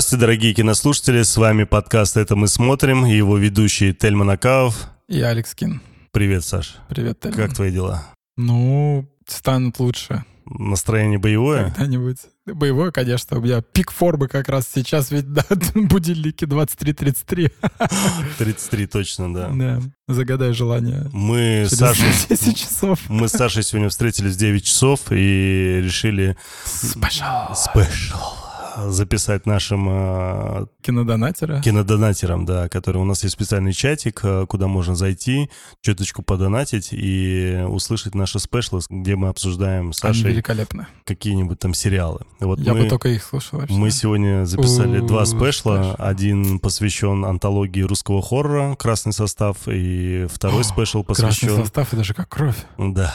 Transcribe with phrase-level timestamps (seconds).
[0.00, 4.88] Здравствуйте, дорогие кинослушатели, с вами подкаст «Это мы смотрим» и его ведущий Тельман Акаов.
[5.08, 5.82] И Алекс Кин.
[6.10, 6.76] Привет, Саш.
[6.88, 7.36] Привет, Тельман.
[7.36, 8.06] Как твои дела?
[8.38, 10.24] Ну, станут лучше.
[10.46, 11.64] Настроение боевое?
[11.64, 12.16] Когда-нибудь.
[12.46, 13.36] Боевое, конечно.
[13.36, 15.44] У меня пик формы как раз сейчас, ведь да,
[15.74, 17.52] будильники 23.33.
[18.38, 19.50] 33 точно, да.
[19.52, 19.82] Да.
[20.08, 21.10] Загадай желание.
[21.12, 22.06] Мы с Сашей...
[22.30, 23.00] 10 часов.
[23.10, 26.38] Мы с Сашей сегодня встретились в 9 часов и решили...
[26.64, 27.54] Special.
[27.54, 28.49] Special
[28.88, 31.60] записать нашим э, кинодонатерам.
[31.62, 35.50] кинодонатерам, да, который у нас есть специальный чатик, э, куда можно зайти,
[35.82, 40.88] чуточку подонатить и услышать наши special ы, где мы обсуждаем с Сашей великолепно.
[41.04, 42.20] какие-нибудь там сериалы.
[42.40, 43.74] Вот Я мы, бы только их слушал вообще.
[43.74, 45.84] Мы сегодня записали У-у-у, два special а.
[45.84, 45.94] Special.
[45.98, 51.48] Один посвящен антологии русского хоррора «Красный состав», и второй special посвящен...
[51.48, 52.56] Красный состав— это же как кровь.
[52.78, 53.12] Да.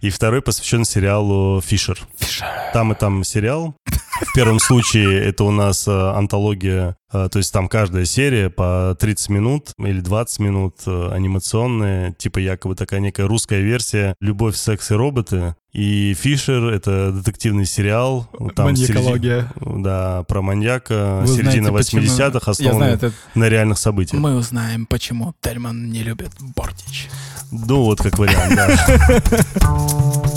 [0.00, 1.98] И второй посвящен сериалу «Фишер».
[2.16, 2.46] Фишер.
[2.72, 3.74] Там и там сериал.
[4.22, 8.96] В первом случае это у нас э, антология, э, то есть там каждая серия по
[8.98, 14.90] 30 минут или 20 минут э, анимационная, типа якобы такая некая русская версия «Любовь, секс
[14.90, 15.54] и роботы».
[15.72, 18.28] И «Фишер»— это детективный сериал.
[18.54, 19.50] Там Маньякология.
[19.54, 21.22] Середина, да, про маньяка.
[21.24, 23.12] Вы середина 80-х, основанный это...
[23.34, 24.20] на реальных событиях.
[24.20, 27.08] Мы узнаем, почему Тельман не любит Бортич.
[27.50, 30.22] Ну, вот как вариант, да.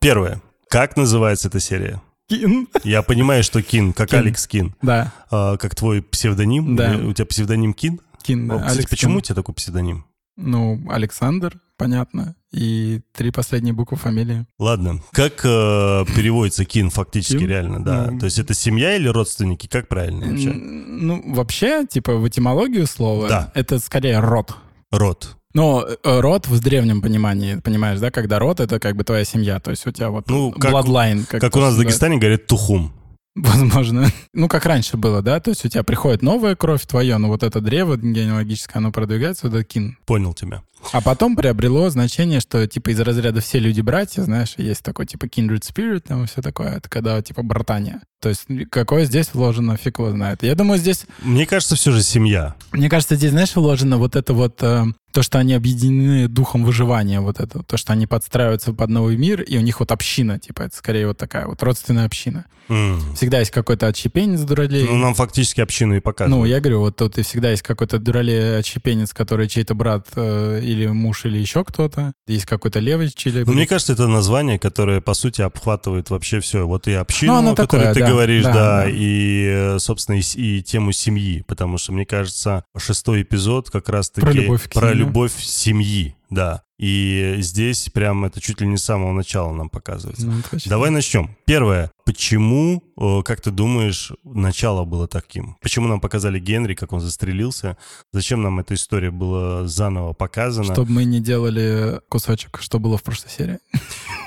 [0.00, 0.40] Первое.
[0.68, 2.00] Как называется эта серия?
[2.28, 2.68] Kin.
[2.84, 4.18] Я понимаю, что Kin, как Кин.
[4.18, 4.74] Алекс Кин.
[4.82, 5.12] Да.
[5.30, 6.76] А, как твой псевдоним.
[6.76, 6.96] Да.
[6.96, 8.00] У тебя псевдоним Кин?
[8.22, 8.58] Кин, да.
[8.58, 9.18] Кстати, Алекс почему Кин.
[9.18, 10.04] у тебя такой псевдоним?
[10.36, 12.36] Ну, Александр, понятно.
[12.52, 14.46] И три последние буквы фамилии.
[14.58, 15.00] Ладно.
[15.10, 17.48] Как э, переводится Кин фактически Кин?
[17.48, 18.10] реально, да?
[18.10, 19.66] Ну, То есть это семья или родственники?
[19.66, 20.52] Как правильно вообще?
[20.52, 23.52] Ну, вообще, типа в этимологию слова, да.
[23.54, 24.54] это скорее род.
[24.90, 25.37] Род.
[25.54, 29.60] Но э, род в древнем понимании, понимаешь, да, когда род это как бы твоя семья,
[29.60, 31.24] то есть у тебя вот ну, bloodline.
[31.26, 32.92] Как, как у нас в Дагестане говорят тухум.
[33.34, 34.08] Возможно.
[34.34, 35.38] Ну, как раньше было, да?
[35.40, 39.48] То есть у тебя приходит новая кровь твоя, но вот это древо генеалогическое, оно продвигается,
[39.48, 39.96] вот это кин.
[40.06, 40.62] Понял тебя.
[40.92, 45.26] А потом приобрело значение, что типа из разряда все люди братья, знаешь, есть такой типа
[45.26, 48.00] kindred spirit, там все такое, это когда типа братания.
[48.20, 50.42] То есть какое здесь вложено, фиг его знает.
[50.42, 51.06] Я думаю, здесь...
[51.22, 52.54] Мне кажется, все же семья.
[52.72, 54.62] Мне кажется, здесь, знаешь, вложено вот это вот...
[54.62, 59.16] Э, то, что они объединены духом выживания, вот это, то, что они подстраиваются под новый
[59.16, 62.44] мир, и у них вот община, типа, это скорее вот такая вот родственная община.
[62.68, 63.14] Mm.
[63.14, 64.86] Всегда есть какой-то отщепенец дуралей.
[64.86, 66.38] Ну, нам фактически общину и показывают.
[66.38, 70.60] Ну, я говорю, вот тут и всегда есть какой-то дуралей отщепенец, который чей-то брат э,
[70.62, 72.12] или муж, или еще кто-то.
[72.26, 73.44] Есть какой-то левый чили.
[73.44, 76.66] Ну, мне кажется, это название, которое, по сути, обхватывает вообще все.
[76.66, 79.78] Вот и общину, ну, о которой такое, ты да, говоришь, да, да, да, и, э,
[79.78, 81.42] собственно, и, и тему семьи.
[81.46, 86.14] Потому что, мне кажется, шестой эпизод как раз-таки про любовь, про любовь семьи.
[86.30, 86.62] Да.
[86.78, 90.26] И здесь прям это чуть ли не с самого начала нам показывается.
[90.26, 91.36] Ну, Давай начнем.
[91.44, 91.90] Первое.
[92.04, 92.84] Почему,
[93.24, 95.56] как ты думаешь, начало было таким?
[95.60, 97.76] Почему нам показали Генри, как он застрелился?
[98.12, 100.72] Зачем нам эта история была заново показана?
[100.72, 103.58] Чтобы мы не делали кусочек, что было в прошлой серии.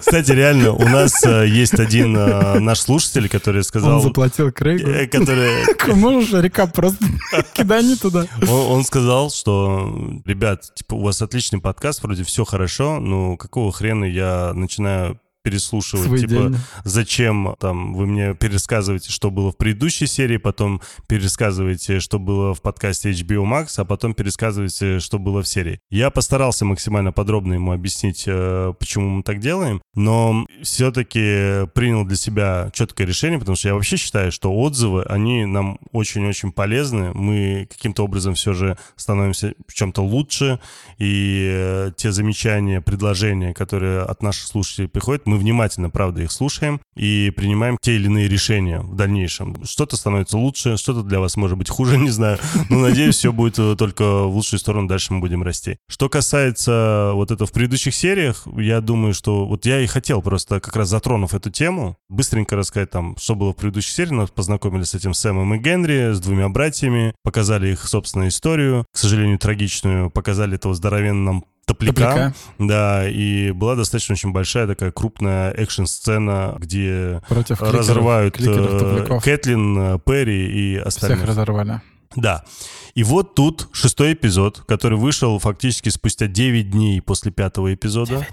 [0.00, 3.96] Кстати, реально, у нас э, есть один э, наш слушатель, который сказал...
[3.96, 4.88] Он заплатил Крейгу.
[4.88, 5.94] Э, который...
[5.94, 7.04] Можешь рекап просто
[7.52, 8.26] кидани туда.
[8.42, 13.72] Он, он сказал, что, ребят, типа, у вас отличный подкаст, вроде все хорошо, но какого
[13.72, 16.56] хрена я начинаю переслушивать, Свой типа, день.
[16.84, 22.62] зачем там вы мне пересказываете, что было в предыдущей серии, потом пересказываете, что было в
[22.62, 25.80] подкасте HBO Max, а потом пересказываете, что было в серии.
[25.90, 32.16] Я постарался максимально подробно ему объяснить, э, почему мы так делаем, но все-таки принял для
[32.16, 37.66] себя четкое решение, потому что я вообще считаю, что отзывы, они нам очень-очень полезны, мы
[37.70, 40.60] каким-то образом все же становимся в чем-то лучше,
[40.98, 46.80] и э, те замечания, предложения, которые от наших слушателей приходят, мы внимательно, правда, их слушаем
[46.94, 49.64] и принимаем те или иные решения в дальнейшем.
[49.64, 52.38] Что-то становится лучше, что-то для вас может быть хуже, не знаю.
[52.68, 55.78] Но надеюсь, все будет э, только в лучшую сторону, дальше мы будем расти.
[55.88, 60.60] Что касается вот этого в предыдущих сериях, я думаю, что вот я и хотел просто,
[60.60, 64.12] как раз затронув эту тему, быстренько рассказать там, что было в предыдущей серии.
[64.12, 68.98] Нас познакомились с этим Сэмом и Генри, с двумя братьями, показали их собственную историю, к
[68.98, 72.34] сожалению, трагичную, показали этого здоровенного топляка, топляка.
[72.58, 79.20] Да, и была достаточно очень большая такая крупная экшн-сцена, где Против кликеров, разрывают кликеров, э,
[79.20, 81.18] Кэтлин, э, Перри и остальных.
[81.18, 81.80] Всех разорвали.
[82.16, 82.44] Да.
[82.94, 88.26] И вот тут шестой эпизод, который вышел фактически спустя 9 дней после пятого эпизода.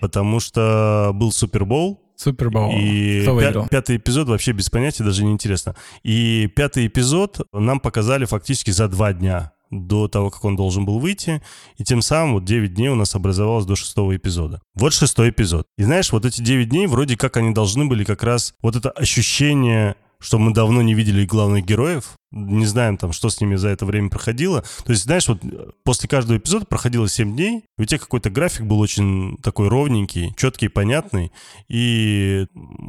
[0.00, 2.72] Потому что был Супербол, Супербол.
[2.74, 5.76] И Кто пя- пятый эпизод вообще без понятия, даже не интересно.
[6.02, 10.98] И пятый эпизод нам показали фактически за два дня до того, как он должен был
[10.98, 11.42] выйти,
[11.76, 14.60] и тем самым вот 9 дней у нас образовалось до шестого эпизода.
[14.74, 15.66] Вот шестой эпизод.
[15.76, 18.90] И знаешь, вот эти 9 дней вроде как они должны были как раз вот это
[18.90, 19.96] ощущение
[20.26, 23.86] что мы давно не видели главных героев, не знаем там, что с ними за это
[23.86, 24.64] время проходило.
[24.84, 25.38] То есть, знаешь, вот
[25.84, 30.34] после каждого эпизода проходило 7 дней, и у тебя какой-то график был очень такой ровненький,
[30.36, 31.30] четкий, понятный,
[31.68, 32.46] и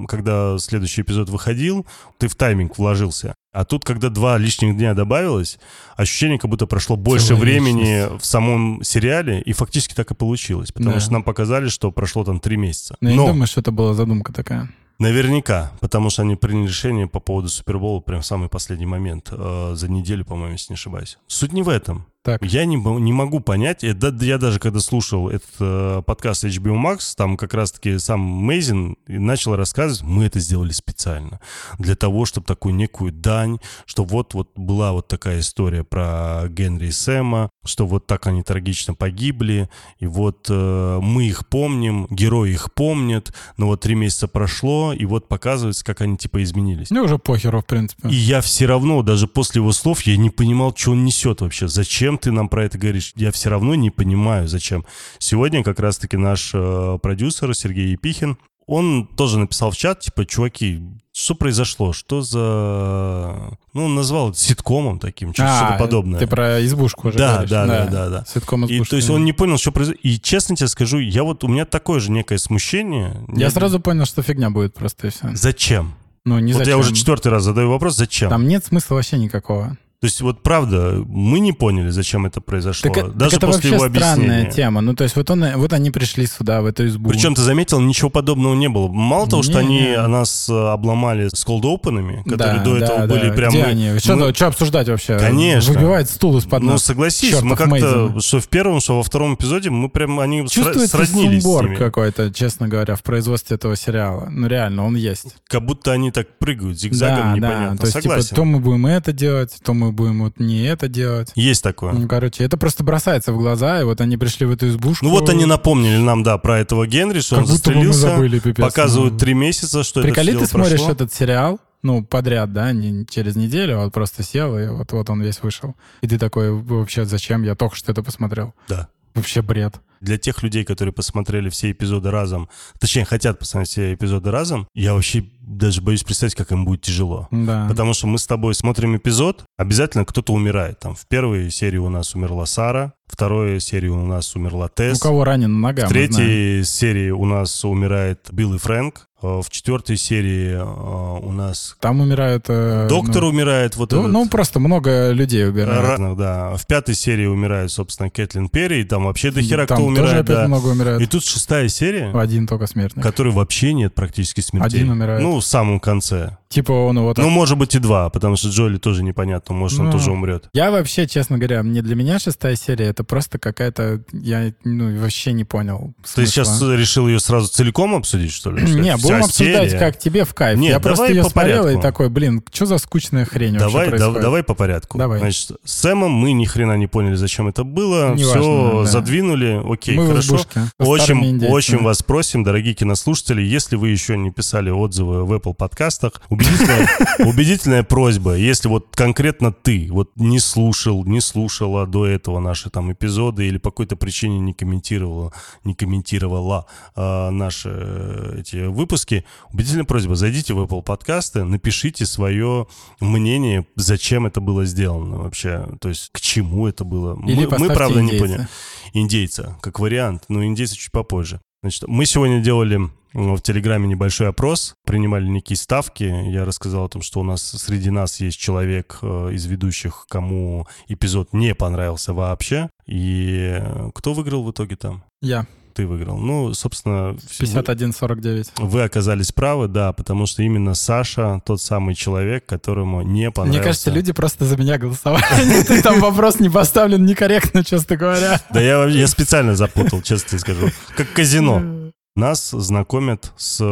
[0.08, 1.86] когда следующий эпизод выходил,
[2.18, 3.36] ты в тайминг вложился.
[3.54, 5.60] А тут, когда два лишних дня добавилось,
[5.96, 8.24] ощущение, как будто прошло больше Целая времени личность.
[8.24, 10.72] в самом сериале, и фактически так и получилось.
[10.72, 11.00] Потому да.
[11.00, 12.96] что нам показали, что прошло там три месяца.
[13.00, 14.72] Но, Но я не думаю, что это была задумка такая.
[15.00, 19.72] Наверняка, потому что они приняли решение по поводу Супербола прям в самый последний момент, э,
[19.76, 21.20] за неделю, по-моему, если не ошибаюсь.
[21.28, 22.08] Суть не в этом.
[22.28, 22.44] Так.
[22.44, 27.14] Я не, не могу понять, это, я даже когда слушал этот э, подкаст HBO Max,
[27.16, 31.40] там как раз-таки сам Мейзин начал рассказывать, мы это сделали специально,
[31.80, 36.92] для того, чтобы такую некую дань, что вот-вот была вот такая история про Генри и
[36.92, 39.70] Сэма, что вот так они трагично погибли,
[40.00, 45.06] и вот э, мы их помним, герои их помнят, но вот три месяца прошло, и
[45.06, 46.90] вот показывается, как они типа изменились.
[46.90, 48.10] Ну, уже похеру, в принципе.
[48.10, 51.70] И я все равно, даже после его слов, я не понимал, что он несет вообще,
[51.70, 53.14] зачем ты нам про это говоришь?
[53.16, 54.86] Я все равно не понимаю, зачем.
[55.20, 58.38] Сегодня как раз-таки наш э, продюсер Сергей Епихин,
[58.68, 60.82] он тоже написал в чат, типа, чуваки,
[61.14, 61.94] что произошло?
[61.94, 63.58] Что за...
[63.74, 66.20] Ну, он назвал это ситкомом таким, что-то а, подобное.
[66.20, 67.50] ты про избушку уже да, говоришь.
[67.50, 68.26] Да, да, да, да.
[68.28, 68.84] Ситком избушка.
[68.84, 70.00] И, то есть он не понял, что произошло.
[70.04, 73.16] И честно тебе скажу, я вот, у меня такое же некое смущение.
[73.30, 73.54] Я Нет...
[73.54, 75.30] сразу понял, что фигня будет просто и все.
[75.34, 75.96] Зачем?
[76.26, 76.74] Ну, не вот зачем.
[76.74, 78.30] я уже четвертый раз задаю вопрос, зачем?
[78.30, 79.78] Там нет смысла вообще никакого.
[80.00, 82.94] То есть вот правда, мы не поняли, зачем это произошло.
[82.94, 84.82] Так, Даже так это после вообще его странная тема.
[84.82, 87.10] Ну то есть вот, он, вот они пришли сюда, в эту избу.
[87.10, 88.90] Причем ты заметил, ничего подобного не было.
[88.90, 90.08] Мало того, не, что они не.
[90.08, 93.34] нас э, обломали с колд-опенами, которые да, до этого да, были да.
[93.34, 93.50] прям...
[93.50, 94.00] Где мы, они?
[94.00, 94.34] Что, мы...
[94.36, 95.18] что обсуждать вообще?
[95.18, 95.74] Конечно.
[95.74, 99.90] Выбивает стул из-под Ну согласись, мы как-то, что в первом, что во втором эпизоде, мы
[99.90, 104.28] прям, они Чувствуется сроднились сумбор какой-то, честно говоря, в производстве этого сериала.
[104.30, 105.36] Ну реально, он есть.
[105.48, 107.72] Как будто они так прыгают зигзагом, да, непонятно.
[107.72, 110.88] Да, то есть типа то мы будем это делать, то мы будем вот не это
[110.88, 111.32] делать.
[111.36, 111.94] Есть такое.
[111.94, 115.06] Ну, короче, это просто бросается в глаза, и вот они пришли в эту избушку.
[115.06, 118.00] Ну вот они напомнили нам, да, про этого Генри, что как он застрелился.
[118.00, 118.64] забыли, пипец.
[118.64, 120.92] Показывают три месяца, что Приколи, это ты смотришь прошло.
[120.92, 125.10] этот сериал, ну, подряд, да, не через неделю, а вот просто сел, и вот, вот
[125.10, 125.76] он весь вышел.
[126.02, 127.44] И ты такой, вообще, зачем?
[127.44, 128.54] Я только что это посмотрел.
[128.68, 128.90] Да.
[129.14, 129.76] Вообще бред.
[130.02, 132.50] Для тех людей, которые посмотрели все эпизоды разом,
[132.80, 137.28] точнее, хотят посмотреть все эпизоды разом, я вообще даже боюсь представить, как им будет тяжело.
[137.32, 137.68] Да.
[137.70, 140.80] Потому что мы с тобой смотрим эпизод, обязательно кто-то умирает.
[140.80, 144.98] Там в первой серии у нас умерла Сара, второй серии у нас умерла Тесс.
[144.98, 149.08] У кого ранен нога, В третьей серии у нас умирает Билл и Фрэнк.
[149.22, 151.76] Э, в четвертой серии э, у нас...
[151.80, 152.46] Там умирают...
[152.50, 153.76] Э, Доктор ну, умирает.
[153.76, 154.12] Вот ну, этот...
[154.12, 155.82] ну, просто много людей умирает.
[155.82, 156.56] Разных, да.
[156.56, 158.82] В пятой серии умирает, собственно, Кэтлин Перри.
[158.82, 160.26] И там вообще до хера кто умирает.
[160.26, 160.48] Тоже да.
[160.48, 161.02] много умирает.
[161.02, 162.12] И тут шестая серия.
[162.14, 163.04] Один только смертный.
[163.04, 164.80] Который вообще нет практически смертей.
[164.82, 165.22] Один умирает.
[165.22, 166.38] Ну, в самом конце.
[166.50, 167.26] Типа он его так...
[167.26, 169.54] Ну, может быть и два, потому что Джоли тоже непонятно.
[169.54, 170.50] Может, ну, он тоже умрет.
[170.54, 174.02] Я вообще, честно говоря, мне для меня шестая серия это просто какая-то...
[174.14, 176.24] Я ну, вообще не понял смысла.
[176.24, 178.64] Ты сейчас решил ее сразу целиком обсудить, что ли?
[178.64, 179.80] Не, будем обсуждать, серия?
[179.80, 180.58] как тебе в кайф.
[180.58, 181.80] Нет, я просто ее по смотрел порядку.
[181.80, 184.98] и такой, блин, что за скучная хрень давай, вообще да, Давай по порядку.
[184.98, 185.20] Давай.
[185.20, 188.14] Значит, с Сэмом мы ни хрена не поняли, зачем это было.
[188.14, 188.90] Не Все важно, да.
[188.90, 190.40] задвинули, окей, мы хорошо.
[190.80, 196.22] Очень, очень вас просим, дорогие кинослушатели, если вы еще не писали отзывы в Apple подкастах,
[196.30, 202.70] убедительная, убедительная просьба, если вот конкретно ты вот не слушал, не слушала до этого наши
[202.70, 205.32] там эпизоды или по какой-то причине не комментировала,
[205.64, 206.66] не комментировала
[206.96, 212.68] э, наши э, эти выпуски, убедительная просьба, зайдите в Apple подкасты, напишите свое
[213.00, 217.18] мнение, зачем это было сделано вообще, то есть к чему это было.
[217.28, 218.48] Или мы, мы правда не поняли.
[218.94, 221.42] Индейца, как вариант, но индейца чуть попозже.
[221.62, 222.80] Значит, мы сегодня делали
[223.14, 226.04] в Телеграме небольшой опрос, принимали некие ставки.
[226.04, 230.68] Я рассказал о том, что у нас среди нас есть человек э, из ведущих, кому
[230.88, 232.70] эпизод не понравился вообще.
[232.86, 233.60] И
[233.96, 235.04] кто выиграл в итоге там?
[235.22, 235.48] Я
[235.78, 236.18] ты выиграл.
[236.18, 237.16] Ну, собственно...
[237.40, 238.50] 51-49.
[238.58, 243.60] Вы оказались правы, да, потому что именно Саша тот самый человек, которому не понравился.
[243.60, 245.24] Мне кажется, люди просто за меня голосовали.
[245.68, 248.42] Ты там вопрос не поставлен некорректно, честно говоря.
[248.50, 250.70] Да я, я специально запутал, честно скажу.
[250.96, 251.92] Как казино.
[252.16, 253.64] Нас знакомят с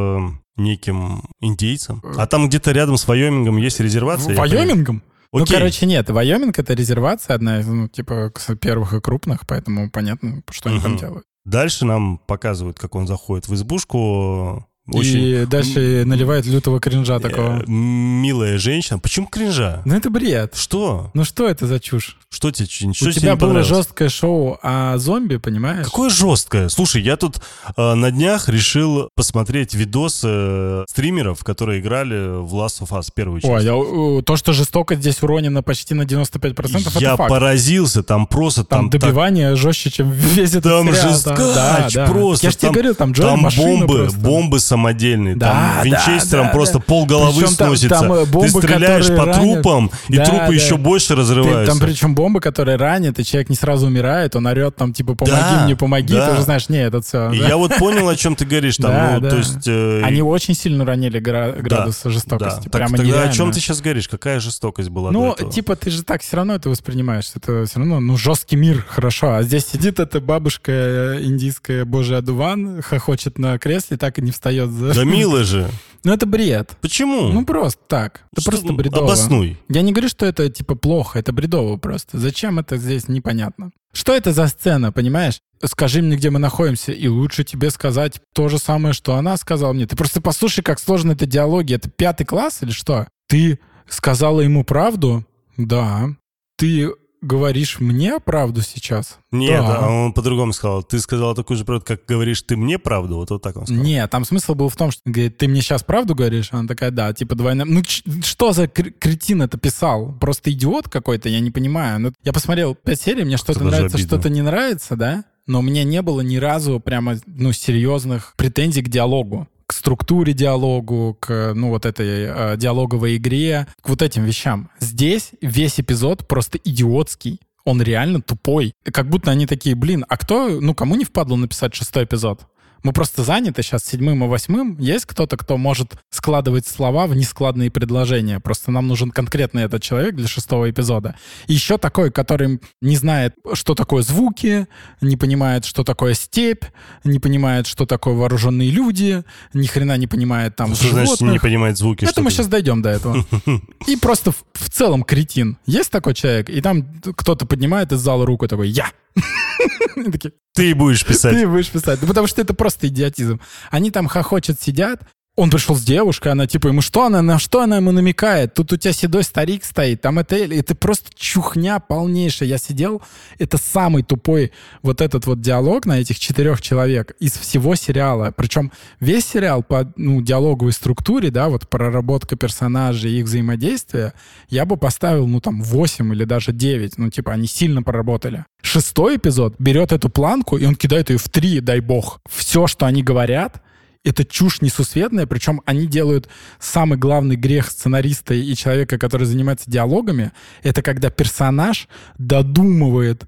[0.58, 2.04] неким индейцем.
[2.18, 4.36] А там где-то рядом с Вайомингом есть резервация.
[4.36, 5.02] Вайомингом?
[5.32, 8.32] Ну, короче, нет, Вайоминг— это резервация одна из, ну, типа,
[8.62, 11.26] первых и крупных, поэтому понятно, что они там делают.
[11.46, 14.68] Дальше нам показывают, как он заходит в избушку.
[14.88, 15.20] Очень...
[15.20, 17.64] И дальше наливает лютого кринжа такого.
[17.68, 19.00] Милая женщина.
[19.00, 19.82] Почему кринжа?
[19.86, 20.56] Ну это бред.
[20.56, 21.10] Что?
[21.14, 22.18] Ну что это за чушь?
[22.30, 25.86] Что тебе, что У тебе тебя было жесткое шоу о зомби, понимаешь?
[25.86, 26.70] Какое жесткое?
[26.70, 27.40] Слушай, я тут
[27.78, 33.42] э, на днях решил посмотреть видосы э, стримеров, которые играли в Last of Us первую
[33.42, 33.52] часть.
[33.52, 37.30] Ой, я, то, что жестоко здесь уронено почти на 95%, я это факт.
[37.30, 38.64] поразился, там просто...
[38.66, 39.58] Там, там добивание так...
[39.58, 41.10] жестче, чем весь этот Там сериал.
[41.10, 42.08] жесткач да, да.
[42.08, 42.48] просто.
[42.48, 44.20] Я же тебе говорил, там Джой Там бомбы, просто.
[44.20, 45.36] бомбы самодельные.
[45.36, 46.84] Да, там да, винчестером да, просто да.
[46.86, 47.90] пол головы Причем там- сносится.
[48.00, 49.36] там, э, бомбы, Ты стреляешь по ранят.
[49.36, 50.54] трупам, и Да, трупы да.
[50.54, 51.66] еще больше Ты- разрываются.
[51.78, 55.36] там причем бомбы, которые ранят, и человек не сразу умирает, он орет там, типа, помоги
[55.38, 56.14] Да, мне, помоги.
[56.14, 56.28] да.
[56.28, 57.32] Ты уже знаешь, не, это все.
[57.32, 58.78] И я вот понял, о чем ты говоришь.
[58.78, 59.30] Там, Да, ну, да.
[59.30, 59.68] то есть...
[59.68, 62.64] э, Они очень сильно ранили гра- градус да, жестокости.
[62.64, 64.08] Так Прямо тогда о чем ты сейчас говоришь?
[64.08, 67.32] Какая жестокость была Ну, типа, ты же так все равно это воспринимаешь.
[67.36, 69.36] Это все равно, ну, жесткий мир, хорошо.
[69.36, 74.32] А здесь сидит эта бабушка э, индийская, божий одуван, хохочет на кресле, так и не
[74.32, 74.65] встает.
[74.68, 74.94] За...
[74.94, 75.70] Да мило же.
[76.04, 76.78] Ну, это бред.
[76.82, 77.30] Почему?
[77.30, 78.22] Ну, просто так.
[78.32, 79.06] Это Что- просто бредово.
[79.06, 79.58] Обоснуй.
[79.70, 82.20] Я не говорю, что это, типа, плохо, это бредово просто.
[82.20, 83.72] Зачем это здесь, непонятно.
[83.92, 85.40] Что это за сцена, понимаешь?
[85.64, 89.74] Скажи мне, где мы находимся, и лучше тебе сказать то же самое, что она сказала
[89.74, 89.88] мне.
[89.88, 91.74] Ты просто послушай, как сложно это диалоги.
[91.74, 93.08] Это пятый класс или что?
[93.28, 95.26] Ты сказала ему правду?
[95.58, 96.10] Да.
[96.58, 96.92] Ты
[97.26, 99.18] говоришь мне правду сейчас?
[99.32, 99.80] Нет, Да.
[99.86, 100.84] а он по-другому сказал.
[100.84, 103.16] Ты сказал такую же правду, как говоришь ты мне правду.
[103.18, 103.84] Вот, вот так он сказал.
[103.84, 106.50] Нет, там смысл был в том, что говорит, ты мне сейчас правду говоришь?
[106.52, 107.66] Она такая, да, типа двойная.
[107.66, 107.82] Ну
[108.24, 110.14] что за кр- кретин это писал?
[110.20, 112.00] Просто идиот какой-то, я не понимаю.
[112.00, 115.26] Ну, я посмотрел пять серий, мне что-то нравится, что-то не нравится, да?
[115.48, 120.34] Но у меня не было ни разу прямо, ну, серьезных претензий к диалогу к структуре
[120.34, 124.70] диалогу, к, ну, вот этой э, диалоговой игре, к вот этим вещам.
[124.80, 127.40] Здесь весь эпизод просто идиотский.
[127.64, 128.74] Он реально тупой.
[128.84, 132.46] Как будто они такие, блин, а кто, ну, кому не впадло написать шестой эпизод?
[132.86, 134.78] Мы просто заняты сейчас седьмым и восьмым.
[134.78, 138.40] Есть кто-то, кто может складывать слова в нескладные предложения.
[138.40, 141.16] Просто нам нужен конкретный этот человек для шестого эпизода.
[141.48, 144.68] И еще такой, который не знает, что такое звуки,
[145.02, 146.64] не понимает, что такое степь,
[147.04, 149.24] не понимает, что такое вооруженные люди,
[149.56, 151.34] ни хрена не понимает там Что значит животных.
[151.34, 152.06] не понимает звуки?
[152.06, 153.26] Это мы ты- сейчас дойдем до этого.
[153.88, 155.58] И просто в, в целом кретин.
[155.66, 156.86] Есть такой человек, и там
[157.18, 158.92] кто-то поднимает из зала руку такой «Я!»
[160.54, 161.34] Ты будешь писать.
[161.34, 162.00] ты будешь писать.
[162.02, 163.42] Ну, потому что это просто идиотизм.
[163.72, 165.02] Они там хохочет, сидят.
[165.36, 168.54] Он пришел с девушкой, она типа ему, что она, на что она ему намекает?
[168.54, 170.36] Тут у тебя седой старик стоит, там это...
[170.36, 172.48] Это просто чухня полнейшая.
[172.48, 173.02] Я сидел,
[173.38, 174.52] это самый тупой
[174.82, 178.34] вот этот вот диалог на этих четырех человек из всего сериала.
[178.36, 184.14] Причем весь сериал по ну, диалоговой структуре, да, вот проработка персонажей и их взаимодействия,
[184.50, 186.98] я бы поставил, ну, там, 8 или даже 9.
[186.98, 188.46] Ну, типа, они сильно проработали.
[188.62, 192.22] Шестой эпизод берет эту планку, и он кидает ее в 3, дай бог.
[192.30, 193.62] Все, что они говорят,
[194.06, 200.32] это чушь несусветная, причем они делают самый главный грех сценариста и человека, который занимается диалогами,
[200.64, 203.26] это когда персонаж додумывает,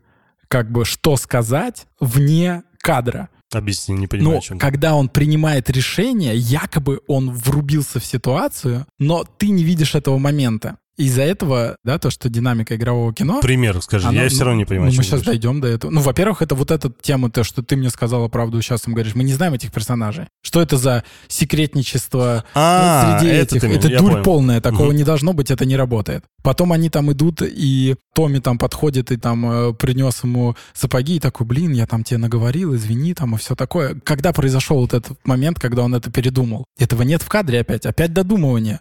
[0.48, 3.30] как бы, что сказать вне кадра.
[3.54, 8.86] Объясни, не понимаю, Но о чем когда он принимает решение, якобы он врубился в ситуацию,
[9.00, 10.78] но ты не видишь этого момента.
[10.98, 13.40] Из-за этого, да, то, что динамика игрового кино...
[13.42, 15.42] Пример скажи, Оно- я все равно не понимаю, ну, о чем мы ты сейчас говоришь.
[15.44, 15.92] дойдем до этого.
[15.92, 19.14] Ну, во-первых, это вот эта тема, то, что ты мне сказала правду, сейчас им говоришь.
[19.14, 20.26] Мы не знаем этих персонажей.
[20.42, 23.62] Что это за секретничество А, среди это этих?
[23.62, 24.24] ты, это я дурь понял.
[24.24, 24.96] полная, такого Мгм.
[24.98, 26.24] не должно быть, это не работает.
[26.44, 31.20] Потом они там идут, и Томми там подходит и там э, принес ему сапоги, и
[31.20, 34.00] такой, блин, я там тебе наговорил, извини, там, и все такое.
[34.04, 36.66] Когда произошел вот этот момент, когда он это передумал?
[36.80, 38.80] Этого нет в кадре опять, опять додумывание.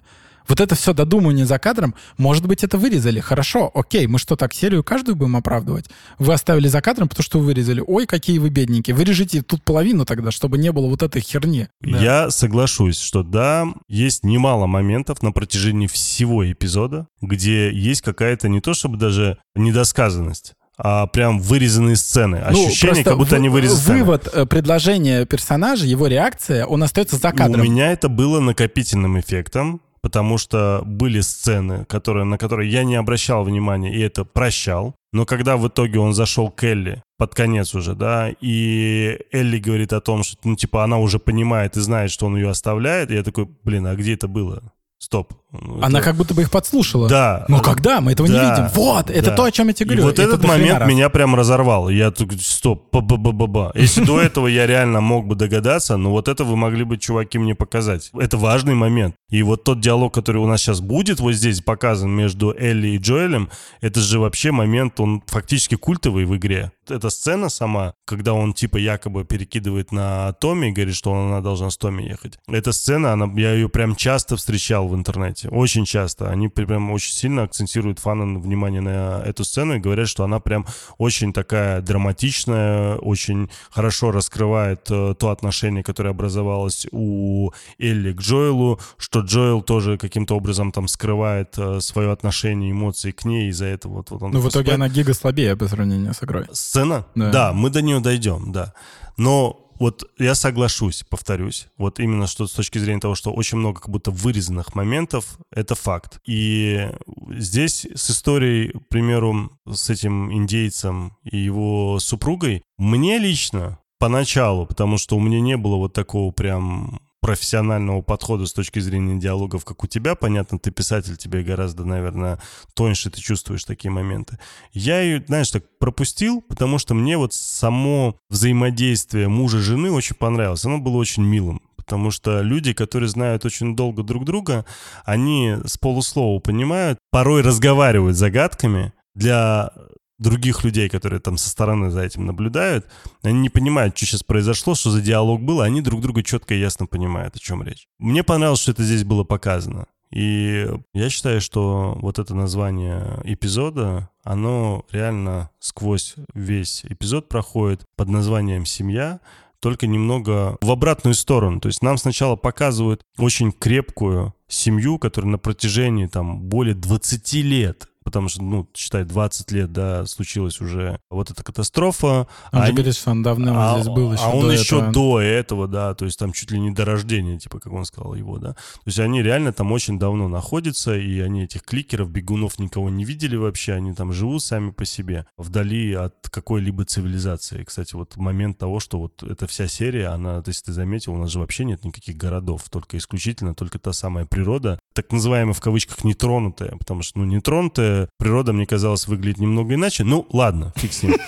[0.49, 3.21] Вот это все додумывание за кадром, может быть, это вырезали.
[3.21, 5.87] Хорошо, окей, мы что, так серию каждую будем оправдывать?
[6.19, 7.83] Вы оставили за кадром, потому что вы вырезали.
[7.87, 8.95] Ой, какие вы бедненькие.
[8.97, 11.69] Вырежите тут половину тогда, чтобы не было вот этой херни.
[11.81, 11.99] Да.
[11.99, 18.61] Я соглашусь, что да, есть немало моментов на протяжении всего эпизода, где есть какая-то не
[18.61, 22.43] то чтобы даже недосказанность, а прям вырезанные сцены.
[22.51, 23.99] Ну, Ощущение, просто как будто вы- они вырезаны.
[23.99, 27.63] Вывод э, предложения персонажа, его реакция, он остается за У кадром.
[27.63, 33.43] меня это было накопительным эффектом, потому что были сцены, которые, на которые я не обращал
[33.43, 34.95] внимания и это прощал.
[35.13, 39.93] Но когда в итоге он зашел к Элли под конец уже, да, и Элли говорит
[39.93, 43.15] о том, что, ну, типа, она уже понимает и знает, что он ее оставляет, и
[43.15, 44.63] я такой, блин, а где это было?
[44.99, 45.35] Стоп.
[45.83, 46.03] Она это...
[46.07, 47.09] как будто бы их подслушала.
[47.09, 47.45] Да.
[47.49, 48.01] Но когда?
[48.01, 48.69] Мы этого да, не видим.
[48.75, 49.37] Вот, это да.
[49.37, 50.03] то, о чем я тебе говорю.
[50.03, 50.89] И вот это этот момент раз.
[50.89, 51.89] меня прям разорвал.
[51.91, 55.35] Я тут, стоп, ба ба ба ба ба Если до этого я реально мог бы
[55.35, 58.11] догадаться, но вот это вы могли бы, чуваки, мне показать.
[58.19, 59.15] Это важный момент.
[59.29, 62.99] И вот тот диалог, который у нас сейчас будет вот здесь показан между Элли и
[62.99, 63.51] Джоэлем,
[63.81, 66.73] это же вообще момент, он фактически культовый в игре.
[66.89, 71.71] Эта сцена сама, когда он типа якобы перекидывает на Томми и говорит, что она должна
[71.71, 72.39] с Томми ехать.
[72.49, 75.49] Эта сцена, она, я ее прям часто встречал в интернете.
[75.49, 76.31] Очень часто.
[76.31, 80.67] Они прям очень сильно акцентируют фанам внимание на эту сцену и говорят, что она прям
[80.99, 88.81] очень такая драматичная, очень хорошо раскрывает э, то отношение, которое образовалось у Элли к Джоэлу,
[88.97, 93.95] что Джоэл тоже каким-то образом там скрывает э, свое отношение, эмоции к ней, из-за этого
[93.95, 94.33] вот, вот он...
[94.33, 96.47] Ну, в итоге она гига слабее по сравнению с игрой.
[96.53, 97.07] Сцена?
[97.15, 98.75] Да, да мы до нее дойдем, да.
[99.17, 103.81] Но вот я соглашусь, повторюсь, вот именно что с точки зрения того, что очень много
[103.81, 106.21] как будто вырезанных моментов, это факт.
[106.27, 106.89] И
[107.31, 114.99] здесь с историей, к примеру, с этим индейцем и его супругой, мне лично поначалу, потому
[114.99, 119.83] что у меня не было вот такого прям профессионального подхода с точки зрения диалогов, как
[119.83, 120.15] у тебя.
[120.15, 122.39] Понятно, ты писатель, тебе гораздо, наверное,
[122.75, 124.39] тоньше ты чувствуешь такие моменты.
[124.73, 130.65] Я ее, знаешь, так пропустил, потому что мне вот само взаимодействие мужа-жены очень понравилось.
[130.65, 134.65] Оно было очень милым потому что люди, которые знают очень долго друг друга,
[135.05, 138.93] они с полуслова понимают, порой разговаривают загадками.
[139.15, 139.73] Для
[140.19, 142.87] других людей, которые там со стороны за этим наблюдают,
[143.23, 146.61] они не понимают, что сейчас произошло, что за диалог был, они друг друга четко и
[146.61, 147.87] ясно понимают, о чем речь.
[147.99, 149.87] Мне понравилось, что это здесь было показано.
[150.11, 158.09] И я считаю, что вот это название эпизода, оно реально сквозь весь эпизод проходит под
[158.09, 159.21] названием «Семья»,
[159.61, 161.61] только немного в обратную сторону.
[161.61, 167.89] То есть нам сначала показывают очень крепкую семью, которая на протяжении там более 20 лет
[168.07, 172.29] потому что, ну, считай, 20 лет, да, случилась уже вот эта катастрофа.
[172.53, 174.77] Он а же говорит, что он давно а, здесь был еще А он до еще
[174.77, 174.93] этого.
[174.93, 178.15] до этого, да, то есть там чуть ли не до рождения, типа, как он сказал
[178.15, 178.53] его, да.
[178.53, 183.05] То есть они реально там очень давно находятся, и они этих кликеров, бегунов никого не
[183.05, 187.65] видели вообще, они там живут сами по себе, вдали от какой-либо цивилизации.
[187.65, 191.19] Кстати, вот момент того, что вот эта вся серия, она, то есть ты заметил, у
[191.19, 195.61] нас же вообще нет никаких городов, только исключительно только та самая природа, так называемая в
[195.61, 200.05] кавычках нетронутая, потому что, ну, нетронутая природа, мне казалось, выглядит немного иначе.
[200.05, 201.15] Ну, ладно, фиг с ним.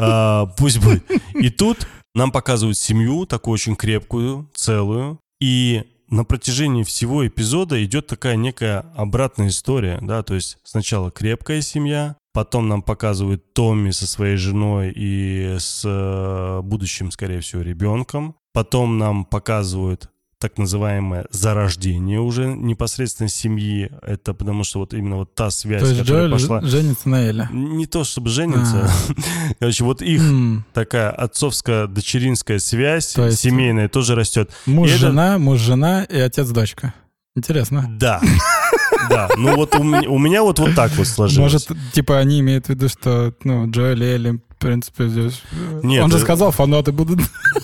[0.00, 1.04] А, пусть будет.
[1.34, 5.18] И тут нам показывают семью, такую очень крепкую, целую.
[5.40, 11.60] И на протяжении всего эпизода идет такая некая обратная история, да, то есть сначала крепкая
[11.60, 18.36] семья, потом нам показывают Томми со своей женой и с э, будущим, скорее всего, ребенком,
[18.52, 23.90] потом нам показывают так называемое зарождение уже непосредственно семьи.
[24.02, 26.60] Это потому что вот именно вот та связь, то есть которая Джоэль пошла...
[26.62, 27.48] женится на Эле?
[27.50, 28.88] Не то чтобы женится.
[28.88, 29.54] А.
[29.58, 30.60] Короче, вот их mm.
[30.72, 33.40] такая отцовско-дочеринская связь то есть...
[33.40, 34.50] семейная тоже растет.
[34.66, 35.38] Муж-жена, это...
[35.38, 36.94] муж-жена и отец-дочка.
[37.34, 37.86] Интересно.
[37.98, 38.20] Да.
[39.08, 41.68] Да, ну вот у меня, у меня вот, вот так вот сложилось.
[41.68, 45.40] Может, типа они имеют в виду, что ну, Джоэль и Элли в принципе, здесь...
[45.84, 46.24] Нет, Он же это...
[46.24, 47.20] сказал, фанаты будут...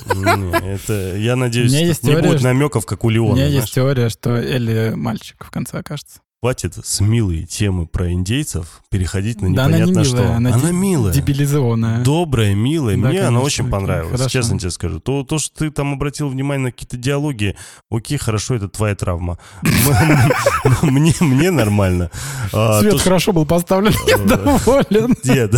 [0.07, 3.33] Это, я надеюсь, не теория, будет намеков, как у Леона.
[3.33, 3.63] У меня знаешь?
[3.63, 9.41] есть теория, что Элли мальчик в конце окажется хватит с милой темы про индейцев переходить
[9.41, 10.35] на непонятно да, она не милая, что.
[10.35, 11.15] Она, она милая.
[11.15, 12.05] Дебилизованная.
[12.05, 12.97] Добрая, милая.
[12.97, 14.29] Да, Мне конечно, она очень понравилась, хорошо.
[14.29, 15.01] честно тебе скажу.
[15.01, 17.57] То, то, что ты там обратил внимание на какие-то диалоги,
[17.91, 19.39] окей, хорошо, это твоя травма.
[20.83, 22.11] Мне нормально.
[22.53, 25.17] А, Свет хорошо был поставлен, я доволен.
[25.25, 25.55] Нет,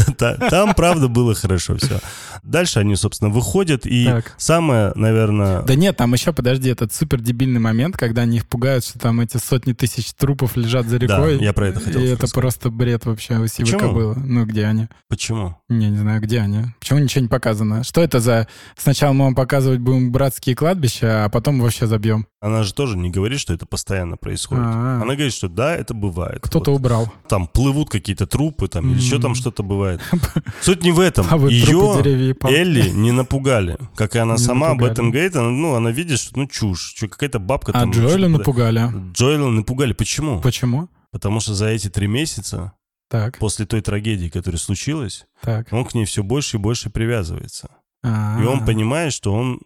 [0.49, 1.99] там правда было хорошо все.
[2.45, 5.63] Дальше они, собственно, выходят, и самое, наверное...
[5.63, 9.19] Да нет, там еще, подожди, этот супер дебильный момент, когда они их пугают, что там
[9.21, 11.39] эти сотни тысяч трупов лежат лежат за рекой.
[11.39, 14.15] Да, я про это хотел И это просто бред вообще у Сивы было.
[14.15, 14.89] Ну, где они?
[15.09, 15.57] Почему?
[15.69, 16.65] Не, не знаю, где они.
[16.81, 17.85] Почему ничего не показано?
[17.85, 18.47] Что это за...
[18.77, 22.27] Сначала мы вам показывать будем братские кладбища, а потом вообще забьем.
[22.41, 24.65] Она же тоже не говорит, что это постоянно происходит.
[24.65, 25.03] А-а-а.
[25.03, 26.41] Она говорит, что да, это бывает.
[26.43, 26.79] Кто-то вот.
[26.79, 27.13] убрал.
[27.29, 30.01] Там плывут какие-то трупы, там, или еще там что-то бывает.
[30.61, 31.27] Суть не в этом.
[31.31, 32.03] А Ее
[32.45, 33.79] Элли не напугали.
[33.97, 37.39] Как и она сама об этом говорит, ну, она видит, что ну чушь, что какая-то
[37.39, 37.91] бабка а там...
[37.91, 38.91] А Джоэля напугали.
[39.13, 39.93] Джоэля напугали.
[39.93, 40.41] Почему?
[40.41, 40.66] Почему?
[41.11, 42.73] Потому что за эти три месяца
[43.09, 43.39] так.
[43.39, 45.73] после той трагедии, которая случилась, так.
[45.73, 47.71] он к ней все больше и больше привязывается.
[48.03, 48.43] А-а-а.
[48.43, 49.61] И он понимает, что он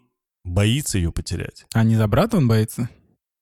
[0.45, 1.67] боится ее потерять.
[1.75, 2.89] А не за брата он боится?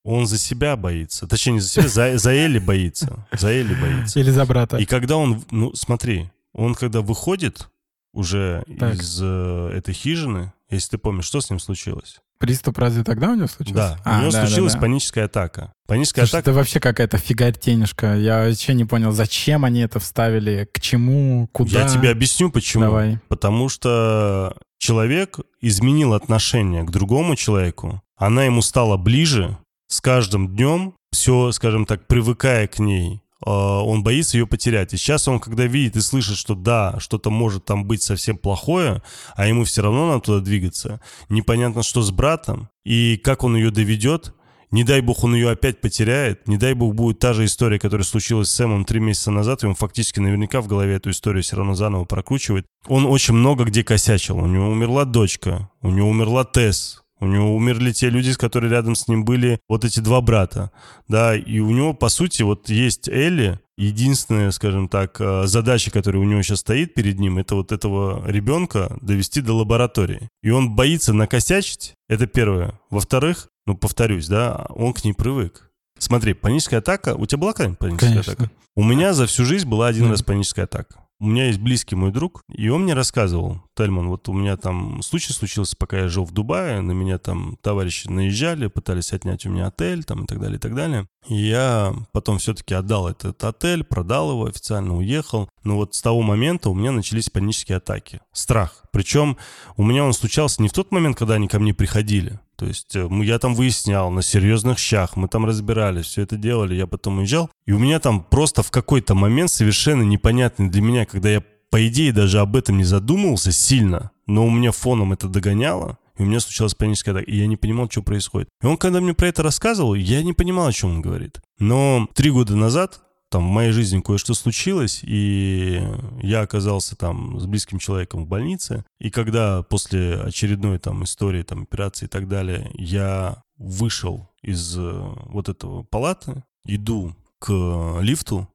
[0.04, 1.26] Он за себя боится.
[1.26, 3.26] Точнее, не за себя, за, за Элли боится.
[3.32, 4.18] За Элли боится.
[4.18, 4.78] Или за брата.
[4.78, 7.68] И когда он, ну смотри, он когда выходит
[8.12, 8.94] уже так.
[8.94, 12.20] из э, этой хижины, если ты помнишь, что с ним случилось?
[12.38, 13.74] Приступ разве тогда у него случился?
[13.74, 14.82] Да, а, у него да, случилась да, да.
[14.82, 15.72] паническая атака.
[15.86, 16.50] Паническая Слушай, атака...
[16.50, 18.16] это вообще какая-то фигартенежка.
[18.16, 21.82] Я вообще не понял, зачем они это вставили, к чему, куда.
[21.82, 22.84] Я тебе объясню, почему.
[22.84, 23.18] Давай.
[23.28, 30.94] Потому что человек изменил отношение к другому человеку, она ему стала ближе, с каждым днем,
[31.10, 34.92] все, скажем так, привыкая к ней, он боится ее потерять.
[34.92, 39.02] И сейчас он, когда видит и слышит, что да, что-то может там быть совсем плохое,
[39.36, 43.70] а ему все равно надо туда двигаться, непонятно, что с братом, и как он ее
[43.70, 44.34] доведет,
[44.70, 48.04] не дай бог он ее опять потеряет, не дай бог будет та же история, которая
[48.04, 51.56] случилась с Сэмом три месяца назад, и он фактически наверняка в голове эту историю все
[51.56, 52.66] равно заново прокручивает.
[52.86, 54.38] Он очень много где косячил.
[54.38, 58.94] У него умерла дочка, у него умерла Тесс, у него умерли те люди, которые рядом
[58.94, 60.70] с ним были, вот эти два брата,
[61.08, 66.20] да, и у него, по сути, вот есть Элли, единственная, скажем так, э, задача, которая
[66.20, 70.28] у него сейчас стоит перед ним, это вот этого ребенка довести до лаборатории.
[70.42, 72.78] И он боится накосячить, это первое.
[72.90, 75.70] Во-вторых, ну, повторюсь, да, он к ней привык.
[75.98, 78.32] Смотри, паническая атака, у тебя была когда-нибудь паническая Конечно.
[78.32, 78.50] атака?
[78.76, 80.10] У меня за всю жизнь была один mm.
[80.10, 81.07] раз паническая атака.
[81.20, 85.02] У меня есть близкий мой друг, и он мне рассказывал, Тельман, вот у меня там
[85.02, 89.50] случай случился, пока я жил в Дубае, на меня там товарищи наезжали, пытались отнять у
[89.50, 91.08] меня отель, там и так далее, и так далее.
[91.26, 95.48] И я потом все-таки отдал этот отель, продал его, официально уехал.
[95.64, 98.20] Но вот с того момента у меня начались панические атаки.
[98.32, 98.84] Страх.
[98.90, 99.36] Причем
[99.76, 102.96] у меня он случался не в тот момент, когда они ко мне приходили, то есть
[102.96, 107.18] э, я там выяснял на серьезных щах, мы там разбирались, все это делали, я потом
[107.18, 107.50] уезжал.
[107.66, 111.86] И у меня там просто в какой-то момент совершенно непонятный для меня, когда я, по
[111.86, 116.26] идее, даже об этом не задумывался сильно, но у меня фоном это догоняло, и у
[116.26, 118.48] меня случилась паническая атака, и я не понимал, что происходит.
[118.60, 121.40] И он, когда мне про это рассказывал, я не понимал, о чем он говорит.
[121.60, 125.82] Но три года назад там в моей жизни кое-что случилось, и
[126.22, 128.84] я оказался там с близким человеком в больнице.
[128.98, 135.14] И когда после очередной там истории, там операции и так далее, я вышел из э,
[135.26, 138.48] вот этого палаты, иду к лифту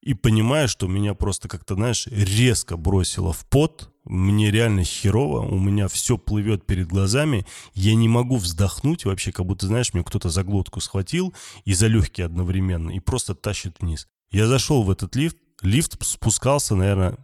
[0.00, 5.58] и понимаю, что меня просто как-то, знаешь, резко бросило в пот, мне реально херово, у
[5.58, 10.30] меня все плывет перед глазами, я не могу вздохнуть вообще, как будто, знаешь, мне кто-то
[10.30, 14.08] за глотку схватил и за легкие одновременно, и просто тащит вниз.
[14.30, 17.16] Я зашел в этот лифт, лифт спускался, наверное,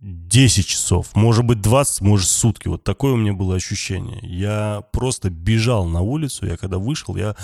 [0.00, 2.68] 10 часов, может быть 20, может сутки.
[2.68, 4.18] Вот такое у меня было ощущение.
[4.22, 7.36] Я просто бежал на улицу, я когда вышел, я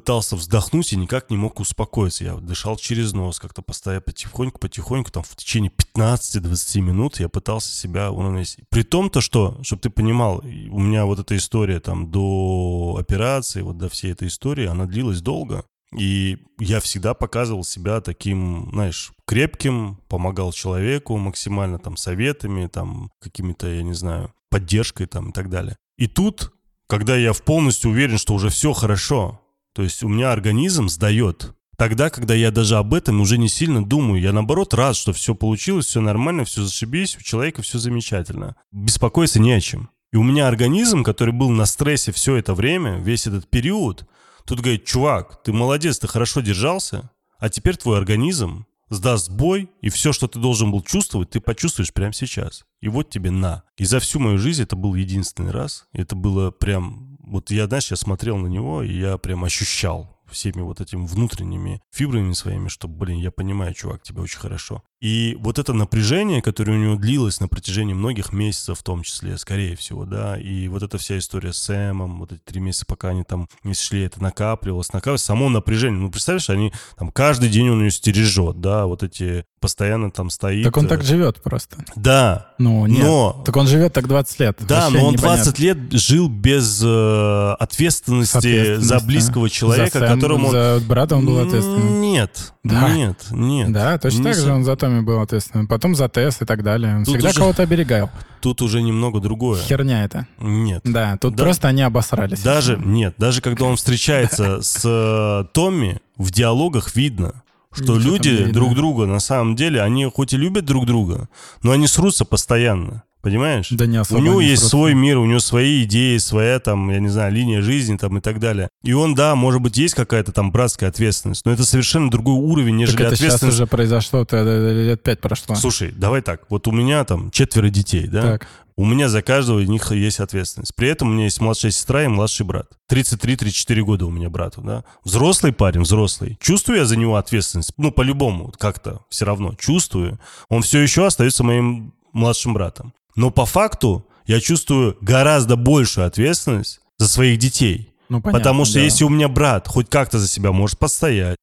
[0.00, 2.24] пытался вздохнуть и никак не мог успокоиться.
[2.24, 7.70] Я дышал через нос, как-то постоянно потихоньку, потихоньку, там в течение 15-20 минут я пытался
[7.70, 8.64] себя уравновесить.
[8.70, 13.60] При том то, что, чтобы ты понимал, у меня вот эта история там до операции,
[13.60, 15.66] вот до всей этой истории, она длилась долго.
[15.94, 23.68] И я всегда показывал себя таким, знаешь, крепким, помогал человеку максимально там советами, там какими-то,
[23.68, 25.76] я не знаю, поддержкой там и так далее.
[25.98, 26.54] И тут,
[26.86, 31.54] когда я полностью уверен, что уже все хорошо, то есть у меня организм сдает.
[31.76, 35.34] Тогда, когда я даже об этом уже не сильно думаю, я наоборот рад, что все
[35.34, 38.54] получилось, все нормально, все зашибись, у человека все замечательно.
[38.70, 39.88] Беспокоиться не о чем.
[40.12, 44.04] И у меня организм, который был на стрессе все это время, весь этот период,
[44.44, 49.88] тут говорит, чувак, ты молодец, ты хорошо держался, а теперь твой организм сдаст бой, и
[49.88, 52.64] все, что ты должен был чувствовать, ты почувствуешь прямо сейчас.
[52.80, 53.62] И вот тебе на.
[53.78, 55.86] И за всю мою жизнь это был единственный раз.
[55.92, 60.62] Это было прям вот я, знаешь, я смотрел на него, и я прям ощущал всеми
[60.62, 64.82] вот этими внутренними фибрами своими, что, блин, я понимаю, чувак, тебе очень хорошо.
[65.00, 69.38] И вот это напряжение, которое у него длилось на протяжении многих месяцев, в том числе,
[69.38, 73.08] скорее всего, да, и вот эта вся история с Сэмом, вот эти три месяца, пока
[73.08, 76.00] они там не шли, это накапливалось, накапливалось, само напряжение.
[76.00, 80.64] Ну, представляешь, они там каждый день он ее стережет, да, вот эти постоянно там стоит.
[80.64, 81.84] Так он так э, живет просто.
[81.96, 82.52] Да.
[82.58, 83.02] Ну, нет.
[83.02, 83.42] Но...
[83.44, 84.58] Так он живет так 20 лет.
[84.60, 85.44] Да, Вообще но он непонятно.
[85.44, 90.50] 20 лет жил без э, ответственности за близкого человека, за Сэм, которому...
[90.50, 92.00] За брата он был ответственным.
[92.00, 92.94] Нет, да.
[92.94, 93.72] нет, нет.
[93.72, 95.66] Да, точно так же он за Томми был ответственным.
[95.66, 96.96] Потом за ТС и так далее.
[96.96, 97.38] Он тут всегда уже...
[97.38, 98.10] кого-то оберегал.
[98.40, 99.60] Тут уже немного другое.
[99.62, 100.26] Херня это.
[100.38, 100.82] Нет.
[100.84, 101.44] Да, тут да.
[101.44, 102.42] просто они обосрались.
[102.42, 107.42] Даже, нет, даже когда он встречается с э, Томми, в диалогах видно,
[107.72, 111.28] что люди друг друга на самом деле, они хоть и любят друг друга,
[111.62, 113.04] но они срутся постоянно.
[113.22, 113.68] Понимаешь?
[113.70, 114.18] Да не особо.
[114.18, 114.76] У него есть просто.
[114.76, 118.20] свой мир, у него свои идеи, своя там, я не знаю, линия жизни там и
[118.20, 118.68] так далее.
[118.82, 122.76] И он, да, может быть, есть какая-то там братская ответственность, но это совершенно другой уровень,
[122.76, 123.56] нежели так это ответственность.
[123.56, 125.54] сейчас уже произошло, это лет пять прошло.
[125.54, 128.22] Слушай, давай так, вот у меня там четверо детей, да?
[128.22, 128.48] Так.
[128.76, 130.74] У меня за каждого из них есть ответственность.
[130.74, 132.66] При этом у меня есть младшая сестра и младший брат.
[132.90, 134.84] 33-34 года у меня брату, да.
[135.04, 136.38] Взрослый парень, взрослый.
[136.40, 137.74] Чувствую я за него ответственность?
[137.76, 140.18] Ну, по-любому, как-то все равно чувствую.
[140.48, 142.94] Он все еще остается моим младшим братом.
[143.16, 147.92] Но по факту я чувствую гораздо большую ответственность за своих детей.
[148.08, 148.80] Ну, понятно, Потому что да.
[148.80, 151.36] если у меня брат хоть как-то за себя может постоять,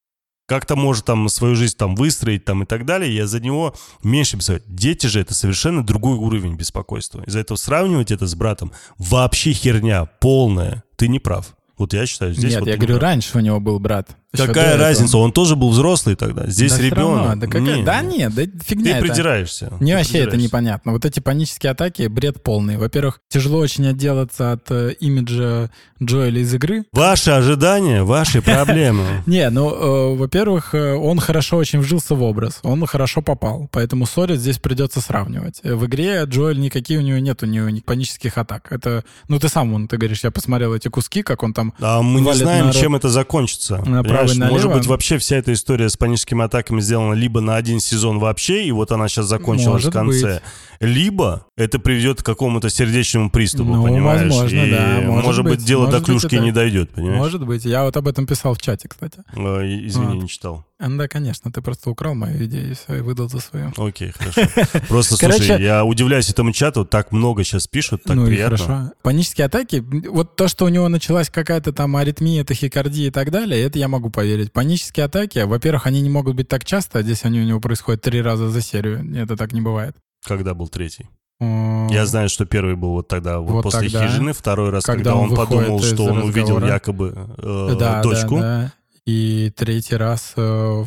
[0.46, 4.38] как-то может там свою жизнь там выстроить там и так далее, я за него меньше
[4.38, 4.64] беспокоюсь.
[4.66, 7.22] Дети же это совершенно другой уровень беспокойства.
[7.26, 10.84] Из-за этого сравнивать это с братом вообще херня полная.
[10.96, 11.54] Ты не прав.
[11.76, 13.02] Вот я считаю, здесь Нет, вот я говорю, прав.
[13.02, 14.16] раньше у него был брат.
[14.36, 14.82] Какая этого.
[14.88, 15.18] разница?
[15.18, 16.46] Он тоже был взрослый тогда.
[16.48, 17.26] Здесь Да ребенок.
[17.26, 18.18] равно, Да, какая- Не, да не.
[18.18, 19.06] нет, да фигня Ты это.
[19.06, 19.72] придираешься.
[19.80, 20.36] Мне Ты вообще это придираешься.
[20.46, 20.92] непонятно.
[20.92, 22.76] Вот эти панические атаки— бред полный.
[22.76, 25.70] Во-первых, тяжело очень отделаться от э, имиджа
[26.02, 26.84] Джоэля из игры.
[26.92, 29.22] Ваши ожидания, ваши проблемы.
[29.26, 34.06] Не, ну, э, во-первых, э, он хорошо очень вжился в образ, он хорошо попал, поэтому
[34.06, 35.60] ссорить здесь придется сравнивать.
[35.64, 38.66] Э, В игре Джоэль никакие у него нету ни, ни панических атак.
[38.70, 41.72] Это, ну, ты сам, вон, ты говоришь, я посмотрел эти куски, как он там...
[41.80, 43.82] А мы не знаем, чем это закончится.
[44.26, 44.52] Понимаешь, налево.
[44.52, 48.64] Может быть, вообще вся эта история с паническими атаками сделана либо на один сезон вообще,
[48.64, 50.42] и вот она сейчас закончилась Может в конце, быть.
[50.80, 54.22] Либо это приведет к какому-то сердечному приступу, Ну, понимаешь?
[54.30, 57.18] возможно, И, да, может быть, быть, дело может до быть, клюшки это- не дойдет, понимаешь?
[57.18, 59.18] Может быть, я вот об этом писал в чате, кстати.
[59.34, 60.22] Э, Извини, Вот.
[60.22, 60.64] не читал.
[60.80, 63.72] А, Да, конечно, ты просто украл мою идею и все, и выдал за свою.
[63.76, 64.42] Окей, хорошо.
[64.88, 68.56] Просто, слушай, я удивляюсь этому чату, так много сейчас пишут, так ну приятно.
[68.58, 68.92] хорошо.
[69.02, 73.60] Панические атаки, вот то, что у него началась какая-то там аритмия, тахикардия и так далее,
[73.64, 74.52] это я могу поверить.
[74.52, 78.02] Панические атаки, во-первых, они не могут быть так часто, а здесь они у него происходят
[78.02, 79.04] три раза за серию.
[79.16, 79.96] Это так не бывает.
[80.24, 81.08] Когда был третий?
[81.40, 85.12] Я знаю, что первый был вот тогда, вот, Вот после тогда, хижины, второй раз, когда
[85.12, 86.66] когда, он он, подумал, что он увидел разговора.
[86.66, 88.36] якобы э, да, дочку.
[88.36, 88.72] Да, да.
[89.06, 90.84] И третий раз э,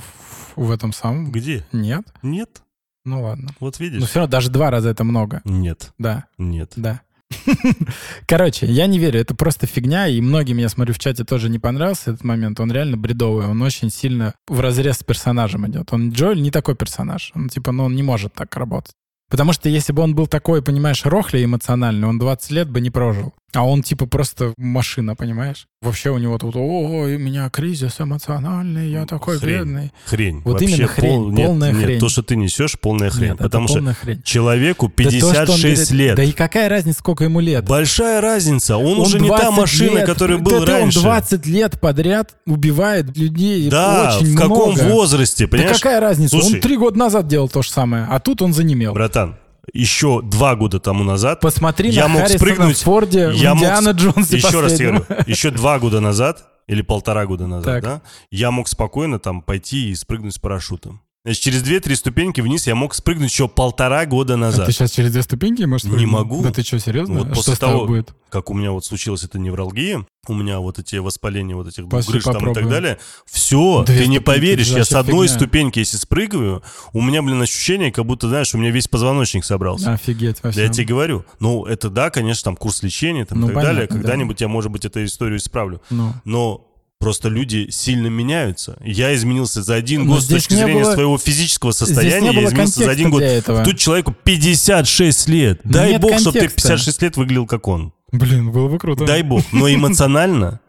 [0.56, 1.32] в, этом самом.
[1.32, 1.66] Где?
[1.72, 2.04] Нет?
[2.22, 2.62] Нет.
[3.06, 3.50] Ну ладно.
[3.60, 4.10] Вот Но видишь?
[4.10, 5.42] все равно даже два раза это много.
[5.46, 6.74] Нет, Да, нет.
[6.76, 7.02] да.
[8.28, 11.60] Короче, я не верю, это просто фигня, и многим, я смотрю, в чате тоже не
[11.60, 12.60] понравился этот момент.
[12.60, 15.94] Он реально бредовый, он очень сильно в разрез с персонажем идет.
[15.94, 17.32] Он Джоэль не такой персонаж.
[17.36, 18.94] Он типа, ну он не может так работать.
[19.32, 22.90] Потому что если бы он был такой, понимаешь, рохли эмоциональный, он 20 лет бы не
[22.90, 23.34] прожил.
[23.54, 25.68] А он типа просто машина, понимаешь?
[25.82, 29.58] Вообще у него тут, ой, у меня кризис эмоциональный, я такой Хрень.
[29.58, 29.92] бедный.
[30.06, 30.42] Хрень.
[30.46, 32.00] Вот Вообще именно хрень, пол- нет, полная нет, хрень.
[32.00, 33.30] то, что ты несешь, полная хрень.
[33.32, 34.22] Нет, это потому что хрень.
[34.24, 36.16] человеку Да то, он 56 лет.
[36.16, 37.66] Да и какая разница, сколько ему лет?
[37.68, 38.78] Большая разница.
[38.78, 41.00] Он, уже не 20 та машина, лет, которая да был ты, раньше.
[41.00, 43.70] Он 20 лет подряд убивает людей.
[43.70, 44.88] да, очень в каком много.
[44.94, 45.78] возрасте, Да понимаешь?
[45.78, 46.38] какая разница?
[46.40, 48.94] Слушай, он три года назад делал то же самое, а тут он занемел.
[48.94, 49.36] Братан,
[49.74, 52.78] еще два года тому назад Посмотри я на мог Харрисона спрыгнуть.
[52.78, 55.06] в Форде, в я мог Индиана с- Джонсе Еще раз тебе последнем.
[55.08, 57.84] говорю, еще два года назад или полтора года назад, Так.
[57.84, 61.02] да, я мог спокойно там пойти и спрыгнуть с парашютом.
[61.24, 64.66] Значит, через две-три ступеньки вниз я мог спрыгнуть еще полтора года А назад.
[64.66, 66.12] ты сейчас через две ступеньки можешь Не спрыгнуть?
[66.12, 66.42] могу.
[66.42, 67.20] Да ты что, серьезно?
[67.20, 68.16] Вот А после что того, будет?
[68.32, 72.14] как у меня вот случилась эта невралгия, у меня вот эти воспаления вот этих Пошли
[72.14, 72.70] грыж там и так попробуем.
[72.70, 72.98] далее,
[73.30, 75.38] все, Две ты не поверишь, я с одной фигня.
[75.40, 79.94] ступеньки, если спрыгиваю, у меня, блин, ощущение, как будто, знаешь, у меня весь позвоночник собрался.
[79.94, 80.64] Офигеть Да вообще.
[80.64, 83.76] Я тебе говорю, ну, это да, конечно, там курс лечения там, Ну, и так далее.
[83.88, 84.02] понятно, да.
[84.02, 85.84] Когда-нибудь я, может быть, эту историю исправлю.
[85.92, 86.14] Ну.
[86.26, 86.68] Но
[87.02, 88.78] просто люди сильно меняются.
[88.84, 92.32] Я изменился за один Но год с точки зрения было- своего физического состояния.
[92.32, 93.22] я изменился за один контекста год.
[93.44, 93.64] этого.
[93.66, 95.60] Тут человеку 56 лет.
[95.66, 96.70] Дай Нет бог, чтобы ты контекста.
[96.70, 97.92] 56 лет выглядел как он.
[98.14, 99.06] Блин, было бы круто.
[99.06, 99.44] Дай бог.
[99.52, 100.60] Но эмоционально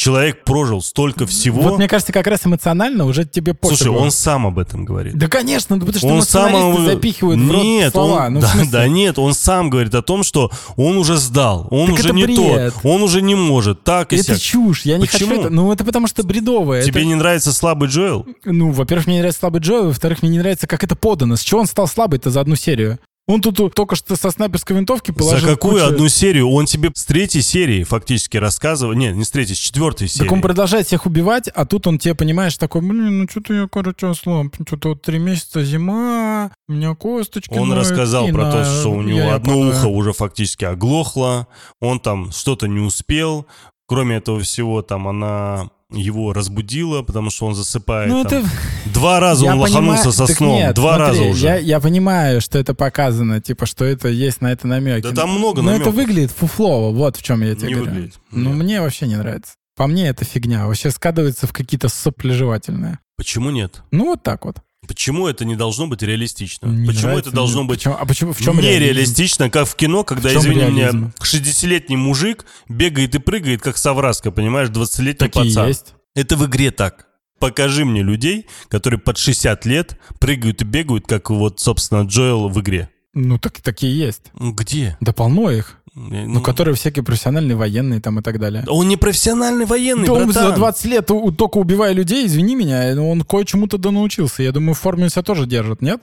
[0.00, 1.60] человек прожил столько всего.
[1.60, 3.76] Вот мне кажется, как раз эмоционально уже тебе пофигу.
[3.76, 5.14] Слушай, он сам об этом говорит.
[5.16, 8.26] Да, конечно, ну, потому что он сам его- запихивают в рот нет, слова.
[8.26, 11.88] Он, Ну, да, да нет, он сам говорит о том, что он уже сдал, он
[11.90, 12.36] Так уже не бред.
[12.36, 14.38] тот, он уже не может, так и Это сяк.
[14.38, 15.30] чушь, я не Почему?
[15.30, 15.50] хочу это.
[15.50, 16.82] Ну, это потому что бредовое.
[16.82, 18.26] Тебе Это- не нравится слабый Джоэл?
[18.44, 21.36] Ну, во-первых, мне не нравится слабый Джо, во-вторых, мне не нравится, как это подано.
[21.36, 22.98] С чего он стал слабый-то за одну серию?
[23.30, 26.48] Он тут только что со снайперской винтовки положил За какую кучу- одну серию?
[26.50, 28.94] Он тебе с третьей серии фактически рассказывал.
[28.94, 30.24] Нет, не с третьей, с четвертой серии.
[30.26, 33.68] Так он продолжает всех убивать, а тут он тебе, понимаешь, такой, блин, ну что-то я,
[33.68, 38.52] короче, ослаб, что-то вот три месяца зима, у меня косточки Он ноют, рассказал про на-
[38.52, 41.46] то, что у него я- одно я- ухо уже фактически оглохло,
[41.80, 43.46] он там что-то не успел.
[43.86, 48.08] Кроме этого всего, там она его разбудила, потому что он засыпает.
[48.10, 48.40] Ну, там.
[48.40, 48.48] это...
[48.94, 50.54] Два раза Я он понимаю- лоханулся со так сном.
[50.54, 51.46] нет, Два смотри, раза уже.
[51.46, 55.02] Я, я понимаю, что это показано, типа, что это есть на это намеки.
[55.02, 55.94] Да там много Но это намеков.
[55.94, 57.90] выглядит фуфлово, вот в чем я тебе Не говорю.
[57.92, 58.14] выглядит.
[58.30, 59.54] Ну, мне вообще не нравится.
[59.76, 60.66] По мне это фигня.
[60.66, 62.98] Вообще складывается в какие-то соплежевательные.
[63.16, 63.82] Почему нет?
[63.90, 64.56] Ну, вот так вот.
[64.88, 66.66] Почему это не должно быть реалистично?
[66.66, 67.68] Не почему нравится это должно мне.
[67.68, 70.98] быть Почему- а почему, в чем нереалистично, как в кино, когда, В извини реализм?
[70.98, 75.68] меня, 60-летний мужик бегает и прыгает, как совраска, понимаешь, 20-летний Такие пацан.
[75.68, 75.94] есть.
[76.14, 77.06] Это в игре так.
[77.38, 82.60] Покажи мне людей, которые под 60 лет прыгают и бегают, как вот, собственно, Джоэл в
[82.60, 82.90] игре.
[83.12, 84.22] Ну, так, такие есть.
[84.34, 84.96] Где?
[85.00, 85.78] Да полно их.
[85.94, 88.64] Ну, Ну, которые всякие профессиональные военные там и так далее.
[88.68, 90.50] Он не профессиональный военный, Да он братан.
[90.50, 94.42] за 20 лет у- только убивая людей, извини меня, но он кое-чему-то да научился.
[94.42, 96.00] Я думаю, в форме он себя тоже держит, нет?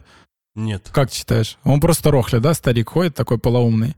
[0.55, 0.89] Нет.
[0.91, 1.57] Как считаешь?
[1.63, 3.95] Он просто рохля, да, старик ходит такой полоумный.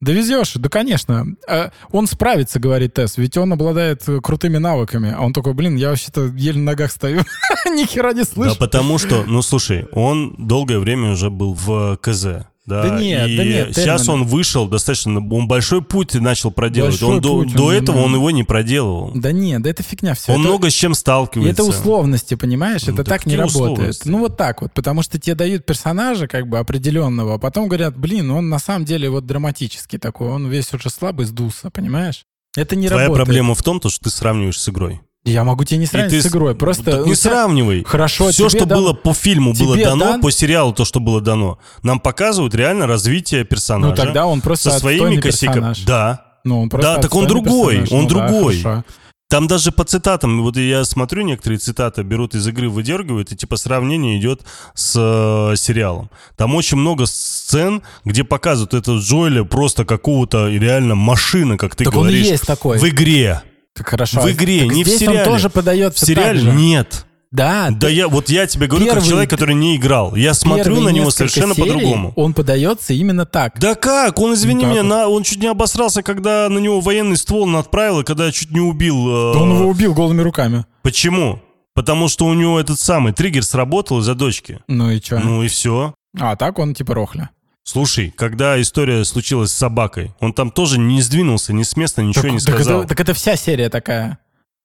[0.00, 1.26] Довезешь, да, конечно.
[1.48, 5.12] А, он справится, говорит Тесс, ведь он обладает крутыми навыками.
[5.16, 7.22] А он такой, блин, я вообще-то еле на ногах стою.
[7.66, 8.52] Ни хера не слышу.
[8.54, 12.46] Да потому что, ну слушай, он долгое время уже был в КЗ.
[12.68, 13.74] Да, да нет, и да нет.
[13.74, 14.24] Сейчас термины.
[14.24, 17.00] он вышел достаточно, он большой путь начал проделывать.
[17.00, 19.10] Большой он до, путь, до он, этого он его не проделывал.
[19.14, 20.32] Да нет, да это фигня все.
[20.32, 21.62] Он это, много с чем и сталкивается.
[21.62, 22.82] это условности, понимаешь?
[22.86, 24.02] Ну, это так не работает.
[24.04, 27.96] Ну вот так вот, потому что тебе дают персонажа как бы определенного, а потом говорят,
[27.96, 32.26] блин, он на самом деле вот драматический такой, он весь уже слабый, сдулся, понимаешь?
[32.54, 33.26] Это не Твоя работает.
[33.26, 35.00] проблема в том, то, что ты сравниваешь с игрой.
[35.30, 36.84] Я могу тебе не сравнить И с ты игрой, просто...
[36.92, 37.84] Так у не сравнивай.
[37.84, 41.00] Хорошо, Все, что дан- было по фильму, было тебе дано, дан- по сериалу то, что
[41.00, 41.58] было дано.
[41.82, 43.90] Нам показывают реально развитие персонажа.
[43.90, 45.74] Ну тогда он просто со своими косяками.
[45.86, 46.24] Да.
[46.44, 47.92] Ну, он просто Да, так он другой, персонаж.
[47.92, 48.62] он Ну да, другой.
[48.62, 48.84] хорошо.
[49.30, 53.56] Там даже по цитатам, вот я смотрю, некоторые цитаты берут из игры, выдергивают, и типа
[53.58, 54.40] сравнение идет
[54.74, 56.08] с э, сериалом.
[56.38, 61.92] Там очень много сцен, где показывают этого Джоэля просто какого-то реально машина, как ты Так
[61.94, 62.78] он говоришь, есть такой.
[62.78, 63.42] в игре.
[63.74, 64.20] Так хорошо.
[64.20, 65.18] В игре, Так не в здесь сериале.
[65.20, 66.56] он тоже В подается сериале так же.
[66.58, 67.04] нет.
[67.30, 70.14] Да, Да я, вот я тебе говорю, как Первый- человек, который не играл.
[70.16, 72.14] Я смотрю первые на него совершенно по-другому.
[72.16, 73.58] Он подается именно так.
[73.60, 74.18] Да как?
[74.18, 77.54] Он, извини Ну, меня, так на, он чуть не обосрался, когда на него военный ствол
[77.56, 78.96] отправил, и когда чуть не убил.
[79.30, 80.64] э, Да он его убил голыми руками.
[80.82, 81.40] Почему?
[81.74, 84.60] Потому что у него этот самый триггер сработал из-за дочки.
[84.66, 85.18] Ну и что?
[85.18, 85.92] Ну и все.
[86.18, 87.28] А так он типа рохля.
[87.70, 92.22] Слушай, когда история случилась с собакой, он там тоже не сдвинулся ни с места, ничего
[92.22, 92.80] так, не так сказал.
[92.80, 94.16] это, так это вся серия такая.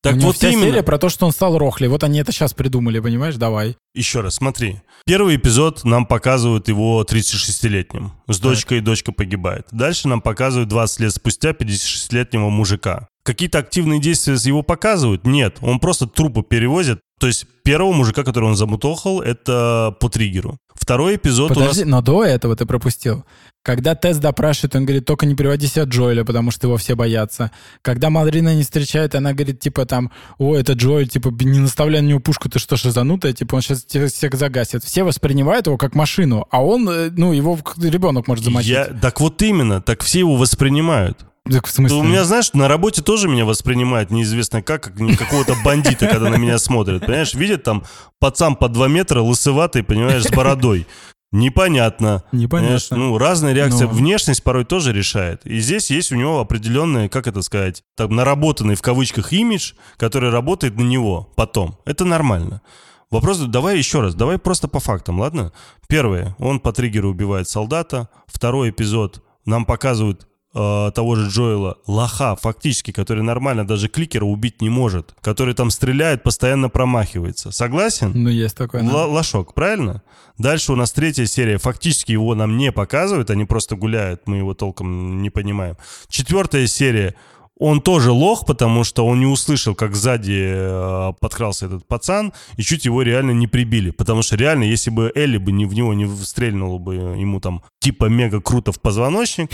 [0.01, 0.67] Так У него вот вся именно.
[0.67, 1.89] серия про то, что он стал рохлей.
[1.89, 3.35] Вот они это сейчас придумали, понимаешь?
[3.35, 3.75] Давай.
[3.93, 4.79] Еще раз, смотри.
[5.05, 8.13] Первый эпизод нам показывают его 36-летним.
[8.29, 9.67] С дочкой, и дочка погибает.
[9.71, 13.09] Дальше нам показывают 20 лет спустя 56-летнего мужика.
[13.23, 15.25] Какие-то активные действия его показывают?
[15.25, 15.57] Нет.
[15.61, 16.99] Он просто трупы перевозит.
[17.19, 20.57] То есть первого мужика, которого он замутохал, это по триггеру.
[20.73, 21.89] Второй эпизод у Подожди, нас...
[21.89, 23.23] но до этого ты пропустил.
[23.63, 27.51] Когда Тесс допрашивает, он говорит, только не приводи себя Джоэля, потому что его все боятся.
[27.81, 32.07] Когда Мадрина не встречает, она говорит, типа там, о, это Джоэль, типа, не наставляй на
[32.07, 33.31] него пушку, ты что, шизанутая?
[33.31, 34.83] Типа, он сейчас всех загасит.
[34.83, 38.71] Все воспринимают его как машину, а он, э, ну, его ребенок может замочить.
[38.71, 38.85] Я...
[38.85, 41.25] Так вот именно, так все его воспринимают.
[41.51, 41.97] Так в смысле?
[41.97, 46.35] У меня, знаешь, на работе тоже меня воспринимают неизвестно как, как какого-то бандита, когда на
[46.37, 47.05] меня смотрят.
[47.05, 47.83] Понимаешь, видят там
[48.19, 50.87] пацан по 2 метра, лысоватый, понимаешь, с бородой.
[51.33, 52.23] Непонятно.
[52.31, 52.95] Непонятно.
[52.95, 53.87] ну, разная реакция.
[53.87, 53.93] Ну.
[53.93, 55.45] Внешность порой тоже решает.
[55.45, 60.29] И здесь есть у него определенный, как это сказать, там, наработанный в кавычках имидж, который
[60.29, 61.79] работает на него потом.
[61.85, 62.61] Это нормально.
[63.09, 65.51] Вопрос, давай еще раз, давай просто по фактам, ладно?
[65.87, 68.09] Первое, он по триггеру убивает солдата.
[68.27, 74.61] Второй эпизод, нам показывают э, того же Джоэла, лоха, фактически, который нормально даже кликера убить
[74.61, 77.51] не может, который там стреляет, постоянно промахивается.
[77.51, 78.11] Согласен?
[78.13, 78.83] Ну, есть такое.
[78.83, 78.91] да.
[78.91, 80.01] Л- лошок, правильно?
[80.37, 81.57] Дальше у нас третья серия.
[81.57, 85.77] Фактически его нам не показывают, они просто гуляют, мы его толком не понимаем.
[86.09, 87.15] Четвертая серия.
[87.59, 92.63] Он тоже лох, потому что он не услышал, как сзади э, подкрался этот пацан, и
[92.63, 93.91] чуть его реально не прибили.
[93.91, 97.61] Потому что реально, если бы Элли бы не, в него не стрельнула бы ему там
[97.79, 99.51] типа мега круто в позвоночник,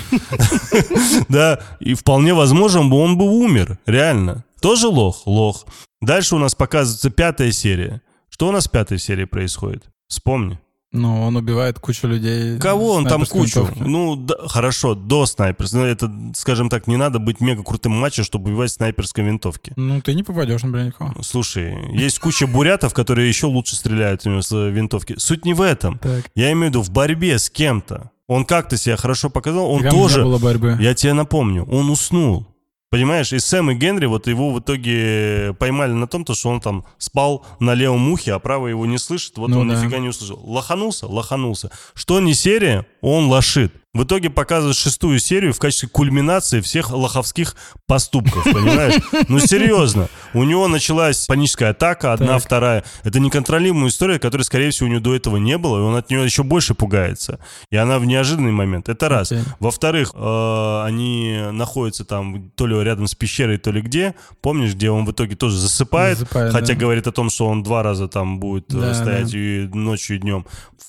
[1.29, 4.45] да, и вполне возможно, бы он бы умер, реально.
[4.61, 5.25] Тоже лох?
[5.25, 5.65] Лох.
[6.01, 8.01] Дальше у нас показывается пятая серия.
[8.29, 9.89] Что у нас в пятой серии происходит?
[10.07, 10.57] Вспомни.
[10.91, 12.57] Ну, он убивает кучу людей.
[12.57, 13.61] Кого он там кучу?
[13.61, 13.83] винтовки.
[13.83, 15.81] Ну, да, хорошо, до снайперской.
[15.81, 19.71] Ну, это, скажем так, не надо быть мега крутым матчем, чтобы убивать снайперской винтовки.
[19.75, 21.13] Ну, ты не попадешь, например, никого.
[21.21, 25.15] Слушай, есть куча бурятов, которые еще лучше стреляют у него с винтовки.
[25.17, 25.99] Суть не в этом.
[25.99, 26.25] Так.
[26.33, 28.09] Я имею в виду в борьбе с кем-то.
[28.25, 30.23] Он как-то себя хорошо показал, он не тоже...
[30.23, 30.77] было борьбы.
[30.79, 32.47] Я тебе напомню, он уснул.
[32.91, 36.59] Понимаешь, и Сэм и Генри, вот его в итоге поймали на том, то, что он
[36.59, 39.75] там спал на левом ухе, а правый его не слышит, вот Ну он да.
[39.75, 40.39] нифига не услышал.
[40.43, 41.05] Лоханулся?
[41.05, 41.69] Лоханулся.
[41.93, 43.73] Что не серия, он лошит.
[43.99, 48.93] В итоге показывают шестую серию в качестве кульминации всех лоховских поступков, понимаешь?
[49.27, 50.07] Ну, серьезно.
[50.33, 52.43] У него началась паническая атака, одна, Так.
[52.43, 52.83] вторая.
[53.03, 56.09] Это неконтролируемая история, которой, скорее всего, у него до этого не было, и он от
[56.09, 57.39] нее еще больше пугается.
[57.71, 58.87] И она в неожиданный момент.
[58.87, 59.33] Это раз.
[59.59, 64.15] Во-вторых, э, они находятся там то ли рядом с пещерой, то ли где.
[64.39, 66.79] Помнишь, где он в итоге тоже засыпает, Засыпает, хотя да.
[66.79, 70.19] говорит о том, что он два раза там будет э, Да, стоять и ночью, и
[70.19, 70.45] днем.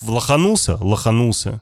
[0.06, 0.76] Лоханулся?
[0.76, 1.60] Лоханулся.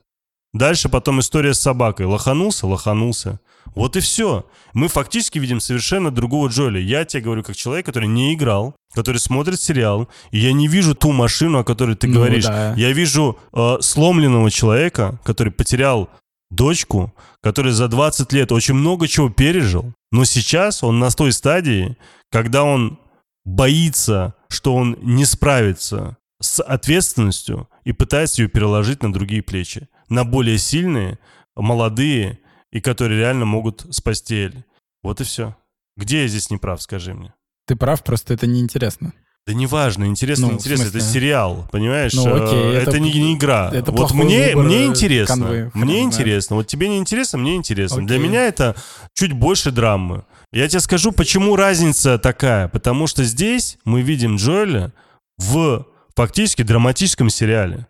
[0.54, 2.06] Дальше потом история с собакой.
[2.06, 2.66] Лоханулся?
[2.66, 3.40] Лоханулся.
[3.74, 4.46] Вот и все.
[4.72, 6.80] Мы фактически видим совершенно другого Джоэля.
[6.80, 10.94] Я тебе говорю как человек, который не играл, который смотрит сериал, и я не вижу
[10.94, 12.44] ту машину, о которой ты Ну говоришь.
[12.46, 12.74] да.
[12.76, 16.08] Я вижу э, сломленного человека, который потерял
[16.50, 21.96] дочку, который за 20 лет очень много чего пережил, но сейчас он на той стадии,
[22.30, 22.98] когда он
[23.44, 30.24] боится, что он не справится с ответственностью и пытается ее переложить на другие плечи, на
[30.24, 31.18] более сильные,
[31.56, 32.38] молодые
[32.72, 34.64] и которые реально могут спасти Элли.
[35.02, 35.56] Вот и все.
[35.96, 37.32] Где я здесь не прав, скажи мне?
[37.66, 39.12] Ты прав, просто это неинтересно.
[39.46, 41.10] Да неважно, интересно, Ну, интересно, это смысле?
[41.12, 42.12] сериал, понимаешь?
[42.12, 43.70] Ну, окей, Э, это- это, не, не игра.
[43.72, 46.56] это вот мне, мне интересно, канвы, мне интересно.
[46.56, 48.06] Вот тебе не интересно, мне интересно.
[48.06, 48.28] Для Окей.
[48.28, 48.76] меня это
[49.14, 50.24] чуть больше драмы.
[50.52, 52.68] Я тебе скажу, почему разница такая.
[52.68, 54.92] Потому что здесь мы видим Джоэля
[55.38, 57.86] в фактически драматическом сериале.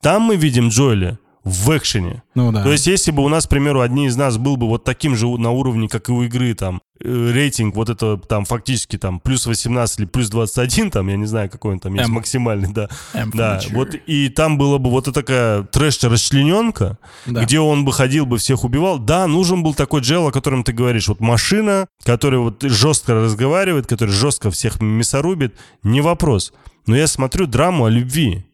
[0.00, 2.22] Там мы видим Джоэля в экшене.
[2.34, 2.62] Ну да.
[2.62, 5.16] То есть, если бы у нас, к примеру, одни из нас был бы вот таким
[5.16, 9.18] же на уровне, как и у игры, там, э, рейтинг вот это там фактически там
[9.18, 12.14] плюс 18 или плюс 21, там, я не знаю, какой он там есть М.
[12.14, 12.88] максимальный, да.
[13.12, 17.42] М Да, вот и там была бы вот такая трэш-расчлененка, Да.
[17.44, 18.98] где он бы ходил бы, всех убивал.
[18.98, 21.08] Да, нужен был такой джел, о котором ты говоришь.
[21.08, 26.52] Вот машина, которая вот жестко разговаривает, которая жестко всех мясорубит, не вопрос.
[26.86, 28.46] Но я смотрю драму о любви,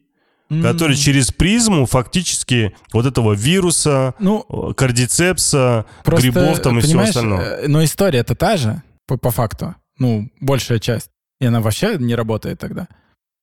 [0.51, 0.63] М.
[0.63, 6.89] который через призму фактически вот этого вируса, Ну, э, кардицепса, просто, грибов там и все
[6.89, 7.39] понимаешь, остальное.
[7.41, 9.75] э, Но история-то та же, по, по факту.
[9.99, 11.09] Ну, большая часть.
[11.39, 12.87] И она вообще не работает тогда.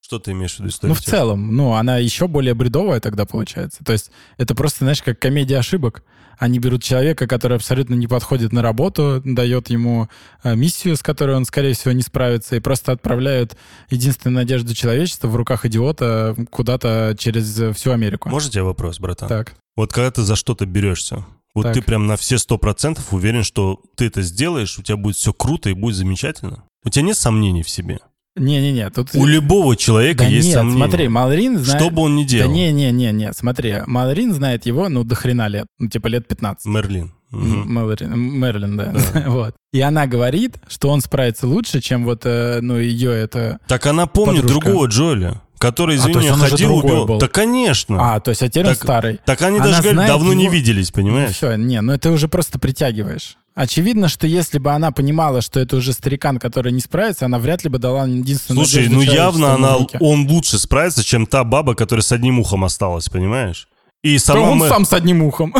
[0.05, 0.73] Что ты имеешь в виду?
[0.83, 3.85] Ну, в целом, ну, она еще более бредовая тогда получается.
[3.85, 6.03] То есть это просто, знаешь, как комедия ошибок.
[6.39, 10.09] Они берут человека, который абсолютно не подходит на работу, дает ему
[10.43, 13.57] э, миссию, с которой он, скорее всего, не справится, и просто отправляют
[13.91, 18.29] единственную надежду человечества в руках идиота куда-то через всю Америку.
[18.29, 19.29] Может, у тебя вопрос, братан?
[19.29, 19.55] Так.
[19.77, 21.25] Вот когда ты за что-то берешься,
[21.55, 21.75] вот Так.
[21.75, 25.33] ты прям на все сто процентов уверен, что ты это сделаешь, у тебя будет все
[25.33, 26.65] круто и будет замечательно?
[26.85, 28.01] У тебя нет сомнений в себе?
[28.37, 29.15] Не-не-не, тут...
[29.15, 30.77] У любого человека да есть нет, сомнения.
[30.79, 31.81] смотри, Малрин знает...
[31.83, 32.53] Что бы он ни Да делал.
[32.53, 36.67] не-не-не-не, смотри, Малрин знает его, ну, до хрена лет, ну, типа лет 15.
[36.67, 37.13] Мерлин.
[37.31, 37.77] Мгм.
[37.79, 38.93] Мэлорин- Мерлин, да.
[39.27, 39.55] вот.
[39.73, 43.59] И она говорит, что он справится лучше, чем вот, э, ну, ее это...
[43.67, 44.65] Так она помнит Подружка.
[44.67, 47.07] другого Джоэля, который, А, извини есть меня, он ходил, убивал.
[47.07, 47.19] был.
[47.19, 47.97] Да, конечно.
[48.15, 49.21] А, то есть, а теперь он Так- старый.
[49.25, 51.33] Так они Она даже говорят, давно не его- виделись, Ну, понимаешь?
[51.35, 53.37] все, не, ну это уже просто притягиваешь.
[53.57, 57.65] Очевидно, что если бы она понимала, что это уже старикан, который не справится, она вряд
[57.65, 62.03] ли бы дала единственную Слушай, ну явно она, он лучше справится, чем та баба, которая
[62.03, 63.67] с одним ухом осталась, понимаешь?
[64.03, 65.55] И сама он Мэ- сам с одним ухом.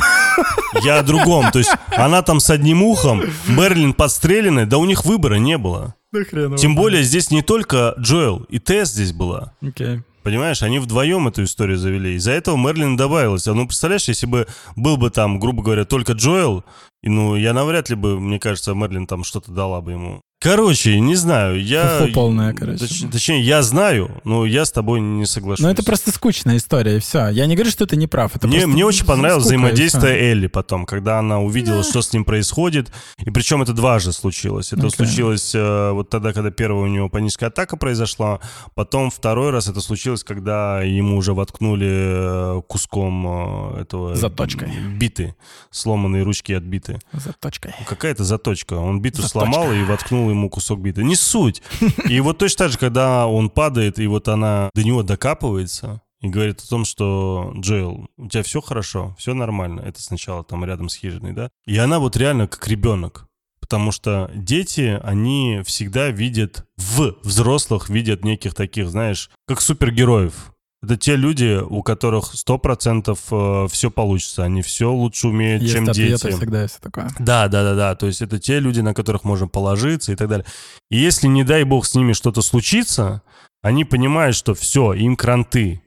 [0.85, 1.51] Я о другом.
[1.51, 5.95] То есть она там с одним ухом, Мерлин подстреленный, да у них выбора не было.
[6.13, 9.55] Да хрен его Тем более здесь не только Джоэл, и Тесс здесь была.
[9.63, 10.03] Окей.
[10.27, 12.15] Понимаешь, они вдвоем эту историю завели.
[12.15, 13.47] Из-за этого Мерлин добавилась.
[13.47, 16.65] А ну, представляешь, если бы был бы там, грубо говоря, только Джоэл,
[17.05, 20.23] ну, я навряд ли бы, мне кажется, Мерлин там что-то дала бы ему.
[20.39, 21.99] Короче, не знаю, я...
[21.99, 22.85] Фу-фу полная, короче.
[22.85, 25.65] Точ- точнее, я знаю, но я с тобой не соглашусь.
[25.65, 27.29] Ну это просто скучная история, и все.
[27.29, 28.37] Я не говорю, что ты не прав.
[28.37, 30.31] Это Мне, мне очень понравилось скука, взаимодействие.
[30.31, 32.93] Элли потом, когда она увидела, что с ним происходит.
[33.19, 34.75] И причем это дважды случилось.
[34.75, 34.91] Это Окей.
[34.91, 38.41] случилось э, вот тогда, когда первая у него паническая атака произошла.
[38.75, 44.15] Потом второй раз это случилось, когда ему уже воткнули э, куском э, этого...
[44.15, 44.71] Заточкой.
[44.99, 45.35] Биты.
[45.71, 46.99] Сломанные ручки от биты.
[47.13, 47.75] Заточкой.
[47.89, 48.75] Какая-то заточка.
[48.75, 49.39] Он биту Заточка.
[49.39, 51.05] сломал и воткнул ему кусок биты.
[51.05, 51.63] Не суть.
[52.09, 56.29] И вот точно так же, когда он падает, и вот она до него докапывается и
[56.29, 59.81] говорит о том, что Джоэл, у тебя все хорошо, все нормально.
[59.81, 61.51] Это сначала там рядом с хижиной, да?
[61.67, 63.27] И она вот реально как ребенок.
[63.61, 70.53] Потому что дети, они всегда видят в взрослых, видят неких таких, знаешь, как супергероев.
[70.87, 74.45] Это те люди, у которых 100% все получится.
[74.45, 76.15] Они все лучше умеют, Есть чем дети.
[76.15, 77.11] всегда все такое.
[77.19, 77.95] Да, да, да, да.
[77.97, 80.47] То есть это те люди, на которых можно положиться и так далее.
[80.89, 83.23] И если, не дай бог, с ними что-то случится,
[83.63, 85.83] они понимают, что все, им кранты.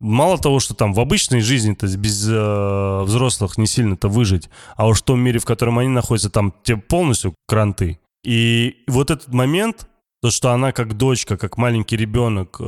[0.00, 5.00] Мало того, что там в обычной жизни-то без э, взрослых не сильно-то выжить, а уж
[5.00, 8.00] в том мире, в котором они находятся, там те полностью кранты.
[8.22, 9.88] И вот этот момент,
[10.22, 12.64] то, что она как дочка, как маленький ребенок э,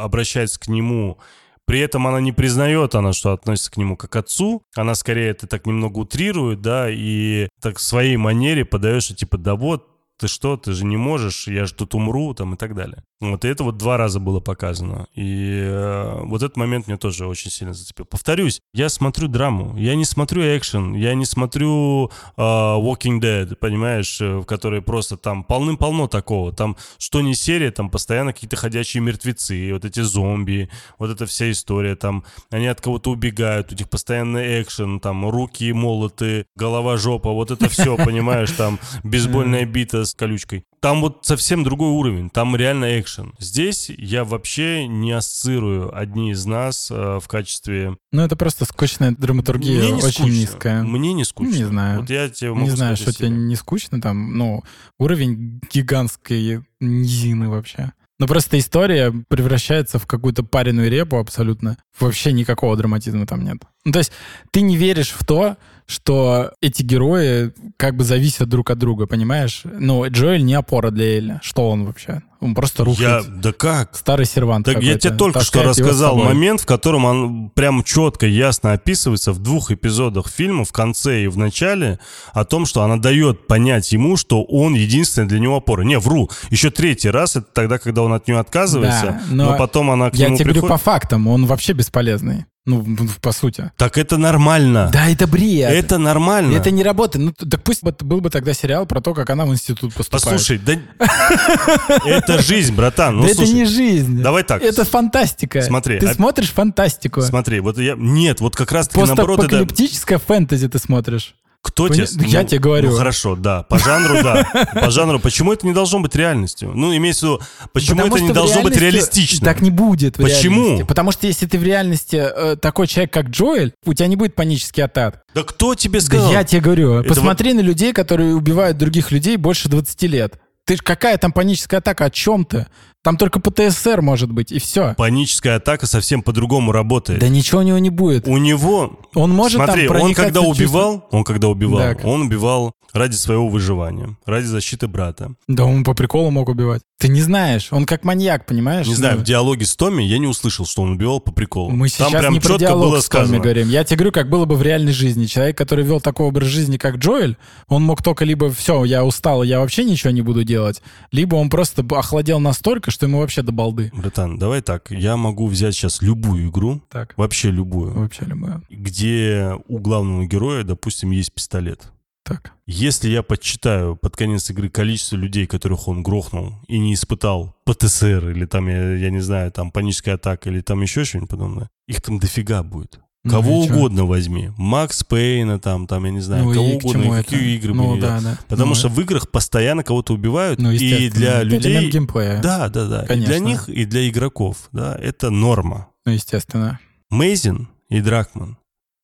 [0.00, 1.18] обращается к нему,
[1.64, 4.62] при этом она не признает, она, что относится к нему как отцу.
[4.74, 9.38] Она скорее это так немного утрирует, да, и так в своей манере подает, что типа,
[9.38, 9.86] да вот,
[10.18, 13.04] ты что, ты же не можешь, я же тут умру, там, и так далее.
[13.22, 15.06] Вот, и это вот два раза было показано.
[15.14, 18.04] И э, вот этот момент мне тоже очень сильно зацепил.
[18.04, 24.20] Повторюсь, я смотрю драму, я не смотрю экшен, я не смотрю э, Walking Dead, понимаешь,
[24.20, 26.52] э, в которой просто там полным-полно такого.
[26.52, 30.68] Там что не серия, там постоянно какие-то ходячие мертвецы, вот эти зомби,
[30.98, 35.72] вот эта вся история, там они от кого-то убегают, у них постоянный экшен, там руки
[35.72, 40.64] молоты, голова жопа, вот это все, понимаешь, там бейсбольная бита с колючкой.
[40.80, 43.11] Там вот совсем другой уровень, там реально экшен.
[43.38, 47.96] Здесь я вообще не ассоциирую одни из нас э, в качестве...
[48.12, 50.32] Ну это просто скучная драматургия, Мне не очень скучно.
[50.32, 50.82] низкая.
[50.82, 51.54] Мне не скучно.
[51.54, 52.00] Не знаю.
[52.00, 54.62] Вот я тебе могу Не знаю, что тебе не скучно там, ну,
[54.98, 57.92] уровень гигантской низины вообще.
[58.18, 61.76] Но просто история превращается в какую-то пареную репу абсолютно.
[61.98, 63.58] Вообще никакого драматизма там нет.
[63.84, 64.12] Ну, то есть
[64.52, 65.56] ты не веришь в то,
[65.86, 69.62] что эти герои как бы зависят друг от друга, понимаешь?
[69.64, 71.40] Ну, Джоэль не опора для Элли.
[71.42, 72.22] Что он вообще?
[72.42, 73.24] Он просто рухает.
[73.24, 73.96] Я, да как?
[73.96, 78.72] Старый сервант Так я тебе только что рассказал момент, в котором он прям четко, ясно
[78.72, 82.00] описывается в двух эпизодах фильма, в конце и в начале,
[82.32, 85.82] о том, что она дает понять ему, что он единственная для него опора.
[85.82, 86.30] Не, вру.
[86.50, 90.10] Еще третий раз, это тогда, когда он от нее отказывается, да, но, но потом она
[90.10, 90.62] к я нему тебе приходит.
[90.62, 92.46] говорю по фактам, он вообще бесполезный.
[92.64, 92.86] Ну,
[93.20, 93.72] по сути.
[93.76, 94.88] Так это нормально.
[94.92, 95.68] Да, это бред.
[95.70, 96.56] Это нормально.
[96.56, 97.24] Это не работает.
[97.24, 100.22] Ну, так пусть был бы тогда сериал про то, как она в институт поступает.
[100.22, 100.74] Послушай, да...
[102.06, 103.16] Это жизнь, братан.
[103.16, 104.22] Ну, да это не жизнь.
[104.22, 104.62] Давай так.
[104.62, 105.62] Это фантастика.
[105.62, 105.98] Смотри.
[105.98, 107.22] Ты смотришь фантастику.
[107.22, 107.94] Смотри, вот я...
[107.96, 109.38] Нет, вот как раз таки наоборот...
[109.40, 111.34] Постапокалиптическое фэнтези ты смотришь.
[111.62, 112.06] Кто Поня...
[112.06, 112.26] тебе...
[112.26, 112.90] Я ну, тебе говорю.
[112.90, 113.62] Ну, хорошо, да.
[113.62, 114.46] По жанру, да.
[114.74, 115.20] По жанру.
[115.20, 116.72] Почему это не должно быть реальностью?
[116.74, 117.42] Ну, имеется в виду,
[117.72, 119.44] почему Потому это не должно быть реалистично?
[119.44, 120.62] Так не будет Почему?
[120.62, 120.88] Реальности.
[120.88, 124.34] Потому что если ты в реальности э, такой человек, как Джоэль, у тебя не будет
[124.34, 125.22] панический атак.
[125.34, 126.32] Да кто тебе сказал?
[126.32, 126.94] Да я тебе говорю.
[126.94, 127.62] Это посмотри вот...
[127.62, 130.34] на людей, которые убивают других людей больше 20 лет.
[130.64, 132.06] Ты какая там паническая атака?
[132.06, 132.66] О чем ты?
[133.02, 134.94] Там только ПТСР может быть, и все.
[134.96, 137.18] Паническая атака совсем по-другому работает.
[137.18, 138.28] Да ничего у него не будет.
[138.28, 139.00] У него...
[139.14, 142.04] Он может Смотри, там он когда убивал, он когда убивал, так.
[142.04, 145.34] он убивал ради своего выживания, ради защиты брата.
[145.48, 146.82] Да он по приколу мог убивать.
[147.02, 148.86] Ты не знаешь, он как маньяк, понимаешь?
[148.86, 149.22] Не знаю, ну.
[149.22, 151.70] в диалоге с Томми я не услышал, что он убивал по приколу.
[151.70, 153.68] Мы сейчас Там прям не про четко было с Томми говорим.
[153.68, 155.26] Я тебе говорю, как было бы в реальной жизни.
[155.26, 157.36] Человек, который вел такой образ жизни, как Джоэль,
[157.66, 160.80] он мог только либо все, я устал, я вообще ничего не буду делать,
[161.10, 163.90] либо он просто охладел настолько, что ему вообще до балды.
[163.92, 167.14] Братан, давай так, я могу взять сейчас любую игру, так.
[167.16, 171.80] вообще любую, вообще любую, где у главного героя, допустим, есть пистолет.
[172.24, 172.52] Так.
[172.66, 178.30] Если я подсчитаю под конец игры количество людей, которых он грохнул и не испытал ПТСР
[178.30, 182.00] или там, я, я не знаю, там паническая атака или там еще что-нибудь подобное, их
[182.00, 183.00] там дофига будет.
[183.24, 184.50] Ну, кого угодно возьми.
[184.56, 187.64] Макс Пейна, там, там, я не знаю, ну, кого угодно, какие это?
[187.64, 188.38] игры ну, да, да.
[188.48, 190.60] Потому ну, что в играх постоянно кого-то убивают.
[190.60, 191.88] Ну, и для людей.
[191.88, 192.40] геймплея.
[192.42, 193.04] Да, да, да.
[193.06, 193.22] Конечно.
[193.22, 195.88] И для них, и для игроков, да, это норма.
[196.04, 196.80] Ну, естественно.
[197.10, 198.56] Мейзин и Дракман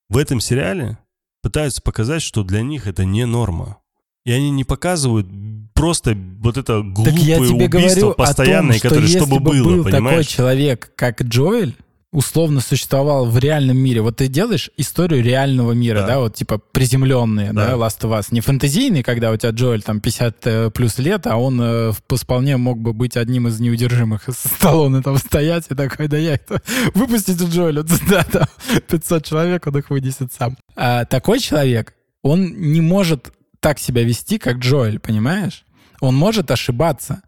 [0.08, 0.98] в этом сериале
[1.42, 3.78] пытаются показать, что для них это не норма.
[4.24, 5.26] И они не показывают
[5.74, 9.92] просто вот это глупое убийство постоянное, которое чтобы было, был понимаешь?
[9.92, 11.76] такой человек, как Джоэль,
[12.10, 14.00] условно существовал в реальном мире.
[14.00, 17.68] Вот ты делаешь историю реального мира, да, да вот типа приземленные, да.
[17.68, 18.28] да, Last of Us.
[18.30, 22.56] Не фантазийный, когда у тебя Джоэль там 50 э, плюс лет, а он э, вполне
[22.56, 26.62] мог бы быть одним из неудержимых Сталлоне там стоять и такой, да я это...
[26.94, 28.46] Выпустите Джоэля да, там
[28.88, 30.56] 500 человек, он их вынесет сам.
[30.76, 35.64] А такой человек, он не может так себя вести, как Джоэль, понимаешь?
[36.00, 37.22] Он может ошибаться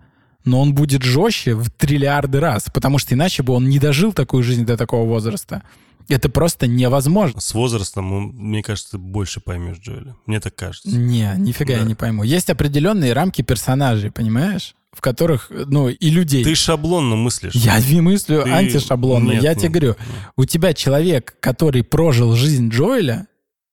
[0.44, 4.42] но он будет жестче в триллиарды раз, потому что иначе бы он не дожил такую
[4.42, 5.62] жизнь до такого возраста.
[6.08, 7.40] Это просто невозможно.
[7.40, 10.16] С возрастом, мне кажется, ты больше поймешь Джоэля.
[10.26, 10.90] Мне так кажется.
[10.90, 11.80] Не, нифига да.
[11.80, 12.24] я не пойму.
[12.24, 14.74] Есть определенные рамки персонажей, понимаешь?
[14.92, 16.42] в которых, ну, и людей.
[16.42, 17.54] Ты шаблонно мыслишь.
[17.54, 18.50] Я не мыслю Ты...
[18.50, 19.32] антишаблонно.
[19.32, 19.98] Нет, я ну, тебе говорю, нет.
[20.36, 23.28] у тебя человек, который прожил жизнь Джоэля,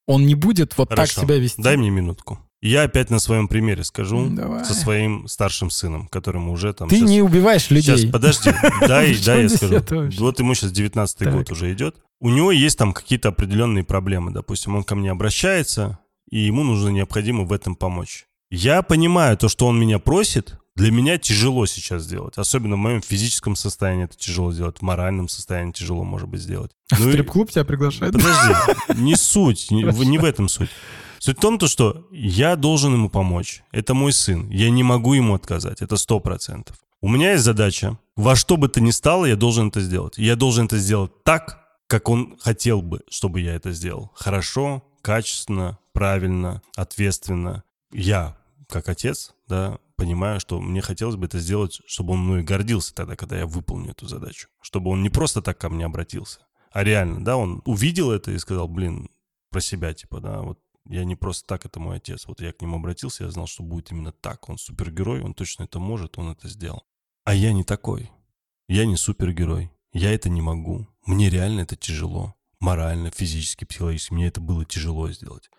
[0.08, 1.16] он не будет вот Хорошо.
[1.16, 1.62] так себя вести.
[1.62, 2.40] Дай мне минутку.
[2.60, 4.66] Я опять на своем примере скажу Давай.
[4.66, 6.90] со своим старшим сыном, которому уже там...
[6.90, 7.98] Ты сейчас, не убиваешь людей.
[7.98, 8.52] Сейчас, подожди,
[8.88, 9.84] дай, дай я скажу.
[10.18, 11.98] Вот ему сейчас 19 год уже идет.
[12.20, 14.32] У него есть там какие-то определенные проблемы.
[14.32, 16.00] Допустим, он ко мне обращается,
[16.32, 18.26] и ему нужно необходимо в этом помочь.
[18.50, 22.38] Я понимаю то, что он меня просит, для меня тяжело сейчас сделать.
[22.38, 24.78] Особенно в моем физическом состоянии это тяжело сделать.
[24.78, 26.72] В моральном состоянии тяжело, может быть, сделать.
[26.92, 28.14] Ну, в стрип-клуб тебя приглашают?
[28.14, 28.54] Подожди,
[29.02, 30.70] не суть, не, не в этом суть.
[31.18, 33.64] Суть в том, то, что я должен ему помочь.
[33.72, 34.48] Это мой сын.
[34.52, 35.82] Я не могу ему отказать.
[35.82, 36.76] Это сто процентов.
[37.02, 37.98] У меня есть задача.
[38.16, 40.20] Во что бы то ни стало, я должен это сделать.
[40.20, 44.12] Я должен это сделать так, как он хотел бы, чтобы я это сделал.
[44.14, 47.64] Хорошо, качественно, правильно, ответственно.
[47.92, 48.38] Я,
[48.70, 53.16] как отец, да, понимаю, что мне хотелось бы это сделать, чтобы он мной гордился тогда,
[53.16, 54.48] когда я выполню эту задачу.
[54.62, 56.40] Чтобы он не просто так ко мне обратился,
[56.72, 59.10] а реально, да, он увидел это и сказал, блин,
[59.50, 62.28] про себя, типа, да, вот я не просто так, это мой отец.
[62.28, 64.48] Вот я к нему обратился, я знал, что будет именно так.
[64.50, 66.84] Он супергерой, он точно это может, он это сделал.
[67.26, 68.10] А я не такой.
[68.70, 69.72] Я не супергерой.
[69.92, 70.88] Я это не могу.
[71.06, 72.36] Мне реально это тяжело.
[72.60, 74.14] Морально, физически, психологически.
[74.14, 75.50] Мне это было тяжело сделать.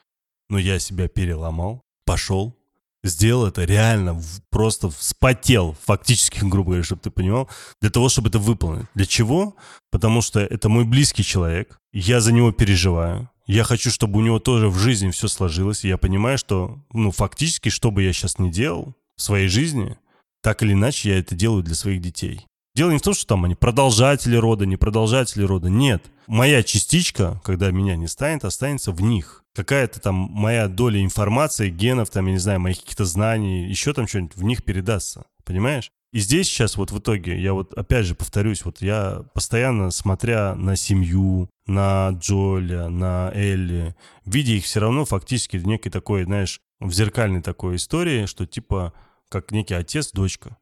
[0.48, 2.56] Но я себя переломал, пошел,
[3.04, 4.20] сделал это реально,
[4.50, 7.48] просто вспотел, фактически, грубо говоря, чтобы ты понимал,
[7.80, 8.86] для того, чтобы это выполнить.
[8.94, 9.56] Для чего?
[9.90, 14.38] Потому что это мой близкий человек, я за него переживаю, я хочу, чтобы у него
[14.38, 15.82] тоже в жизни все сложилось.
[15.82, 19.96] И я понимаю, что, ну, фактически, что бы я сейчас ни делал в своей жизни,
[20.42, 22.46] так или иначе я это делаю для своих детей.
[22.78, 25.68] Дело не в том, что там они продолжатели рода, не продолжатели рода.
[25.68, 26.04] Нет.
[26.28, 29.42] Моя частичка, когда меня не станет, останется в них.
[29.52, 34.06] Какая-то там моя доля информации, генов, там, я не знаю, моих каких-то знаний, еще там
[34.06, 35.24] что-нибудь в них передастся.
[35.44, 35.90] Понимаешь?
[36.12, 40.54] И здесь сейчас вот в итоге, я вот опять же повторюсь, вот я постоянно смотря
[40.54, 46.60] на семью, на Джоля, на Элли, видя их все равно фактически в некой такой, знаешь,
[46.78, 48.92] в зеркальной такой истории, что типа
[49.28, 50.56] как некий отец, дочка.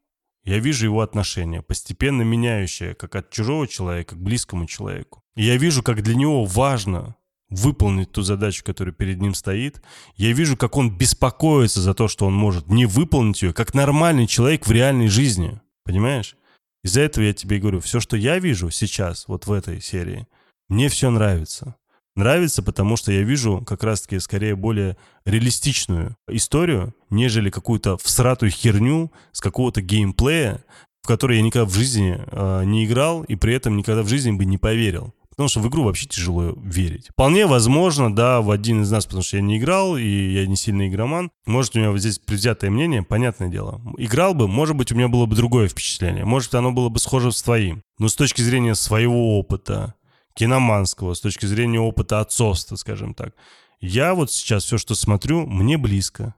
[0.47, 5.23] Я вижу его отношения, постепенно меняющие, как от чужого человека к близкому человеку.
[5.35, 7.17] И я вижу, как для него важно
[7.51, 9.83] выполнить ту задачу, которая перед ним стоит.
[10.15, 14.29] Я вижу, как он беспокоится за то, что он может не выполнить ее, как нормальный
[14.29, 15.61] человек в реальной жизни.
[15.85, 16.37] Понимаешь?
[16.85, 20.29] Из-за этого я тебе говорю, все, что я вижу сейчас, вот в этой серии,
[20.69, 21.75] мне все нравится.
[22.17, 24.97] Нравится, потому что я вижу как раз-таки скорее более
[25.27, 30.65] реалистичную историю, нежели какую-то всратую херню с какого-то геймплея,
[31.03, 34.33] в который я никогда в жизни э, не играл и при этом никогда в жизни
[34.33, 35.15] бы не поверил.
[35.37, 37.09] Потому что в игру вообще тяжело верить.
[37.11, 40.57] Вполне возможно, да, в один из нас, потому что я не играл, и я не
[40.57, 41.31] сильный игроман.
[41.45, 43.83] Может, у меня здесь предвзятое мнение, понятное дело.
[43.99, 46.25] Играл бы, может быть, у меня было бы другое впечатление.
[46.25, 47.83] Может, оно было бы схоже с твоим.
[47.99, 49.95] Но с точки зрения своего опыта,
[50.37, 53.35] киноманского, с точки зрения опыта отцовства, скажем так,
[53.81, 56.35] я вот сейчас все, что смотрю, мне близко.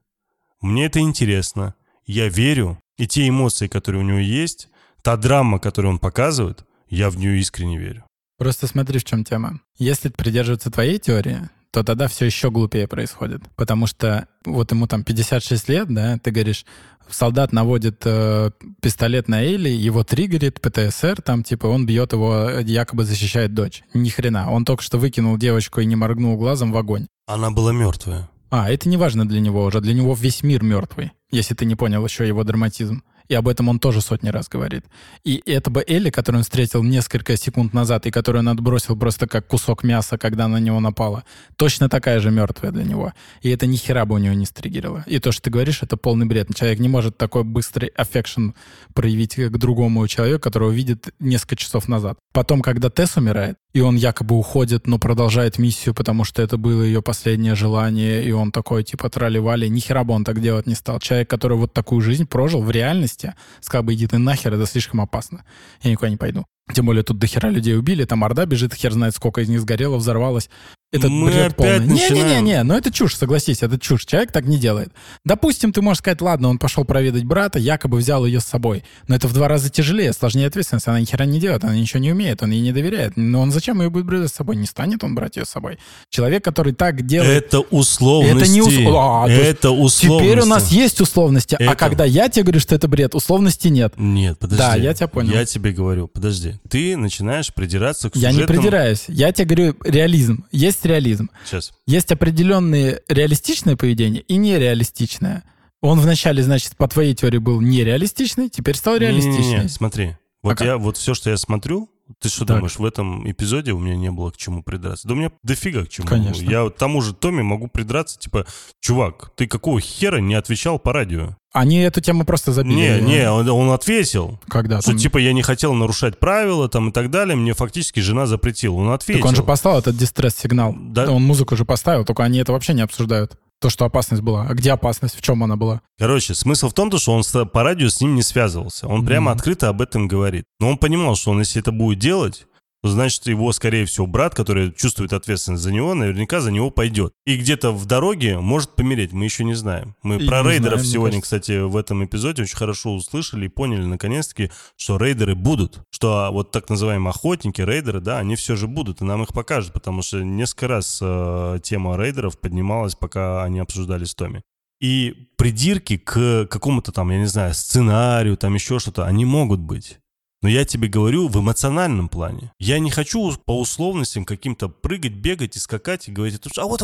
[0.61, 1.75] Мне это интересно.
[2.07, 2.79] Я верю.
[2.97, 4.69] И те эмоции, которые у него есть,
[5.03, 8.05] та драма, которую он показывает, я в нее искренне верю.
[8.39, 9.61] Просто смотри, в чем тема.
[9.79, 13.43] Если придерживаться твоей теории, то тогда все еще глупее происходит.
[13.57, 16.65] Потому что вот ему там 56 лет, да, ты говоришь,
[17.11, 18.51] солдат наводит э,
[18.81, 23.83] пистолет на Эйли, его триггерит ПТСР, там типа он бьет его, якобы защищает дочь.
[23.95, 24.51] Ни хрена.
[24.51, 27.07] Он только что выкинул девочку и не моргнул глазом в огонь.
[27.27, 28.29] Она была мертвая.
[28.51, 29.81] А, это не важно для него уже.
[29.81, 33.69] Для него весь мир мертвый, если ты не понял еще его драматизм и об этом
[33.69, 34.85] он тоже сотни раз говорит.
[35.25, 39.27] И эта бы Элли, которую он встретил несколько секунд назад, и которую он отбросил просто
[39.27, 41.25] как кусок мяса, когда на него напала,
[41.57, 43.13] точно такая же мертвая для него.
[43.43, 45.05] И это ни хера бы у него не стриггерило.
[45.07, 46.49] И то, что ты говоришь, это полный бред.
[46.55, 48.51] Человек не может такой быстрый affection
[48.95, 52.19] проявить к другому человеку, которого видит несколько часов назад.
[52.33, 56.83] Потом, когда Тесс умирает, и он якобы уходит, но продолжает миссию, потому что это было
[56.83, 59.69] ее последнее желание, и он такой, типа, трали-вали.
[59.69, 61.01] Ни хера бы он так делать не стал.
[61.01, 65.01] Человек, который вот такую жизнь прожил в реальности, сказал бы, иди ты нахер, это слишком
[65.01, 65.45] опасно.
[65.83, 66.47] Я никуда не пойду.
[66.75, 69.97] Тем более тут дохера людей убили, там Орда бежит, хер знает сколько из них сгорело,
[69.97, 70.51] взорвалось.
[70.91, 71.95] Это Мы бред опять полный.
[71.95, 74.07] Не-не-не, но это чушь, согласись, это чушь.
[74.07, 74.91] Человек так не делает.
[75.23, 78.85] Допустим, ты можешь сказать, ладно, он пошел проведать брата, якобы взял ее с собой.
[79.07, 80.89] Но это в два раза тяжелее, сложнее ответственность.
[80.89, 83.19] Она ни хера не делает, она ничего не умеет, он ей не доверяет.
[83.19, 84.57] Но он зачем ее будет брать с собой?
[84.57, 85.79] Не станет он брать ее с собой.
[86.09, 87.45] Человек, который так делает...
[87.45, 88.37] Это условности.
[88.45, 88.95] Это не условности.
[88.97, 90.07] А, это условности.
[90.07, 91.55] Теперь у нас есть условности.
[91.59, 91.73] А это...
[91.73, 93.93] А когда я тебе говорю, что это бред, условности нет.
[93.99, 94.59] Нет, подожди.
[94.59, 95.35] Да, я тебя понял.
[95.35, 96.55] Я тебе говорю, подожди.
[96.69, 98.37] Ты начинаешь придираться к сюжетам...
[98.37, 99.05] Я не придираюсь.
[99.09, 100.47] Я тебе говорю реализм.
[100.51, 101.31] Есть реализм.
[101.45, 101.73] Сейчас.
[101.87, 105.45] Есть определенные реалистичное поведение и нереалистичное.
[105.81, 109.43] Он вначале, значит, по твоей теории был нереалистичный, теперь стал реалистичный.
[109.43, 110.17] Не, не, не, смотри.
[110.43, 110.83] Вот а я, как?
[110.83, 111.89] вот все, что я смотрю,
[112.21, 112.57] ты что так.
[112.57, 115.07] думаешь, в этом эпизоде у меня не было к чему придраться?
[115.07, 116.07] Да у меня дофига к чему.
[116.07, 116.49] Конечно.
[116.49, 118.47] Я тому же Томе могу придраться, типа,
[118.81, 121.37] чувак, ты какого хера не отвечал по радио?
[121.53, 122.75] Они эту тему просто забили.
[122.75, 124.39] Не, не, он, он ответил.
[124.49, 124.81] Когда?
[124.81, 124.99] Что, там...
[124.99, 128.75] типа, я не хотел нарушать правила там и так далее, мне фактически жена запретила.
[128.75, 129.23] Он ответил.
[129.23, 130.75] Так он же поставил этот дистресс-сигнал.
[130.79, 131.11] Да?
[131.11, 133.39] Он музыку же поставил, только они это вообще не обсуждают.
[133.61, 134.47] То, что опасность была.
[134.49, 135.17] А где опасность?
[135.17, 135.81] В чем она была?
[135.99, 138.87] Короче, смысл в том, что он по радио с ним не связывался.
[138.87, 139.07] Он mm-hmm.
[139.07, 140.45] прямо открыто об этом говорит.
[140.61, 142.47] Но он понимал, что он, если это будет делать,
[142.83, 147.13] значит, его, скорее всего, брат, который чувствует ответственность за него, наверняка за него пойдет.
[147.27, 149.97] И где-то в дороге может помереть, мы еще не знаем.
[150.03, 153.85] Мы и про рейдеров знаем, сегодня, кстати, в этом эпизоде очень хорошо услышали и поняли,
[153.85, 155.81] наконец-таки, что рейдеры будут.
[155.91, 159.73] Что вот так называемые охотники, рейдеры, да, они все же будут, и нам их покажут,
[159.73, 164.43] потому что несколько раз э, тема рейдеров поднималась, пока они обсуждали с Томи.
[164.81, 169.99] И придирки к какому-то там, я не знаю, сценарию, там еще что-то, они могут быть.
[170.41, 172.53] Но я тебе говорю в эмоциональном плане.
[172.61, 176.81] Я не хочу по условностям каким-то прыгать, бегать и скакать и говорить, а вот,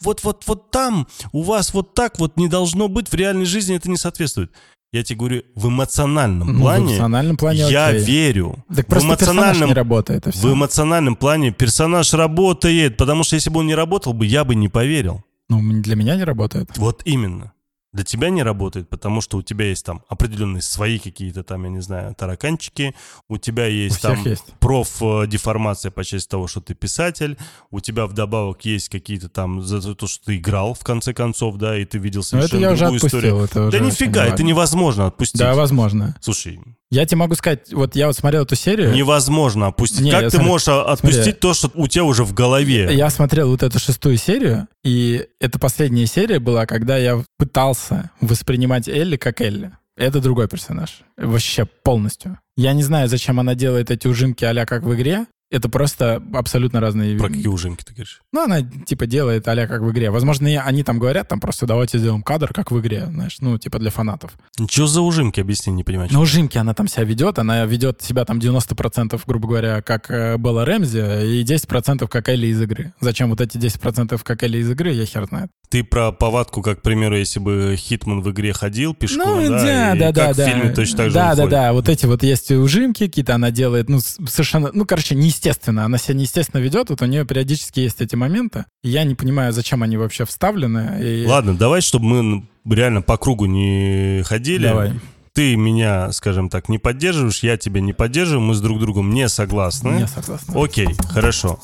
[0.00, 3.76] вот, вот, вот там у вас вот так вот не должно быть, в реальной жизни
[3.76, 4.50] это не соответствует.
[4.92, 8.04] Я тебе говорю, в эмоциональном плане, ну, в эмоциональном плане я окей.
[8.04, 8.64] верю.
[8.74, 10.26] Так просто в эмоциональном, не работает.
[10.34, 14.54] В эмоциональном плане персонаж работает, потому что если бы он не работал бы, я бы
[14.54, 15.22] не поверил.
[15.50, 16.70] Ну, для меня не работает.
[16.78, 17.52] Вот именно
[17.96, 21.70] для тебя не работает, потому что у тебя есть там определенные свои какие-то там, я
[21.70, 22.94] не знаю, тараканчики,
[23.28, 24.44] у тебя есть у там есть.
[24.60, 27.38] профдеформация по части того, что ты писатель,
[27.70, 31.78] у тебя вдобавок есть какие-то там за то, что ты играл в конце концов, да,
[31.78, 33.38] и ты видел совершенно Но это я другую уже историю.
[33.38, 35.40] Это уже да нифига, это невозможно отпустить.
[35.40, 36.14] Да, возможно.
[36.20, 38.92] Слушай, Я тебе могу сказать, вот я вот смотрел эту серию.
[38.92, 40.02] Невозможно опустить.
[40.02, 42.90] Не, как ты смотри, можешь отпустить смотри, то, что у тебя уже в голове?
[42.92, 47.85] Я смотрел вот эту шестую серию, и это последняя серия была, когда я пытался
[48.20, 49.72] воспринимать Элли как Элли.
[49.96, 51.00] Это другой персонаж.
[51.16, 52.38] Вообще полностью.
[52.56, 56.80] Я не знаю, зачем она делает эти ужимки а как в игре, это просто абсолютно
[56.80, 57.18] разные...
[57.18, 58.20] Про какие ужимки ты говоришь?
[58.32, 60.10] Ну, она типа делает а как в игре.
[60.10, 63.78] Возможно, они там говорят, там просто давайте сделаем кадр, как в игре, знаешь, ну, типа
[63.78, 64.32] для фанатов.
[64.68, 66.08] Что за ужимки, объясни, не понимаю.
[66.12, 70.36] Ну, ужимки она там себя ведет, она ведет себя там 90%, грубо говоря, как э,
[70.36, 72.92] Белла Рэмзи, и 10% как Элли из игры.
[73.00, 75.50] Зачем вот эти 10% как Элли из игры, я хер знает.
[75.68, 79.94] Ты про повадку, как, к примеру, если бы Хитман в игре ходил пешком, ну, да,
[79.96, 82.50] да, да, да, в фильме точно так же Да, да, да, вот эти вот есть
[82.52, 87.06] ужимки какие-то, она делает, ну, совершенно, ну, короче, неестественно, она себя неестественно ведет, вот у
[87.06, 90.98] нее периодически есть эти моменты, я не понимаю, зачем они вообще вставлены.
[91.02, 91.26] И...
[91.26, 94.68] Ладно, давай, чтобы мы реально по кругу не ходили.
[94.68, 94.92] Давай
[95.32, 99.28] ты меня, скажем так, не поддерживаешь, я тебя не поддерживаю, мы с друг другом не
[99.28, 99.90] согласны.
[99.90, 100.54] Не согласны.
[100.58, 101.60] Окей, хорошо.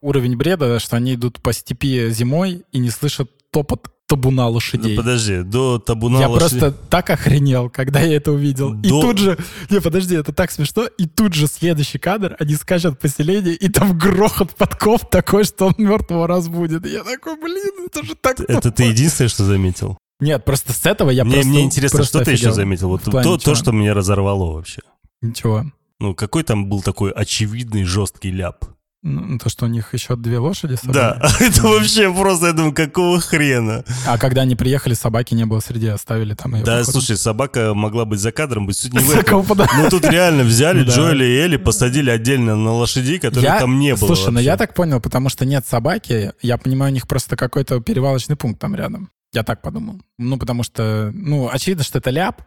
[0.00, 4.96] уровень бреда, что они идут по степи зимой и не слышат топот табуна лошадей.
[4.96, 6.56] Ну, подожди, до табуна я лошадей...
[6.56, 8.72] Я просто так охренел, когда я это увидел.
[8.72, 8.88] До...
[8.88, 9.38] И тут же...
[9.70, 10.86] Не, подожди, это так смешно.
[10.86, 15.74] И тут же следующий кадр, они скачут поселение, и там грохот подков такой, что он
[15.76, 16.86] мертвого разбудит.
[16.86, 18.40] И я такой, блин, это же так...
[18.40, 18.70] Это тупо.
[18.70, 19.98] ты единственное, что заметил?
[20.20, 22.88] Нет, просто с этого я мне, просто Мне интересно, просто что ты еще заметил?
[22.88, 24.80] Вот то, то, что меня разорвало вообще.
[25.20, 25.66] Ничего.
[26.00, 28.64] Ну, какой там был такой очевидный жесткий ляп?
[29.02, 31.20] Ну, то, что у них еще две лошади собрали.
[31.20, 33.84] Да, это вообще просто, я думаю, какого хрена?
[34.06, 36.64] А когда они приехали, собаки не было среди, оставили там ее.
[36.64, 39.46] Да, слушай, собака могла быть за кадром, быть суть не в этом.
[39.48, 44.08] Ну, тут реально взяли Джоэля и Элли, посадили отдельно на лошадей, которых там не было
[44.08, 47.80] Слушай, ну я так понял, потому что нет собаки, я понимаю, у них просто какой-то
[47.80, 49.10] перевалочный пункт там рядом.
[49.32, 50.00] Я так подумал.
[50.18, 52.42] Ну, потому что, ну, очевидно, что это ляп,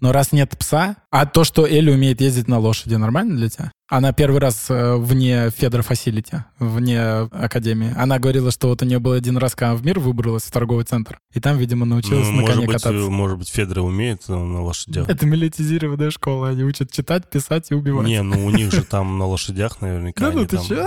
[0.00, 3.72] но раз нет пса, а то, что Элли умеет ездить на лошади, нормально для тебя?
[3.88, 7.92] Она первый раз э, вне Федора Фасилити, вне Академии.
[7.96, 10.84] Она говорила, что вот у нее был один раз, когда в мир выбралась в торговый
[10.84, 13.10] центр, и там, видимо, научилась ну, на коне быть, кататься.
[13.10, 15.08] Может быть, Федора умеет на лошадях.
[15.08, 18.06] Это милитизированная школа, они учат читать, писать и убивать.
[18.06, 20.86] Не, ну у них же там на лошадях наверняка Да ну ты че?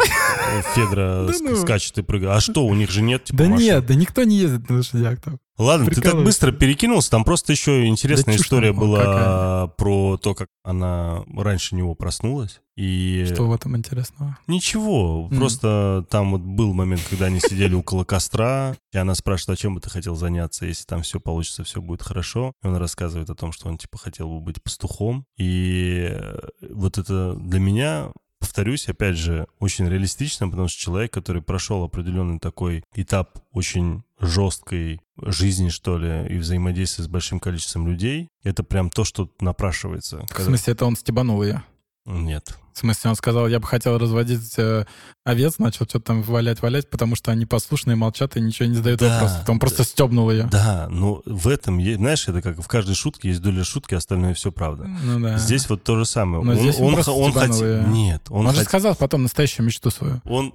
[0.74, 1.58] Федора ну.
[1.58, 2.38] скачет и прыгает.
[2.38, 5.20] А что, у них же нет типа Да нет, да никто не ездит на лошадях
[5.22, 5.40] там.
[5.58, 11.24] Ладно, ты так быстро перекинулся, там просто еще интересная история была про то, как она
[11.36, 12.62] раньше него проснулась.
[12.76, 13.24] И...
[13.32, 14.38] Что в этом интересного?
[14.48, 15.38] Ничего, mm.
[15.38, 19.76] просто там вот был момент, когда они сидели около костра, и она спрашивает, а чем
[19.76, 22.54] бы ты хотел заняться, если там все получится, все будет хорошо.
[22.64, 25.26] И он рассказывает о том, что он типа хотел бы быть пастухом.
[25.38, 26.40] И э,
[26.72, 32.40] вот это для меня повторюсь, опять же, очень реалистично, потому что человек, который прошел определенный
[32.40, 38.90] такой этап очень жесткой жизни, что ли, и взаимодействия с большим количеством людей, это прям
[38.90, 40.26] то, что напрашивается.
[40.30, 41.64] В смысле, это он стебанул ее?
[42.06, 42.58] Нет.
[42.74, 44.86] В смысле, он сказал, я бы хотел разводить э,
[45.24, 49.14] овец, начал что-то там валять-валять, потому что они послушные, молчат и ничего не задают да,
[49.14, 49.50] вопросов.
[49.50, 50.46] Он просто стебнул ее.
[50.52, 54.52] Да, но в этом, знаешь, это как в каждой шутке есть доля шутки, остальное все
[54.52, 54.86] правда.
[55.04, 55.38] Ну да.
[55.38, 56.44] Здесь вот то же самое.
[56.44, 57.88] Но он, здесь он, он, он хотел...
[57.88, 58.56] Нет, он, он хот...
[58.56, 60.22] же сказал потом настоящую мечту свою.
[60.26, 60.54] Он,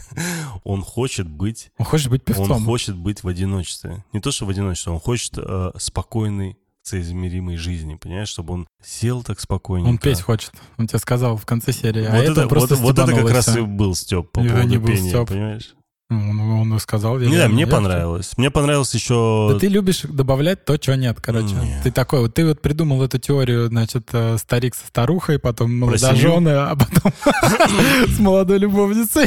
[0.64, 1.70] он хочет быть...
[1.78, 2.50] Он хочет быть певцом.
[2.50, 4.04] Он хочет быть в одиночестве.
[4.12, 9.22] Не то, что в одиночестве, он хочет э, спокойный соизмеримой жизни, понимаешь, чтобы он сел
[9.22, 9.90] так спокойненько.
[9.90, 10.52] Он петь хочет.
[10.78, 12.04] Он тебе сказал в конце серии.
[12.04, 14.40] А вот а это, это просто вот, вот это как раз и был Степ по
[14.40, 15.28] поводу не пения, Степ.
[15.28, 15.74] понимаешь?
[16.08, 16.40] Он,
[16.72, 17.18] он сказал.
[17.18, 18.32] Я не, да, мне понравилось.
[18.36, 19.48] Мне понравилось еще...
[19.52, 21.54] Да ты любишь добавлять то, чего нет, короче.
[21.54, 21.82] Нет.
[21.82, 26.50] Ты такой вот, ты вот придумал эту теорию, значит, э, старик со старухой, потом молодожены,
[26.50, 27.12] а потом
[28.08, 29.26] с молодой любовницей.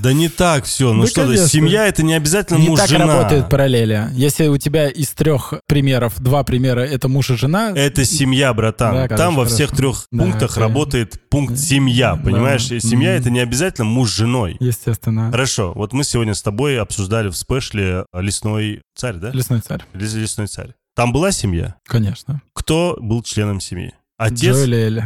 [0.00, 0.92] Да не так все.
[0.92, 3.04] Ну что, семья это не обязательно муж, жена.
[3.04, 4.08] Не так работают параллели.
[4.12, 7.72] Если у тебя из трех примеров, два примера это муж и жена.
[7.74, 9.08] Это семья, братан.
[9.08, 12.66] Там во всех трех пунктах работает пункт семья, понимаешь?
[12.66, 14.56] Семья это не обязательно муж с женой.
[14.60, 15.30] Естественно.
[15.30, 15.72] Хорошо.
[15.74, 19.30] Вот мы сегодня с тобой обсуждали в спешле «Лесной царь», да?
[19.30, 19.82] «Лесной царь».
[19.94, 20.74] «Лесной царь».
[20.94, 21.76] Там была семья?
[21.86, 22.42] Конечно.
[22.52, 23.92] Кто был членом семьи?
[24.18, 24.56] Отец,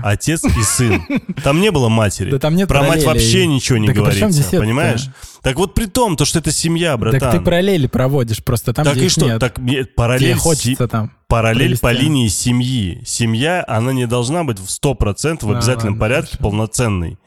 [0.02, 1.02] отец и сын.
[1.44, 2.30] Там не было матери.
[2.30, 5.08] Да там нет Про мать вообще ничего не так говорится, понимаешь?
[5.42, 7.20] Так вот при том, то, что это семья, братан.
[7.20, 9.26] Так ты параллели проводишь просто там, так и что?
[9.26, 9.38] нет.
[9.38, 9.58] Так
[9.94, 13.02] параллель, хочется там параллель по линии семьи.
[13.04, 17.18] Семья, она не должна быть в 100% в обязательном порядке полноценной.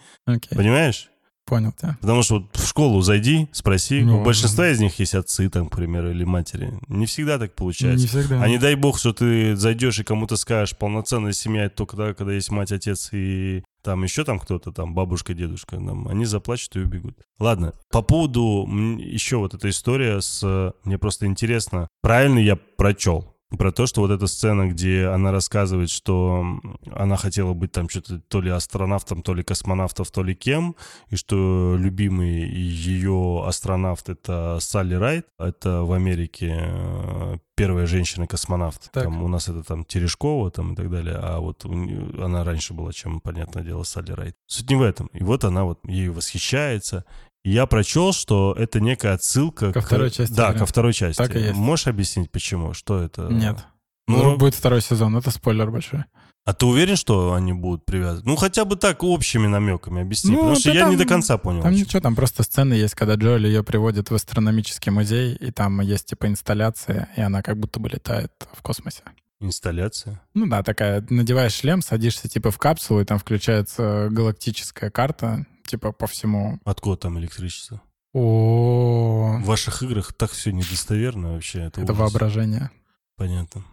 [0.49, 1.09] Понимаешь?
[1.45, 1.97] Понял тебя.
[2.01, 4.01] Потому что вот в школу зайди, спроси.
[4.01, 6.73] Ну, у большинства из них есть отцы, там, к примеру, или матери.
[6.87, 8.01] Не всегда так получается.
[8.01, 8.41] Не всегда.
[8.41, 12.13] А не дай бог, что ты зайдешь и кому-то скажешь, полноценная семья это только тогда,
[12.15, 16.75] когда есть мать, отец и там еще там кто-то, там бабушка, дедушка, там, они заплачут
[16.75, 17.19] и убегут.
[17.37, 18.67] Ладно, по поводу
[18.97, 20.73] еще вот эта история с...
[20.83, 23.34] Мне просто интересно, правильно я прочел?
[23.49, 26.43] Про то, что вот эта сцена, где она рассказывает, что
[26.91, 30.75] она хотела быть там что-то то ли астронавтом, то ли космонавтом, то ли кем,
[31.09, 38.91] и что любимый ее астронавт— это Салли Райт, это в Америке э, первая женщина-космонавт.
[38.91, 42.91] Там у нас это там Терешкова там и так далее, а вот она раньше была,
[42.93, 44.35] чем, понятное дело, Салли Райт.
[44.47, 45.07] Суть не в этом.
[45.13, 47.05] И вот она вот ею восхищается,
[47.51, 49.85] я прочел, что это некая отсылка ко к...
[49.85, 50.33] второй части.
[50.33, 50.59] Да, игры.
[50.59, 51.17] ко второй части.
[51.17, 51.53] Так и есть.
[51.53, 52.73] Можешь объяснить, почему?
[52.73, 53.23] Что это?
[53.23, 53.65] Нет.
[54.07, 56.05] Ну, ну, будет второй сезон, это спойлер большой.
[56.45, 58.29] А ты уверен, что они будут привязаны?
[58.29, 61.39] Ну, хотя бы так общими намеками объясни, ну, потому что я там, не до конца
[61.39, 61.63] понял.
[61.63, 65.81] Там ничего, там просто сцены есть, когда Джоэль ее приводит в астрономический музей, и там
[65.81, 69.01] есть типа инсталляция, и она как будто бы летает в космосе.
[69.39, 70.21] Инсталляция?
[70.35, 75.91] Ну да, такая, надеваешь шлем, садишься типа в капсулу, и там включается галактическая карта, типа
[75.91, 76.59] по всему.
[76.65, 77.81] Откуда там электричество?
[78.13, 81.63] О, В ваших играх так все недостоверно вообще.
[81.63, 82.71] Это, это воображение.
[83.17, 83.63] Понятно.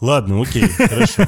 [0.00, 1.24] Ладно, окей, хорошо.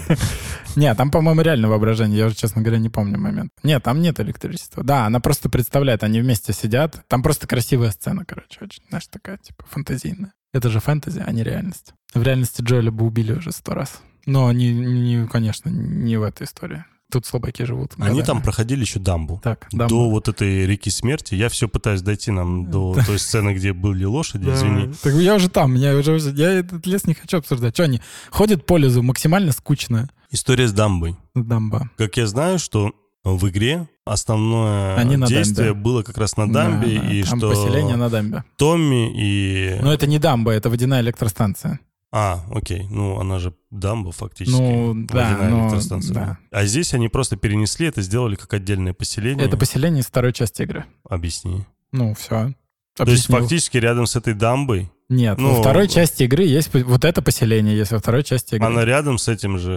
[0.76, 2.18] Нет, там, по-моему, реально воображение.
[2.18, 3.50] Я уже, честно говоря, не помню момент.
[3.62, 4.84] Нет, там нет электричества.
[4.84, 7.04] Да, она просто представляет, они вместе сидят.
[7.08, 10.32] Там просто красивая сцена, короче, очень, знаешь, такая, типа, фантазийная.
[10.52, 11.94] Это же фэнтези, а не реальность.
[12.12, 14.00] В реальности Джоэля бы убили уже сто раз.
[14.24, 17.92] Но, не, не, конечно, не в этой истории тут слабаки живут.
[17.96, 18.26] Они годами.
[18.26, 19.40] там проходили еще дамбу.
[19.42, 19.94] Так, дамбу.
[19.94, 21.34] До вот этой реки смерти.
[21.34, 24.92] Я все пытаюсь дойти нам до той сцены, где были лошади, извини.
[25.02, 27.74] Так я уже там, я уже, я этот лес не хочу обсуждать.
[27.74, 28.00] Что они
[28.30, 30.11] ходят по лесу максимально скучно.
[30.30, 31.16] История с дамбой.
[31.34, 31.90] Дамба.
[31.96, 32.92] Как я знаю, что
[33.24, 35.82] в игре основное Они действие дамбе.
[35.82, 38.44] было как раз на дамбе, да, и там что поселение на дамбе.
[38.57, 39.78] Томми и...
[39.80, 41.80] Но это не дамба, это водяная электростанция.
[42.16, 42.86] А, окей.
[42.90, 44.56] Ну, она же дамба фактически.
[44.56, 45.80] Ну, да, но,
[46.12, 46.38] да.
[46.52, 49.44] А здесь они просто перенесли это, сделали как отдельное поселение.
[49.44, 50.84] Это поселение из второй части игры.
[51.08, 51.66] Объясни.
[51.90, 52.54] Ну, все.
[52.96, 57.04] То есть фактически рядом с этой дамбой нет, ну, во второй части игры есть вот
[57.04, 58.66] это поселение, есть во второй части игры.
[58.66, 59.72] Она рядом с этим же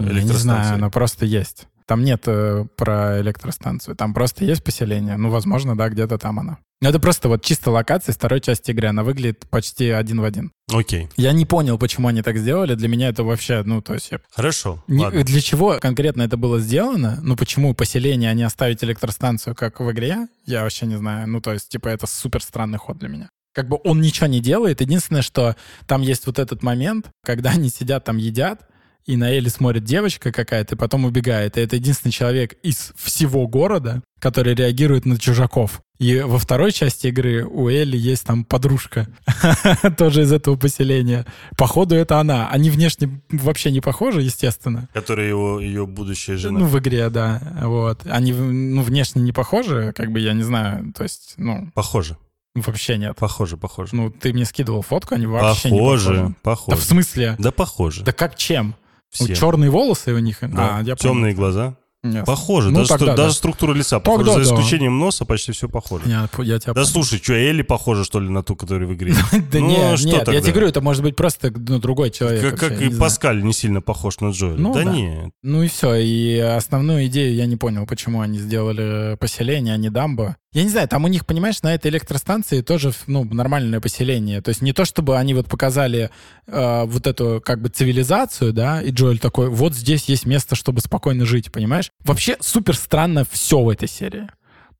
[0.00, 0.16] электростанцией?
[0.16, 1.68] Я не знаю, она просто есть.
[1.88, 5.16] Там нет э, про электростанцию, там просто есть поселение.
[5.16, 6.58] Ну, возможно, да, где-то там она.
[6.82, 8.88] Но это просто вот чисто локация второй части игры.
[8.88, 10.52] Она выглядит почти один в один.
[10.70, 11.08] Окей.
[11.16, 12.74] Я не понял, почему они так сделали.
[12.74, 14.10] Для меня это вообще, ну, то есть...
[14.12, 14.20] Я...
[14.30, 15.24] Хорошо, не, ладно.
[15.24, 17.18] Для чего конкретно это было сделано?
[17.22, 20.28] Ну, почему поселение, а не оставить электростанцию, как в игре?
[20.44, 21.26] Я вообще не знаю.
[21.26, 24.38] Ну, то есть, типа, это супер странный ход для меня как бы он ничего не
[24.38, 24.80] делает.
[24.80, 25.56] Единственное, что
[25.88, 28.67] там есть вот этот момент, когда они сидят там едят,
[29.08, 31.56] и на Элли смотрит девочка какая-то, и потом убегает.
[31.56, 35.80] И это единственный человек из всего города, который реагирует на чужаков.
[35.98, 39.08] И во второй части игры у Элли есть там подружка,
[39.96, 41.24] тоже из этого поселения.
[41.56, 42.50] Походу, это она.
[42.50, 44.90] Они внешне вообще не похожи, естественно.
[44.92, 46.60] Которая его, ее будущая жена.
[46.60, 47.40] Ну, в игре, да.
[47.62, 48.02] Вот.
[48.04, 51.70] Они ну, внешне не похожи, как бы, я не знаю, то есть, ну...
[51.72, 52.18] Похожи.
[52.54, 53.16] Вообще нет.
[53.16, 53.94] Похоже, похоже.
[53.94, 56.34] Ну, ты мне скидывал фотку, они вообще похоже, не похожи.
[56.42, 57.36] Похоже, Да в смысле?
[57.38, 58.04] Да похоже.
[58.04, 58.74] Да как чем?
[59.10, 59.34] Все.
[59.34, 60.38] черные волосы у них.
[60.40, 60.78] Да.
[60.78, 61.76] А, я Темные глаза.
[62.04, 62.24] Yes.
[62.24, 62.70] Похоже.
[62.70, 63.34] Ну, даже, тогда, даже да.
[63.34, 64.44] структура лица тогда, похожа.
[64.44, 65.06] За исключением да.
[65.06, 66.04] носа почти все похоже.
[66.06, 66.86] Я, я тебя да понял.
[66.86, 69.14] слушай, что, Элли похожа, что ли, на ту, которая в игре?
[69.32, 72.58] Да ну, нет, нет, я тебе говорю, это может быть просто ну, другой человек.
[72.58, 74.58] Как и Паскаль не сильно похож на Джоэля.
[74.58, 75.30] Ну Да нет.
[75.42, 75.94] Ну и все.
[75.94, 80.36] И основную идею я не понял, почему они сделали поселение, а не дамбу.
[80.58, 84.42] Я не знаю, там у них, понимаешь, на этой электростанции тоже ну, нормальное поселение.
[84.42, 86.10] То есть не то, чтобы они вот показали
[86.48, 90.80] э, вот эту как бы цивилизацию, да, и Джоэль такой, вот здесь есть место, чтобы
[90.80, 91.92] спокойно жить, понимаешь?
[92.04, 94.26] Вообще супер странно все в этой серии.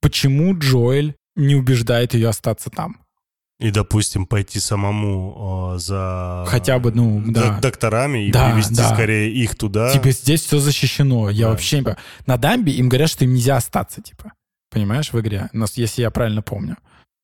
[0.00, 2.96] Почему Джоэль не убеждает ее остаться там?
[3.60, 6.44] И, допустим, пойти самому э, за...
[6.48, 7.60] Хотя бы, ну, да.
[7.60, 8.92] Докторами и да, привести да.
[8.92, 9.92] скорее их туда.
[9.92, 11.30] Типа здесь все защищено.
[11.30, 11.50] Я да.
[11.50, 12.02] вообще не понимаю.
[12.26, 14.32] На дамбе им говорят, что им нельзя остаться, типа.
[14.70, 16.76] Понимаешь, в игре, если я правильно помню.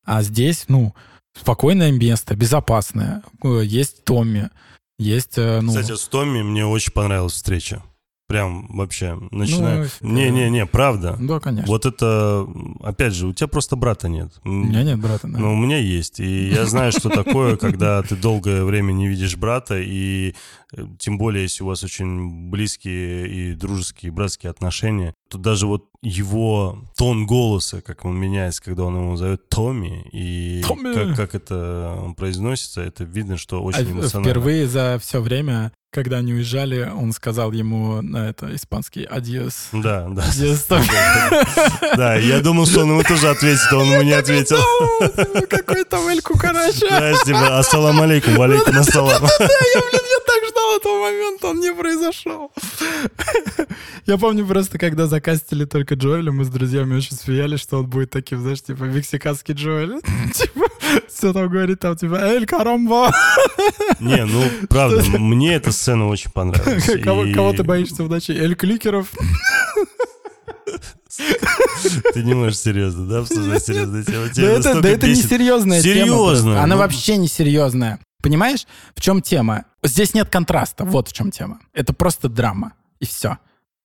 [0.05, 0.95] А здесь, ну,
[1.37, 3.23] спокойное место, безопасное.
[3.43, 4.49] Э, есть Томми,
[4.97, 5.69] есть, э, ну...
[5.69, 7.83] Кстати, с Томми мне очень понравилась встреча.
[8.27, 9.87] Прям вообще, начинаю...
[10.01, 11.15] Не-не-не, ну, правда.
[11.19, 11.67] Да, конечно.
[11.67, 12.47] Вот это,
[12.81, 14.31] опять же, у тебя просто брата нет.
[14.43, 15.37] У меня нет брата, да.
[15.37, 16.19] Но у меня есть.
[16.19, 20.33] И я знаю, что такое, когда ты долгое время не видишь брата, и
[20.73, 25.85] э, тем более, если у вас очень близкие и дружеские, братские отношения, то даже вот
[26.01, 30.93] его тон голоса, как он меняется, когда он его зовет Томми, и Томми!
[30.93, 34.31] Как, как это произносится, это видно, что очень а эмоционально.
[34.31, 39.69] Впервые за все время когда они уезжали, он сказал ему на это испанский «adiós».
[39.71, 40.23] Да, да.
[40.23, 40.67] «Adiós».
[41.95, 44.57] Да, я думал, что он ему тоже ответит, а он ему не ответил.
[45.49, 46.87] Какой там El Cucaracha.
[46.89, 49.23] Да, типа, ассалам алейкум, валейкум ассалам.
[49.23, 52.51] Я, блин, я так ждал этого момента, он не произошел.
[54.05, 58.11] Я помню просто, когда закастили только Джоэля, мы с друзьями очень смеялись, что он будет
[58.11, 59.99] таким, знаешь, типа, мексиканский Джоэль.
[60.33, 60.64] Типа,
[61.15, 63.13] все там говорит, там, типа, Эль Карамба.
[63.99, 66.89] Не, ну, правда, мне эта сцена очень понравилась.
[67.03, 67.33] Кого, и...
[67.33, 68.31] кого ты боишься в ночи?
[68.31, 69.11] Эль Кликеров?
[72.13, 74.29] Ты не можешь серьезно, да, обсуждать серьезные темы?
[74.35, 76.61] Да это, да это не серьезная тема.
[76.61, 76.77] Она ну...
[76.77, 77.99] вообще не серьезная.
[78.21, 79.65] Понимаешь, в чем тема?
[79.83, 81.59] Здесь нет контраста, вот в чем тема.
[81.73, 83.37] Это просто драма, и все.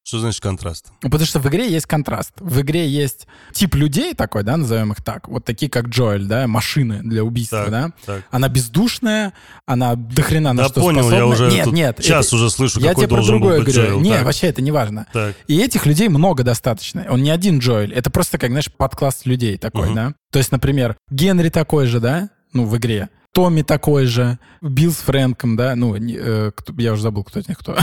[0.03, 0.87] Что значит контраст?
[1.03, 2.33] Ну, потому что в игре есть контраст.
[2.39, 5.29] В игре есть тип людей такой, да, назовем их так.
[5.29, 7.93] Вот такие, как Джоэль, да, машины для убийства, так, да.
[8.07, 8.25] Так.
[8.31, 9.35] Она бездушная,
[9.67, 11.17] она дохрена на да что понял, способна.
[11.17, 12.03] я уже нет, нет.
[12.03, 12.37] Час это...
[12.37, 13.73] уже слышу, я какой тебе должен про другое говорю.
[13.73, 14.01] Джоэл.
[14.01, 14.25] Нет, так.
[14.25, 15.07] вообще это не важно.
[15.13, 15.37] Так.
[15.47, 17.07] И этих людей много достаточно.
[17.09, 17.93] Он не один Джоэль.
[17.93, 19.95] Это просто, как, знаешь, подкласс людей такой, угу.
[19.95, 20.15] да.
[20.33, 23.11] То есть, например, Генри такой же, да, ну, в игре.
[23.33, 27.49] Томми такой же, Билл с Фрэнком, да, ну, э, кто, я уже забыл, кто из
[27.49, 27.77] них кто.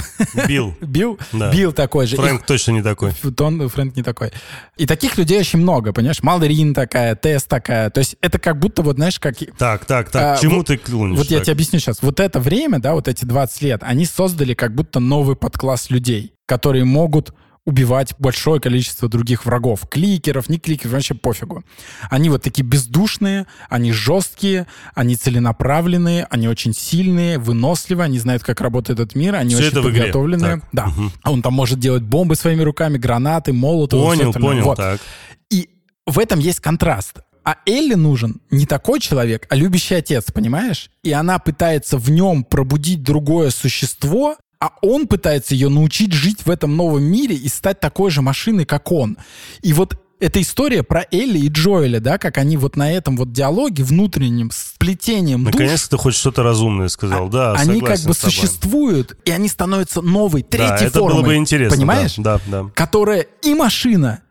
[0.45, 0.76] Билл.
[0.82, 1.18] Билл?
[1.32, 1.54] Да.
[1.54, 2.18] Билл такой же.
[2.18, 3.14] Фрэнк И, точно не такой.
[3.36, 4.34] Тон, Фрэнк не такой.
[4.76, 6.22] И таких людей очень много, понимаешь?
[6.22, 7.89] Малдерин такая, Тесс такая.
[7.89, 9.38] То есть это как будто, вот знаешь, как...
[9.58, 11.18] Так, так, так, а, чему вот, ты клонишь?
[11.18, 11.38] Вот так?
[11.38, 12.02] я тебе объясню сейчас.
[12.02, 16.34] Вот это время, да, вот эти 20 лет, они создали как будто новый подкласс людей,
[16.45, 17.34] которые могут
[17.68, 19.82] убивать большое количество других врагов.
[19.89, 21.65] Кликеров, не кликеров, вообще пофигу.
[22.09, 28.61] Они вот такие бездушные, они жесткие, они целенаправленные, они очень сильные, выносливые, они знают, как
[28.61, 30.61] работает этот мир, они Все очень подготовленные.
[30.72, 30.86] Да.
[30.86, 31.11] Угу.
[31.26, 33.97] Он там может делать бомбы своими руками, гранаты, молоты.
[33.97, 34.78] Понял, понял, вот.
[34.78, 35.01] так.
[35.49, 35.70] И
[36.05, 37.18] в этом есть контраст.
[37.43, 40.89] А Элли нужен не такой человек, а любящий отец, понимаешь?
[41.03, 46.49] И она пытается в нем пробудить другое существо, а он пытается ее научить жить в
[46.49, 49.18] этом новом мире и стать такой же машиной, как он.
[49.62, 53.32] И вот эта история про Элли и Джоэля, да, как они вот на этом вот
[53.32, 59.18] диалоге внутреннем сплетением Наконец-то ты хоть что-то разумное сказал, а, да, Они как бы существуют,
[59.26, 61.16] и они становятся новой, третьей да, это формой.
[61.18, 62.16] было бы интересно, понимаешь?
[62.18, 62.70] Да, да.
[62.74, 64.22] Которая и машина,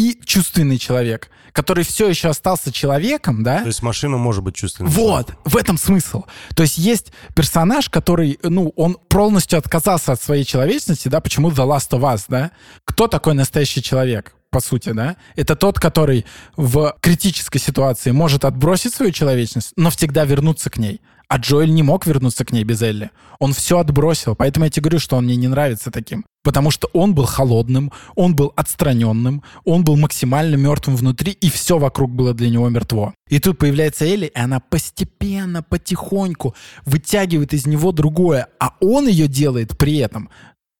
[0.00, 3.60] и чувственный человек, который все еще остался человеком, да?
[3.60, 4.88] То есть машина может быть чувственной.
[4.88, 5.36] Вот, человеком.
[5.44, 6.24] в этом смысл.
[6.56, 11.66] То есть есть персонаж, который, ну, он полностью отказался от своей человечности, да, почему The
[11.66, 12.50] Last of Us, да?
[12.84, 14.34] Кто такой настоящий человек?
[14.50, 16.26] по сути, да, это тот, который
[16.56, 21.00] в критической ситуации может отбросить свою человечность, но всегда вернуться к ней.
[21.30, 23.10] А Джоэль не мог вернуться к ней без Элли.
[23.38, 24.34] Он все отбросил.
[24.34, 26.26] Поэтому я тебе говорю, что он мне не нравится таким.
[26.42, 31.78] Потому что он был холодным, он был отстраненным, он был максимально мертвым внутри, и все
[31.78, 33.14] вокруг было для него мертво.
[33.28, 39.28] И тут появляется Элли, и она постепенно, потихоньку вытягивает из него другое, а он ее
[39.28, 40.30] делает при этом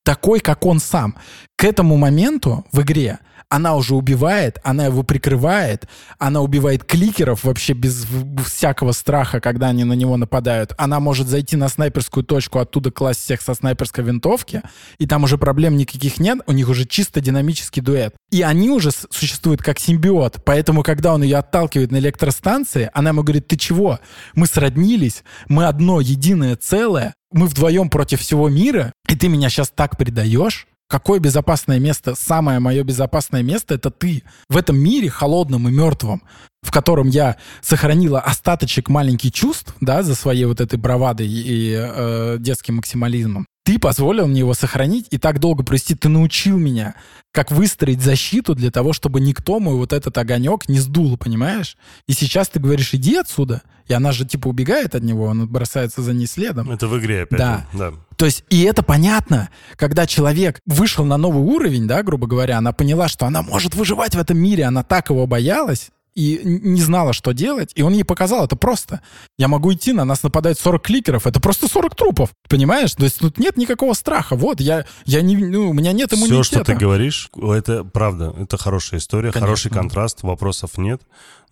[0.02, 1.14] такой, как он сам.
[1.56, 3.20] К этому моменту в игре
[3.50, 5.88] она уже убивает, она его прикрывает,
[6.18, 8.06] она убивает кликеров вообще без
[8.46, 10.72] всякого страха, когда они на него нападают.
[10.78, 14.62] Она может зайти на снайперскую точку, оттуда класть всех со снайперской винтовки,
[14.98, 18.14] и там уже проблем никаких нет, у них уже чисто динамический дуэт.
[18.30, 23.24] И они уже существуют как симбиот, поэтому, когда он ее отталкивает на электростанции, она ему
[23.24, 23.98] говорит, ты чего?
[24.34, 29.70] Мы сроднились, мы одно единое целое, мы вдвоем против всего мира, и ты меня сейчас
[29.70, 30.68] так предаешь?
[30.90, 32.16] Какое безопасное место?
[32.16, 34.24] Самое мое безопасное место— это ты.
[34.48, 36.20] В этом мире холодном и мертвом,
[36.62, 42.38] в котором я сохранила остаточек маленьких чувств, да, за своей вот этой бравадой и э,
[42.40, 45.94] детским максимализмом, ты позволил мне его сохранить и так долго провести.
[45.94, 46.94] Ты научил меня,
[47.32, 51.76] как выстроить защиту для того, чтобы никто мой вот этот огонек не сдул, понимаешь?
[52.06, 53.62] И сейчас ты говоришь, иди отсюда.
[53.86, 56.70] И она же типа убегает от него, он бросается за ней следом.
[56.70, 57.38] Это в игре опять.
[57.38, 57.66] Да.
[57.72, 57.92] Да.
[58.16, 62.72] То есть, и это понятно, когда человек вышел на новый уровень, да, грубо говоря, она
[62.72, 67.12] поняла, что она может выживать в этом мире, она так его боялась, и не знала,
[67.12, 69.00] что делать, и он ей показал, это просто.
[69.38, 72.94] Я могу идти, на нас нападает 40 кликеров, это просто 40 трупов, понимаешь?
[72.94, 76.42] То есть тут нет никакого страха, вот, я, я не, ну, у меня нет иммунитета.
[76.42, 79.40] Все, что ты говоришь, это правда, это хорошая история, Конечно.
[79.40, 81.02] хороший контраст, вопросов нет,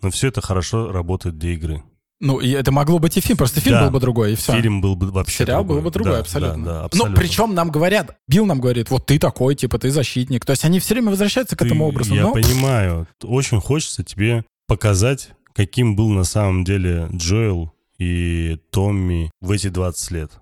[0.02, 1.82] но все это хорошо работает для игры.
[2.20, 3.84] Ну, и это могло быть и фильм, просто фильм да.
[3.84, 4.52] был бы другой, и все.
[4.52, 5.76] Фильм был бы вообще Сериал другой.
[5.76, 6.64] был бы другой, да, абсолютно.
[6.64, 7.10] Да, да, абсолютно.
[7.10, 10.44] Ну, причем нам говорят, Билл нам говорит, вот ты такой, типа, ты защитник.
[10.44, 12.14] То есть они все время возвращаются к ты, этому образу.
[12.14, 12.32] Я но...
[12.32, 13.06] понимаю.
[13.22, 20.10] Очень хочется тебе показать, каким был на самом деле Джоэл и Томми в эти 20
[20.10, 20.32] лет.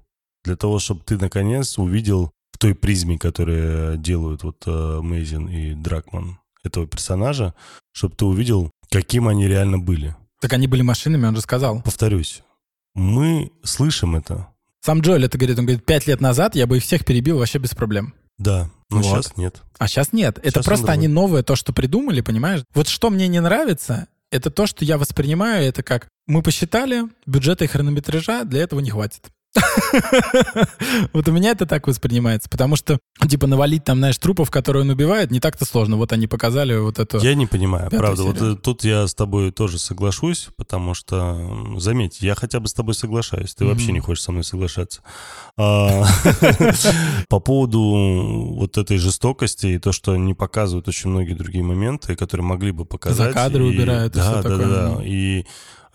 [0.45, 5.74] Для того, чтобы ты наконец увидел в той призме, которую делают вот э, Мейзин и
[5.74, 7.55] Дракман этого персонажа,
[7.93, 10.16] чтобы ты увидел, каким они реально были.
[10.41, 11.82] Так они были машинами, он же сказал.
[11.82, 12.43] Повторюсь,
[12.95, 14.49] мы слышим это.
[14.80, 17.59] Сам Джоэль это говорит, он говорит, пять лет назад я бы их всех перебил вообще
[17.59, 18.14] без проблем.
[18.39, 19.05] Да, но вот.
[19.05, 19.62] сейчас нет.
[19.78, 20.39] А сейчас нет.
[20.43, 22.62] Сейчас это просто они новое то, что придумали, понимаешь?
[22.74, 27.64] Вот что мне не нравится, это то, что я воспринимаю это как мы посчитали, бюджета
[27.64, 29.26] и хронометража для этого не хватит.
[31.12, 32.98] Вот у меня это так воспринимается, потому что,
[33.28, 35.96] типа, навалить там, знаешь, трупов, которые он убивает, не так-то сложно.
[35.96, 37.18] Вот они показали вот это.
[37.18, 38.22] Я не понимаю, правда.
[38.22, 42.74] Вот э, тут я с тобой тоже соглашусь, потому что, заметь, я хотя бы с
[42.74, 43.54] тобой соглашаюсь.
[43.54, 45.02] Ты вообще не хочешь со мной соглашаться.
[45.57, 46.04] А,
[47.28, 52.46] по поводу вот этой жестокости и то, что не показывают очень многие другие моменты, которые
[52.46, 53.28] могли бы показать.
[53.28, 54.12] За кадры убирают.
[54.12, 55.00] Да, да, да.
[55.04, 55.46] И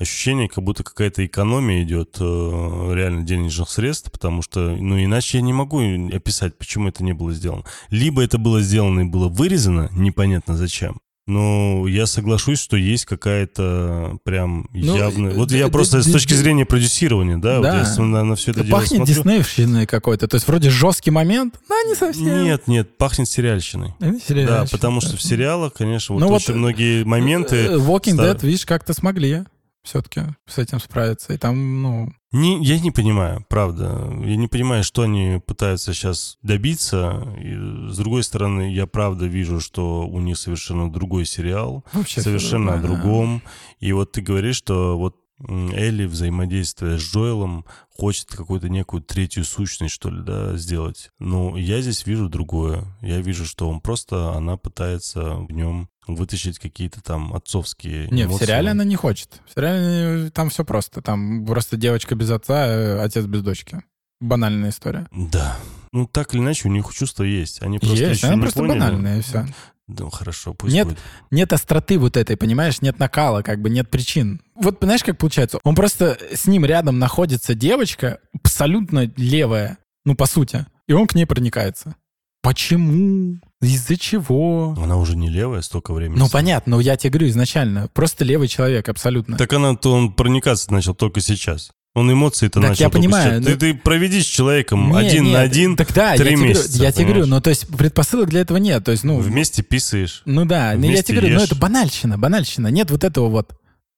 [0.02, 5.44] ощущение, как будто какая-то экономия идет э, реально денежных средств, потому что, ну, иначе я
[5.44, 5.80] не могу
[6.14, 7.64] описать, почему это не было сделано.
[7.90, 14.18] Либо это было сделано и было вырезано, непонятно зачем, но я соглашусь, что есть какая-то
[14.24, 15.34] прям ну, явная...
[15.34, 17.84] Вот я просто с точки зрения продюсирования, да, да.
[17.84, 19.16] вот я на, на все это, это дело пахнет смотрю.
[19.16, 20.28] диснеевщиной какой-то.
[20.28, 22.44] То есть вроде жесткий момент, но не совсем.
[22.44, 23.94] Нет, нет, пахнет сериальщиной.
[24.00, 27.56] сериальщиной да, потому что в сериалах, конечно, вот ну, очень вот многие моменты...
[27.56, 29.44] Э, Walking Dead, видишь, как-то смогли
[29.84, 31.34] все-таки с этим справиться.
[31.34, 32.14] И там, ну...
[32.32, 34.10] Не, я не понимаю, правда.
[34.24, 37.36] Я не понимаю, что они пытаются сейчас добиться.
[37.40, 41.84] И, с другой стороны, я правда вижу, что у них совершенно другой сериал.
[41.94, 43.42] Вообще совершенно о другом.
[43.80, 45.18] И вот ты говоришь, что вот
[45.48, 51.10] Элли, взаимодействуя с Джоэлом, хочет какую-то некую третью сущность, что ли, да, сделать.
[51.20, 52.86] Но я здесь вижу другое.
[53.02, 58.44] Я вижу, что он просто, она пытается в нем вытащить какие-то там отцовские Нет, эмоции.
[58.44, 59.42] в сериале она не хочет.
[59.48, 61.02] В сериале там все просто.
[61.02, 63.84] Там просто девочка без отца, э, отец без дочки.
[64.20, 65.08] Банальная история.
[65.12, 65.58] Да.
[65.92, 67.62] Ну, так или иначе, у них чувства есть.
[67.62, 68.80] Они просто есть, еще она не просто поняли.
[68.80, 69.46] банальная, и все.
[69.88, 71.00] Да, хорошо, пусть нет, будет.
[71.32, 72.82] Нет остроты вот этой, понимаешь?
[72.82, 74.42] Нет накала, как бы нет причин.
[74.56, 75.60] Вот знаешь, как получается?
[75.64, 81.16] Он просто с ним рядом находится девочка, абсолютно левая, ну, по сути, и он к
[81.16, 81.96] ней проникается.
[82.42, 83.40] Почему?
[83.62, 84.76] Из-за чего?
[84.82, 86.18] Она уже не левая столько времени.
[86.18, 87.90] Ну, понятно, но я тебе говорю изначально.
[87.94, 89.38] Просто левый человек, абсолютно.
[89.38, 91.72] Так она, то он проникаться начал только сейчас.
[91.94, 92.86] Он эмоции-то так начал.
[92.86, 93.42] я понимаю.
[93.42, 93.48] Но...
[93.48, 96.74] Ты, ты проведи с человеком не, один нет, на один так да, три я месяца.
[96.74, 98.86] Тебе, я тебе говорю, ну то есть предпосылок для этого нет.
[98.86, 100.22] То есть, ну, Вместе писаешь.
[100.26, 102.68] Ну да, но я тебе говорю, ну это банальщина, банальщина.
[102.68, 103.52] Нет вот этого вот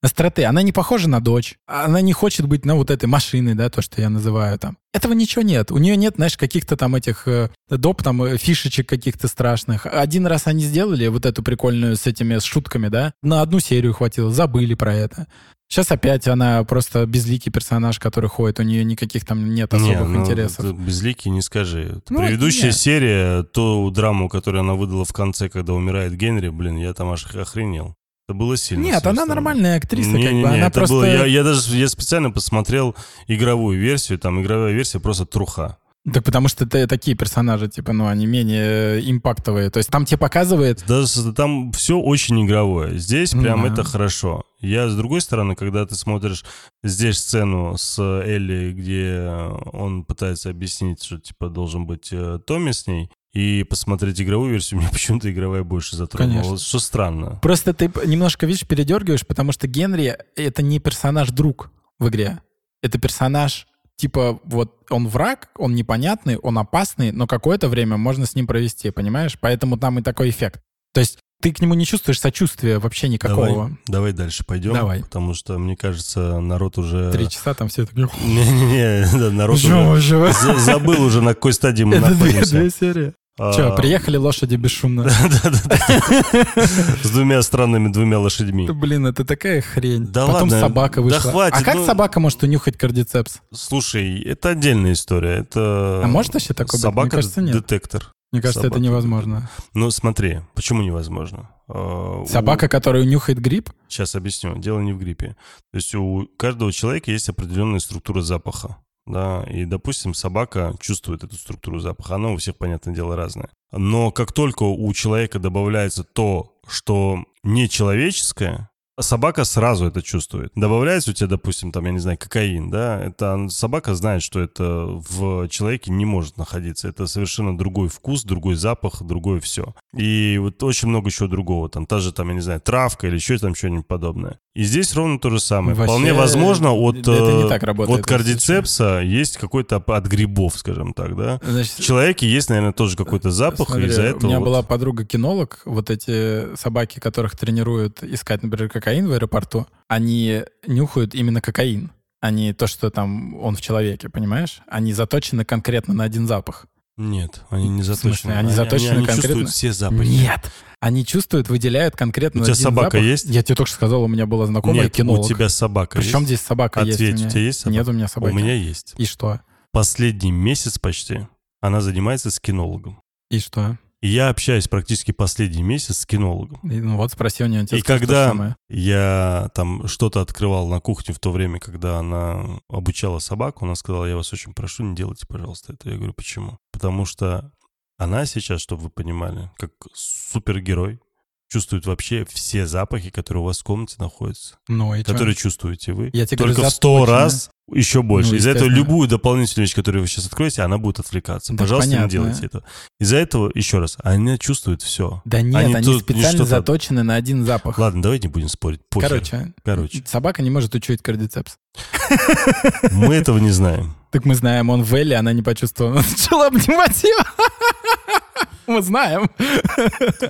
[0.04, 0.46] остроты.
[0.46, 1.56] Она не похожа на дочь.
[1.66, 4.78] Она не хочет быть, на вот этой машиной, да, то, что я называю там.
[4.94, 5.72] Этого ничего нет.
[5.72, 9.88] У нее нет, знаешь, каких-то там этих э, доп, там, э, фишечек каких-то страшных.
[9.88, 13.94] Один раз они сделали вот эту прикольную с этими с шутками, да, на одну серию
[13.94, 15.28] хватило, забыли про это.
[15.70, 20.06] Сейчас опять она просто безликий персонаж, который ходит, у нее никаких там нет особых не,
[20.06, 20.78] ну, интересов.
[20.80, 22.00] Безликий не скажи.
[22.10, 22.76] Ну, Предыдущая нет.
[22.76, 27.26] серия, ту драму, которую она выдала в конце, когда умирает Генри, блин, я там аж
[27.34, 27.96] охренел.
[28.28, 28.84] Это было сильно.
[28.84, 30.50] Нет, она нормальная актриса, не, как не, бы.
[30.50, 30.96] Не, она это просто...
[30.96, 32.96] было, я, я даже я специально посмотрел
[33.28, 35.78] игровую версию, там игровая версия просто труха.
[36.12, 39.70] Так потому что это такие персонажи, типа, ну, они менее импактовые.
[39.70, 40.84] То есть там тебе показывает...
[40.86, 42.98] Да, там все очень игровое.
[42.98, 43.72] Здесь прям mm-hmm.
[43.72, 44.44] это хорошо.
[44.60, 46.44] Я, с другой стороны, когда ты смотришь
[46.84, 49.30] здесь сцену с Элли, где
[49.72, 54.80] он пытается объяснить, что, типа, должен быть э, Томми с ней, и посмотреть игровую версию,
[54.82, 56.42] мне почему-то игровая больше затронула.
[56.42, 56.58] Конечно.
[56.58, 57.40] Что странно.
[57.42, 62.42] Просто ты немножко, видишь, передергиваешь, потому что Генри— это не персонаж-друг в игре.
[62.82, 68.36] Это персонаж, типа, вот он враг, он непонятный, он опасный, но какое-то время можно с
[68.36, 69.38] ним провести, понимаешь?
[69.40, 70.62] Поэтому там и такой эффект.
[70.94, 73.48] То есть ты к нему не чувствуешь сочувствия вообще никакого.
[73.48, 74.74] Давай, давай дальше пойдем.
[74.74, 75.02] Давай.
[75.02, 77.12] Потому что, мне кажется, народ уже...
[77.12, 78.10] Три часа там все такие...
[78.24, 82.52] Не-не-не, народ уже забыл уже, на какой стадии мы находимся.
[82.52, 83.14] Две серии.
[83.36, 85.10] Че, а, приехали лошади бесшумно?
[87.04, 88.70] С двумя странными двумя лошадьми.
[88.70, 90.06] Блин, это такая хрень.
[90.06, 90.60] Да Потом ладно.
[90.60, 91.20] собака вышла.
[91.20, 91.58] Да хватит.
[91.60, 93.40] А как ну, собака может унюхать кардицепс?
[93.52, 95.38] Слушай, это отдельная история.
[95.40, 97.14] Это а может вообще такое собака быть?
[97.14, 97.54] Мне кажется, нет.
[97.54, 98.12] детектор.
[98.32, 98.76] Мне кажется, собака.
[98.76, 99.50] это невозможно.
[99.74, 101.50] Ну, смотри, почему невозможно?
[101.68, 103.72] А, собака, которая нюхает грипп?
[103.88, 104.60] Сейчас объясню.
[104.60, 105.36] Дело не в гриппе.
[105.72, 111.36] То есть у каждого человека есть определенная структура запаха да, и, допустим, собака чувствует эту
[111.36, 113.50] структуру запаха, она у всех, понятное дело, разная.
[113.72, 118.70] Но как только у человека добавляется то, что нечеловеческое,
[119.00, 120.52] Собака сразу это чувствует.
[120.54, 124.86] Добавляется у тебя, допустим, там, я не знаю, кокаин, да, это собака знает, что это
[124.86, 126.88] в человеке не может находиться.
[126.88, 129.74] Это совершенно другой вкус, другой запах, другое все.
[129.98, 131.70] И вот очень много еще другого.
[131.70, 134.40] Там та же, там, я не знаю, травка или еще там что-нибудь подобное.
[134.56, 135.76] И здесь ровно то же самое.
[135.76, 140.94] Вообще, Вполне возможно, от, это не так работает, от кардицепса есть какой-то от грибов, скажем
[140.94, 141.40] так, да.
[141.44, 144.26] Значит, в человеке есть, наверное, тоже какой-то запах, смотри, из-за этого...
[144.26, 144.46] У меня вот...
[144.46, 151.42] была подруга-кинолог, вот эти собаки, которых тренируют искать, например, кокаин в аэропорту, они нюхают именно
[151.42, 151.90] кокаин.
[152.22, 154.62] а не то, что там он в человеке, понимаешь?
[154.68, 156.68] Они заточены конкретно на один запах.
[156.98, 158.14] Нет, они не заточены.
[158.14, 159.22] В смысле, они, заточены они, они конкретно?
[159.42, 160.10] чувствуют все запахи.
[160.10, 163.02] Нет, они чувствуют, выделяют конкретно У тебя собака запах.
[163.02, 163.26] есть?
[163.26, 165.26] Я тебе только что сказал, у меня была знакомая Нет, кинолог.
[165.26, 166.28] у тебя собака Причем есть?
[166.28, 167.24] здесь собака Ответь, есть?
[167.24, 167.78] у, у тебя есть собака?
[167.78, 168.34] Нет у меня собаки.
[168.34, 168.94] У меня есть.
[168.98, 169.42] И что?
[169.72, 171.28] Последний месяц почти
[171.62, 173.02] она занимается с кинологом.
[173.32, 173.78] И что?
[174.06, 176.60] Я общаюсь практически последний месяц с кинологом.
[176.70, 177.66] И, ну вот спроси у нее.
[177.72, 183.64] И когда я там что-то открывал на кухне в то время, когда она обучала собаку,
[183.64, 185.90] она сказала, я вас очень прошу, не делайте, пожалуйста, это.
[185.90, 186.60] Я говорю, почему?
[186.74, 187.54] Потому что
[187.98, 191.00] она сейчас, чтобы вы понимали, как супергерой,
[191.48, 194.58] чувствует вообще все запахи, которые у вас в комнате находятся.
[194.68, 195.44] Ну, и которые что?
[195.44, 196.10] чувствуете вы.
[196.12, 198.32] Я тебе Только в сто раз еще больше.
[198.32, 201.54] Ну, Из-за этого любую дополнительную вещь, которую вы сейчас откроете, она будет отвлекаться.
[201.54, 202.06] Да, Пожалуйста, понятно.
[202.06, 202.64] не делайте этого.
[203.00, 205.22] Из-за этого, еще раз, она чувствует все.
[205.26, 207.78] Да нет, Они они, тут специально заточены на один запах.
[207.78, 208.82] Ладно, давайте не будем спорить.
[208.90, 209.10] Похер.
[209.10, 211.58] Короче, Короче, собака не может учуять кардицепс.
[212.92, 213.96] мы этого не знаем.
[214.12, 215.94] Так мы знаем, он в Элли, она не почувствовала.
[216.00, 217.24] Она начала обнимать его.
[218.68, 219.30] Мы знаем.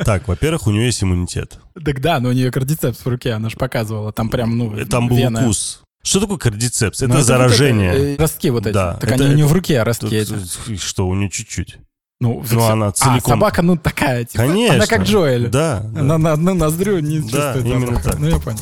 [0.05, 1.59] Так, во-первых, у нее есть иммунитет.
[1.85, 4.11] Так да, но у нее кардицепс в руке, она же показывала.
[4.11, 5.43] Там прям, ну, Там был вена.
[5.43, 5.82] укус.
[6.05, 6.99] Что такое кардицепс?
[6.99, 7.91] Ну, Это вот заражение.
[7.93, 8.73] это, э, ростки вот эти.
[8.73, 10.75] Да, Так это- они у нее в руке, ростки Тут, эти.
[10.75, 11.77] Что, у нее чуть-чуть.
[12.19, 13.33] Ну, Ну, она А, целиком.
[13.35, 14.43] собака, ну, такая, типа.
[14.43, 14.75] Конечно.
[14.75, 15.47] Она как Джоэль.
[15.49, 15.79] Да.
[15.79, 16.01] да.
[16.01, 18.19] Она на одну ноздрю не Да, чувствует именно так.
[18.19, 18.59] Ну, я понял.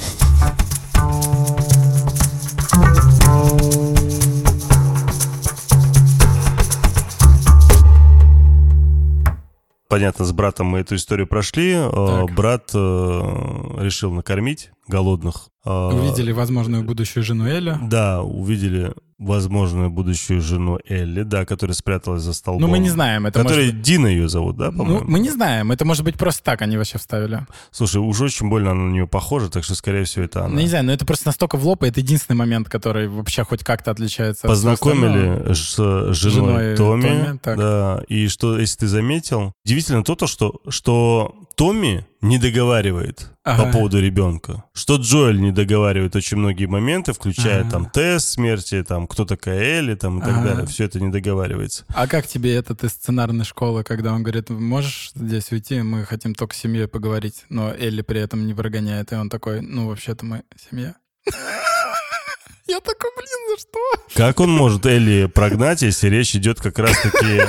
[9.90, 11.74] Понятно, с братом мы эту историю прошли.
[11.74, 11.90] Э,
[12.28, 12.36] Так.
[12.36, 15.50] Брат э, решил накормить голодных.
[15.64, 17.80] Увидели возможную будущую жену Эля.
[17.84, 22.62] Да, увидели возможную будущую жену Элли, да, которая спряталась за столбом.
[22.62, 23.82] Ну, мы не знаем, это Которая может...
[23.82, 25.06] Дина ее зовут, да, Ну, по-моему?
[25.08, 27.46] мы не знаем, это может быть просто так они вообще вставили.
[27.72, 30.56] Слушай, уже очень больно она на нее похожа, так что, скорее всего, это она.
[30.56, 33.44] Ну, не знаю, но это просто настолько в лоб, и это единственный момент, который вообще
[33.44, 34.52] хоть как-то отличается от.
[34.52, 37.58] Познакомили с женой, Женой Томми, Томми, так.
[37.58, 43.66] да, и что, если ты заметил, удивительно то, то что, что Томми не договаривает Ага.
[43.66, 47.70] по поводу ребенка, что Джоэль не договаривает очень многие моменты, включая Ага.
[47.72, 50.44] там тест смерти, там кто такая Элли, там и так Ага.
[50.44, 51.86] далее, все это не договаривается.
[51.90, 56.34] А как тебе этот из сценарной школы, когда он говорит, можешь здесь уйти, мы хотим
[56.34, 60.26] только с семьей поговорить, но Элли при этом не прогоняет, и он такой, ну, вообще-то
[60.26, 60.96] мы семья.
[62.68, 64.16] Я такой, блин, за что?
[64.16, 67.42] Как он может Элли прогнать, если речь идет как раз-таки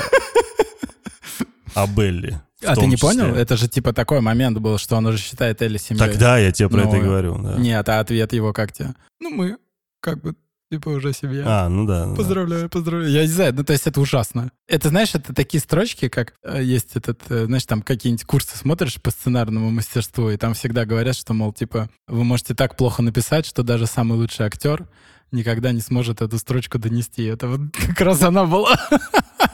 [1.75, 2.41] об Элли?
[2.65, 3.09] А ты не числе?
[3.09, 3.35] понял?
[3.35, 5.99] Это же типа такой момент был, что он уже считает Элли семьей.
[6.07, 7.57] Тогда я тебе про Ну, это и говорю, да.
[7.57, 8.95] Нет, а ответ его как тебе?
[9.21, 9.57] Ну, мы
[10.01, 10.35] как бы
[10.73, 11.45] типа уже семья.
[11.47, 12.07] А, ну да.
[12.07, 12.17] ну да.
[12.17, 13.13] Поздравляю, поздравляю.
[13.13, 14.53] Я не знаю, ну то есть это ужасно.
[14.67, 19.01] Это, знаешь, это такие строчки, как э, есть этот, э, знаешь, там какие-нибудь курсы смотришь
[19.03, 23.45] по сценарному мастерству, и там всегда говорят, что, мол, типа, вы можете так плохо написать,
[23.45, 24.89] что даже самый лучший актер
[25.31, 27.25] никогда не сможет эту строчку донести.
[27.25, 28.75] Это вот как раз она была.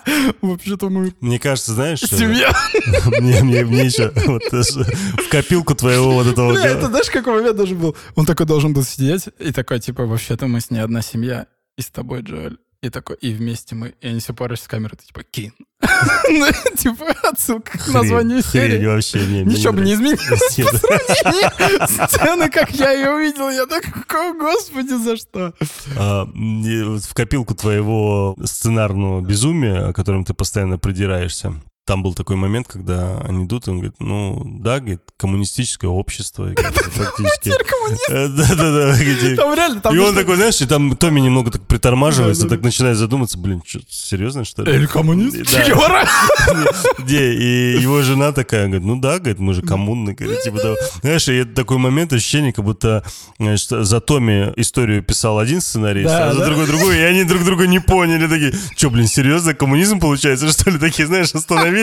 [0.43, 2.53] Вообще-то мы Мне кажется, знаешь, что- семья.
[3.21, 6.53] мне, мне, мне еще вот, даже в копилку твоего вот этого...
[6.53, 7.97] Бля, это знаешь, какой момент должен был?
[8.17, 11.47] Он такой должен был сидеть и такой, типа, вообще-то мы с ней одна семья,
[11.77, 12.59] и с тобой, Джоэль.
[12.81, 15.53] И такой, и вместе мы, и они все парочку с камерой, ты типа, Кин.
[16.31, 16.47] Ну,
[16.77, 18.85] Типа, отсылка к названию серии.
[18.87, 19.27] вообще.
[19.27, 23.49] Не, Ничего бы не изменилось по сравнению сцены, как я ее увидел.
[23.51, 25.55] Я такой, «О, господи, за что?
[25.97, 31.55] А, в копилку твоего сценарного безумия, о котором ты постоянно придираешься,
[31.89, 36.51] там был такой момент, когда они идут, и он говорит, ну, да, говорит, коммунистическое общество.
[36.51, 38.93] Э, Да-да-да.
[38.93, 42.61] говорит, Там реально, там И он такой, знаешь, и там Томми немного так притормаживается, так
[42.61, 44.73] начинает задуматься, блин, что, серьезно, что ли?
[44.73, 45.47] Эль коммунист?
[45.47, 46.07] Чёра?
[46.99, 47.33] Где?
[47.33, 50.77] И его жена такая, говорит, ну да, говорит, мы же коммунные, говорит, типа того.
[51.01, 53.03] Знаешь, и это такой момент, ощущение, как будто
[53.39, 57.81] за Томми историю писал один сценарист, а за другой другой, и они друг друга не
[57.81, 60.79] поняли, такие, что, блин, серьезно, коммунизм получается, что ли?
[60.79, 61.78] Такие, знаешь, остановились,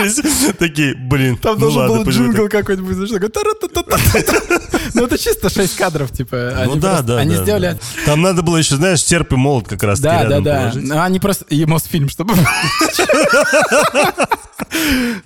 [0.57, 2.51] такие, блин, Там ну должен был джингл так».
[2.51, 4.69] какой-нибудь, «Тара-та-та-та-та».
[4.93, 6.63] Ну, это чисто 6 кадров, типа.
[6.65, 7.77] Ну да, да, Они сделали...
[8.05, 10.71] Там надо было еще, знаешь, серп и молот как раз Да, да, да.
[10.75, 11.45] Ну, они просто...
[11.49, 12.33] И Мосфильм, чтобы...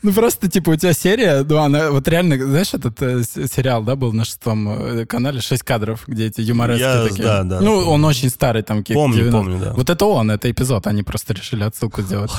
[0.01, 3.95] Ну, просто, типа, у тебя серия, ну, она вот реально, знаешь, этот э, сериал, да,
[3.95, 7.23] был на шестом э, канале, 6 кадров, где эти юморески такие.
[7.23, 9.37] да, да, Ну, он очень старый, там, Помню, 90.
[9.37, 9.73] помню, да.
[9.73, 12.31] Вот это он, это эпизод, они просто решили отсылку сделать.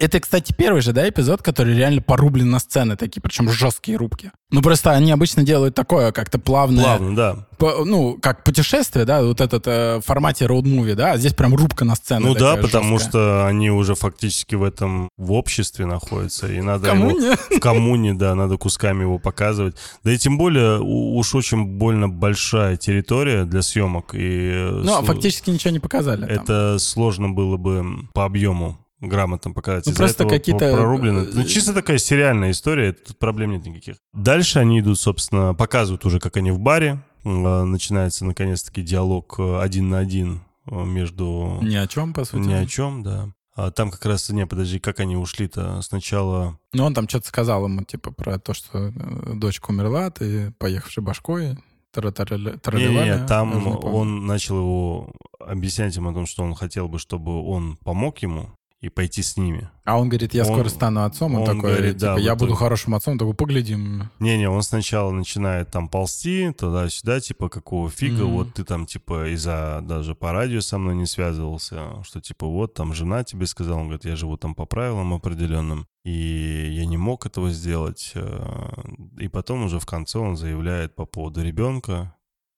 [0.00, 4.32] Это, кстати, первый же, да, эпизод, который реально порублен на сцены такие, причем жесткие рубки.
[4.50, 6.82] Ну, просто они обычно делают такое, как-то плавное...
[6.82, 7.46] Плавно, да.
[7.58, 11.54] По, ну, как путешествие, да, вот этот э, в формате роуд-муви, да, а здесь прям
[11.54, 12.28] рубка на сцену.
[12.28, 13.10] Ну да, потому жесткая.
[13.10, 17.26] что они уже фактически в этом, в обществе находятся, и надо коммуне?
[17.26, 17.36] его...
[17.58, 19.76] В коммуне, да, надо кусками его показывать.
[20.02, 24.14] Да и тем более уж очень больно большая территория для съемок.
[24.14, 26.26] И, э, ну, а фактически ничего не показали.
[26.26, 26.78] Это там.
[26.78, 29.86] сложно было бы по объему грамотно показать.
[29.86, 30.72] Ну, просто какие-то...
[30.72, 31.26] Прорублены.
[31.32, 33.96] Ну, чисто такая сериальная история, тут проблем нет никаких.
[34.12, 37.02] Дальше они идут, собственно, показывают уже, как они в баре.
[37.24, 41.58] А, начинается, наконец-таки, диалог э, один на один э, между...
[41.62, 42.46] Ни о чем, по сути.
[42.46, 43.32] Ни о чем, да.
[43.54, 46.58] А там как раз, не, подожди, как они ушли-то сначала...
[46.72, 51.02] Ну, он там что-то сказал ему, типа, про то, что э, дочка умерла, ты поехавший
[51.02, 51.58] башкой,
[51.96, 57.76] не-не, там он начал его объяснять ему о том, что он хотел бы, чтобы он
[57.78, 59.68] помог ему, и пойти с ними.
[59.84, 62.34] А он говорит, я он, скоро стану отцом, он, он такой, говорит, типа, да, я
[62.34, 64.10] буду хорошим отцом, такой, поглядим.
[64.20, 68.32] Не-не, он сначала начинает там ползти туда-сюда, типа, какого фига, mm-hmm.
[68.32, 72.72] вот ты там, типа, из-за даже по радио со мной не связывался, что, типа, вот
[72.72, 76.96] там жена тебе сказала, он говорит, я живу там по правилам определенным, и я не
[76.96, 78.12] мог этого сделать.
[78.14, 78.82] Э,
[79.18, 82.14] и потом уже в конце он заявляет по поводу ребенка,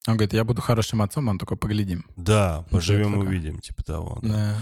[0.09, 2.05] он говорит, я буду хорошим отцом, он такой, поглядим.
[2.17, 4.19] Да, поживем увидим, типа того.
[4.21, 4.29] Да.
[4.29, 4.57] да.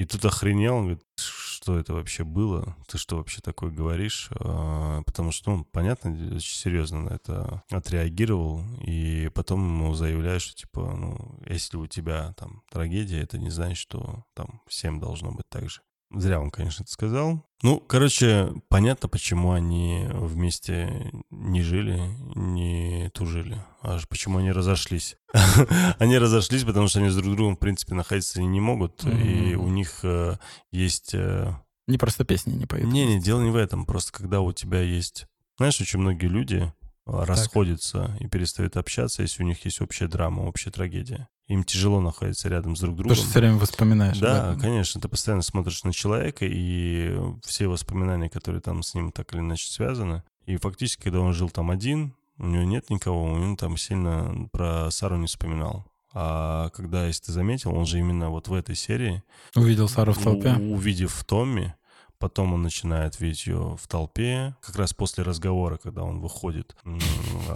[0.00, 2.74] И тут охренел, он говорит, что это вообще было?
[2.88, 4.30] Ты что вообще такое говоришь?
[4.40, 8.64] А, потому что, ну, понятно, очень серьезно на это отреагировал.
[8.80, 13.76] И потом ему заявляют, что, типа, ну, если у тебя там трагедия, это не значит,
[13.76, 15.82] что там всем должно быть так же.
[16.12, 17.44] Зря он, конечно, это сказал.
[17.62, 22.00] Ну, короче, понятно, почему они вместе не жили,
[22.34, 23.62] не тужили.
[23.82, 25.16] Аж почему они разошлись.
[25.98, 29.04] они разошлись, потому что они с друг другом, в принципе, находиться не могут.
[29.04, 30.38] И у них э,
[30.72, 31.14] есть...
[31.14, 31.54] Э,
[31.86, 32.90] не просто песни не поют.
[32.90, 33.84] Не-не, дело не в этом.
[33.84, 35.26] Просто когда у тебя есть...
[35.58, 36.70] Знаешь, очень многие люди э,
[37.04, 42.48] расходятся и перестают общаться, если у них есть общая драма, общая трагедия им тяжело находиться
[42.48, 43.10] рядом с друг другом.
[43.10, 44.18] Потому что все время воспоминаешь.
[44.18, 49.34] Да, конечно, ты постоянно смотришь на человека, и все воспоминания, которые там с ним так
[49.34, 50.22] или иначе связаны.
[50.46, 54.92] И фактически, когда он жил там один, у него нет никого, он там сильно про
[54.92, 55.86] Сару не вспоминал.
[56.12, 59.24] А когда, если ты заметил, он же именно вот в этой серии...
[59.56, 60.52] Увидел Сару в толпе.
[60.54, 61.74] увидев Томми,
[62.20, 66.76] Потом он начинает видеть ее в толпе, как раз после разговора, когда он выходит.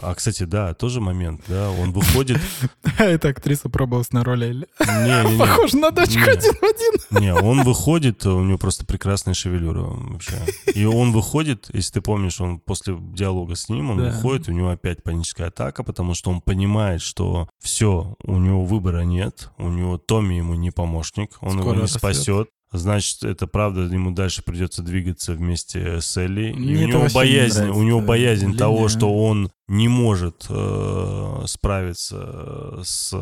[0.01, 2.41] А, кстати, да, тоже момент, да, он выходит...
[2.99, 4.66] Эта актриса пробовалась на роли.
[4.81, 7.20] Не, Похоже на дочку один в один.
[7.23, 10.39] Не, он выходит, у него просто прекрасная шевелюра вообще.
[10.74, 14.70] И он выходит, если ты помнишь, он после диалога с ним, он выходит, у него
[14.70, 19.99] опять паническая атака, потому что он понимает, что все, у него выбора нет, у него
[19.99, 25.32] Томми ему не помощник, он его не спасет значит, это правда, ему дальше придется двигаться
[25.32, 26.52] вместе с Элли.
[26.52, 28.59] Мне и у него боязнь, у него боязнь линия.
[28.59, 33.14] того, что он не может э, справиться с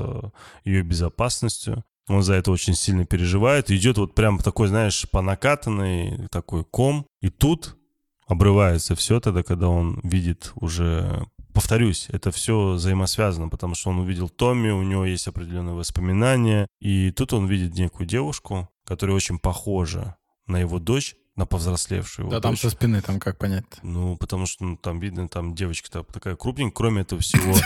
[0.65, 1.85] ее безопасностью.
[2.09, 3.71] Он за это очень сильно переживает.
[3.71, 7.07] Идет вот прям такой, знаешь, по накатанной такой ком.
[7.21, 7.77] И тут
[8.27, 14.29] обрывается все тогда, когда он видит уже повторюсь, это все взаимосвязано, потому что он увидел
[14.29, 20.17] Томми, у него есть определенные воспоминания, и тут он видит некую девушку, которая очень похожа
[20.47, 22.29] на его дочь, на повзрослевшую.
[22.29, 23.65] Да, там со спины, там как понять?
[23.83, 27.55] Ну, потому что ну, там видно, там девочка такая крупненькая, кроме этого всего.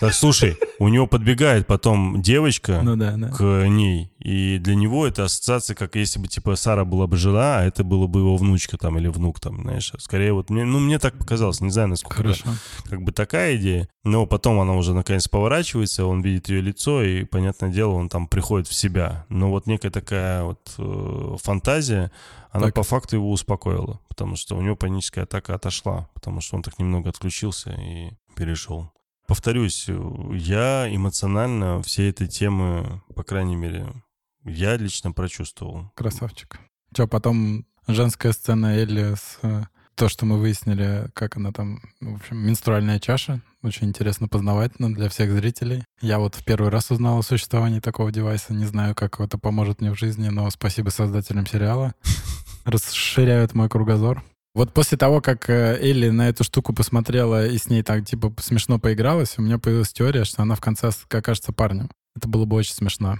[0.00, 3.30] Так, слушай, у него подбегает потом девочка ну, да, да.
[3.30, 7.60] к ней, и для него это ассоциация, как если бы, типа, Сара была бы жила,
[7.60, 9.90] а это было бы его внучка там или внук там, знаешь.
[9.96, 12.44] Скорее вот, мне, ну, мне так показалось, не знаю, насколько Хорошо.
[12.44, 13.88] Это, как бы такая идея.
[14.04, 18.26] Но потом она уже наконец поворачивается, он видит ее лицо, и, понятное дело, он там
[18.28, 19.24] приходит в себя.
[19.30, 22.12] Но вот некая такая вот э, фантазия,
[22.50, 22.74] она так.
[22.74, 26.78] по факту его успокоила, потому что у него паническая атака отошла, потому что он так
[26.78, 28.92] немного отключился и перешел.
[29.26, 29.88] Повторюсь,
[30.32, 33.86] я эмоционально все этой темы, по крайней мере,
[34.48, 35.90] я лично прочувствовал.
[35.94, 36.58] Красавчик.
[36.92, 39.64] Что, потом женская сцена Элли с э,
[39.94, 43.40] то, что мы выяснили, как она там, в общем, менструальная чаша.
[43.62, 45.84] Очень интересно познавательно для всех зрителей.
[46.00, 48.54] Я вот в первый раз узнал о существовании такого девайса.
[48.54, 51.94] Не знаю, как это поможет мне в жизни, но спасибо создателям сериала.
[52.64, 54.22] Расширяют мой кругозор.
[54.54, 58.32] Вот после того, как э, Элли на эту штуку посмотрела и с ней так, типа,
[58.40, 61.90] смешно поигралась, у меня появилась теория, что она в конце окажется парнем.
[62.16, 63.18] Это было бы очень смешно.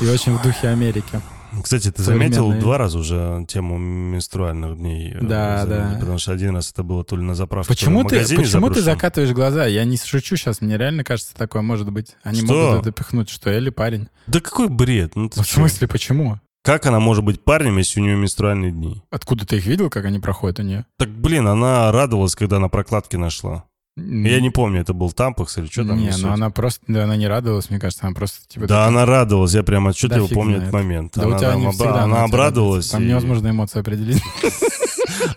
[0.00, 1.20] И очень в духе Америки.
[1.62, 5.12] Кстати, ты заметил два раза уже тему менструальных дней.
[5.12, 5.96] Э, да, да.
[6.00, 9.32] Потому что один раз это было то ли на заправке, почему ты, Почему ты закатываешь
[9.32, 9.66] глаза?
[9.66, 12.16] Я не шучу сейчас, мне реально кажется, такое может быть.
[12.22, 12.54] Они что?
[12.54, 14.08] могут это пихнуть, что Элли парень.
[14.26, 15.14] Да какой бред?
[15.14, 16.40] Ну, в смысле, почему?
[16.64, 19.02] Как она может быть парнем, если у нее менструальные дни?
[19.10, 20.86] Откуда ты их видел, как они проходят у нее?
[20.96, 23.64] Так, блин, она радовалась, когда на прокладке нашла.
[23.96, 25.98] Я не помню, это был тампакс или что там.
[25.98, 28.66] Не, ну она просто, да, она не радовалась, мне кажется, она просто типа...
[28.66, 31.12] Да, она радовалась, я прям отчетливо да, помню этот момент.
[31.14, 32.88] Да она, у тебя не всегда она обрадовалась.
[32.88, 34.22] Там невозможно эмоции определить.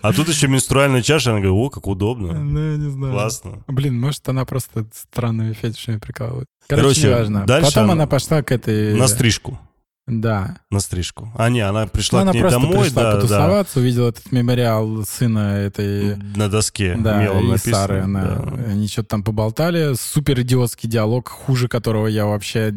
[0.02, 2.32] А тут еще менструальная чаша, она говорит, о, как удобно.
[2.32, 3.12] Ну, я не знаю.
[3.12, 3.62] Классно.
[3.66, 6.48] Блин, может, она просто странными фетишами прикалывает.
[6.68, 7.46] Короче, Короче неважно.
[7.46, 8.94] Дальше Потом она пошла к этой...
[8.96, 9.58] На стрижку.
[10.06, 10.58] Да.
[10.70, 11.32] На стрижку.
[11.34, 12.84] А, не, она пришла ну, к ней она домой.
[12.84, 13.80] пришла да, потусоваться, да.
[13.80, 16.16] увидела этот мемориал сына этой...
[16.36, 17.74] На доске да, мелом и написано.
[17.74, 18.64] Сары, она, да.
[18.70, 19.94] Они что-то там поболтали.
[19.98, 22.72] Супер идиотский диалог, хуже которого я вообще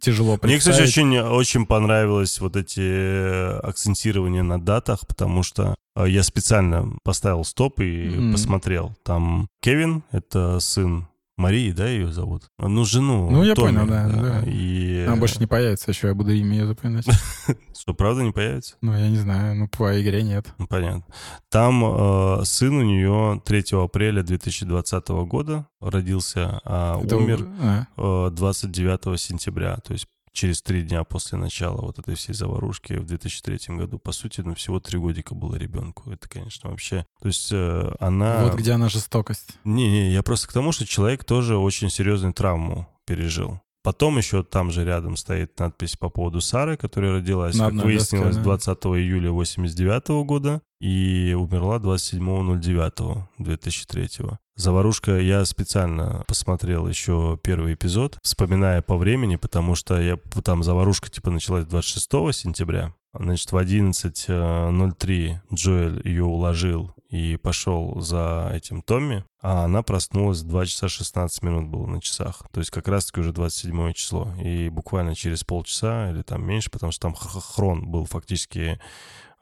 [0.00, 0.44] тяжело представить.
[0.44, 6.96] Мне, кстати, очень, очень понравилось вот эти акцентирования на датах, потому что э, я специально
[7.04, 8.32] поставил стоп и mm-hmm.
[8.32, 8.96] посмотрел.
[9.04, 11.09] Там Кевин, это сын
[11.40, 12.44] Марии, да, ее зовут?
[12.58, 13.30] Ну, жену.
[13.30, 14.08] Ну, я Томми, понял, да.
[14.08, 14.22] да.
[14.22, 14.50] да.
[14.50, 15.04] И...
[15.06, 17.06] Она больше не появится еще, я буду имя ее запоминать.
[17.78, 18.76] Что, правда не появится?
[18.82, 20.46] Ну, я не знаю, ну, по игре нет.
[20.58, 21.04] Ну, понятно.
[21.48, 27.86] Там э, сын у нее 3 апреля 2020 года родился, а Это умер а.
[27.96, 33.04] Э, 29 сентября, то есть через три дня после начала вот этой всей заварушки в
[33.04, 33.98] 2003 году.
[33.98, 36.10] По сути, ну, всего три годика было ребенку.
[36.10, 37.06] Это, конечно, вообще...
[37.20, 38.44] То есть э, она...
[38.44, 39.58] Вот где она жестокость.
[39.64, 43.60] Не-не, я просто к тому, что человек тоже очень серьезную травму пережил.
[43.82, 48.36] Потом еще там же рядом стоит надпись по поводу Сары, которая родилась, На как выяснилось,
[48.36, 48.74] доске, да.
[48.74, 54.36] 20 июля 89 года и умерла 27.09.2003.
[54.56, 61.10] Заварушка, я специально посмотрел еще первый эпизод, вспоминая по времени, потому что я там заварушка
[61.10, 62.92] типа началась 26 сентября.
[63.12, 70.66] Значит, в 11.03 Джоэль ее уложил и пошел за этим Томми, а она проснулась 2
[70.66, 72.44] часа 16 минут было на часах.
[72.52, 74.32] То есть как раз-таки уже 27 число.
[74.40, 78.80] И буквально через полчаса или там меньше, потому что там хрон был фактически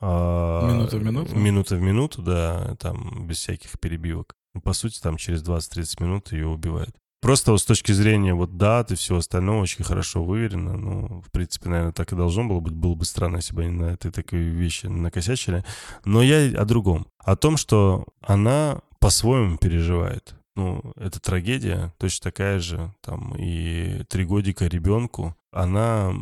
[0.01, 1.37] а, Минута в минуту?
[1.37, 4.35] Минута в минуту, да, там без всяких перебивок.
[4.63, 6.97] По сути, там через 20-30 минут ее убивают.
[7.21, 10.77] Просто вот с точки зрения вот дат и всего остального очень хорошо выверено.
[10.77, 12.75] Ну, в принципе, наверное, так и должно было быть.
[12.75, 15.65] Было бы странно, если бы они на этой такой вещи накосячили.
[16.05, 17.09] Но я о другом.
[17.19, 20.35] О том, что она по-своему переживает.
[20.55, 22.93] Ну, это трагедия, точно такая же.
[23.01, 25.37] Там и три годика ребенку.
[25.51, 26.13] Она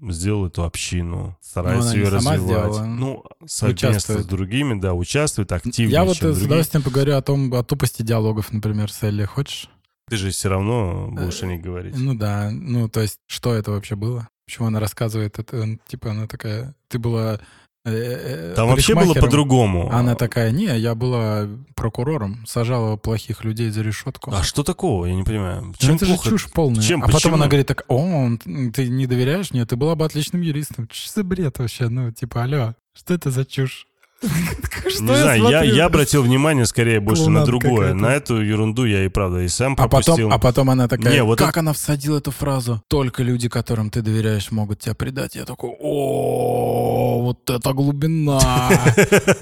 [0.00, 2.40] сделал эту общину, старается ее развивать.
[2.40, 2.84] Сделала.
[2.84, 7.62] Ну, совместно с другими, да, участвует активнее, Я вот с удовольствием поговорю о том, о
[7.62, 9.24] тупости диалогов, например, с Элли.
[9.24, 9.70] Хочешь?
[10.08, 11.94] Ты же все равно будешь о них говорить.
[11.96, 14.28] Ну да, ну то есть, что это вообще было?
[14.46, 15.78] Почему она рассказывает это?
[15.88, 17.40] Типа она такая, ты была
[17.86, 19.92] Э, э, Там вообще было по-другому.
[19.92, 24.32] Она такая, не, я была прокурором, сажала плохих людей за решетку.
[24.34, 25.06] А что такого?
[25.06, 25.66] Я не понимаю.
[25.66, 26.24] Ну, Чем ну, это плохо?
[26.24, 26.82] же чушь полная.
[26.82, 27.02] Чем?
[27.02, 27.18] А Почему?
[27.20, 28.28] потом она говорит так, о,
[28.74, 30.88] ты не доверяешь мне, ты была бы отличным юристом.
[30.90, 31.88] Что за бред вообще?
[31.88, 33.86] Ну, типа, алло, что это за чушь?
[34.22, 37.94] Не знаю, я, я обратил внимание скорее больше на другое.
[37.94, 40.14] На эту ерунду я и правда и сам пропустил.
[40.14, 41.60] А потом, а потом она такая, Не, вот как это...
[41.60, 42.82] она всадила эту фразу?
[42.88, 45.34] Только люди, которым ты доверяешь, могут тебя предать.
[45.34, 48.40] Я такой, о, вот это глубина.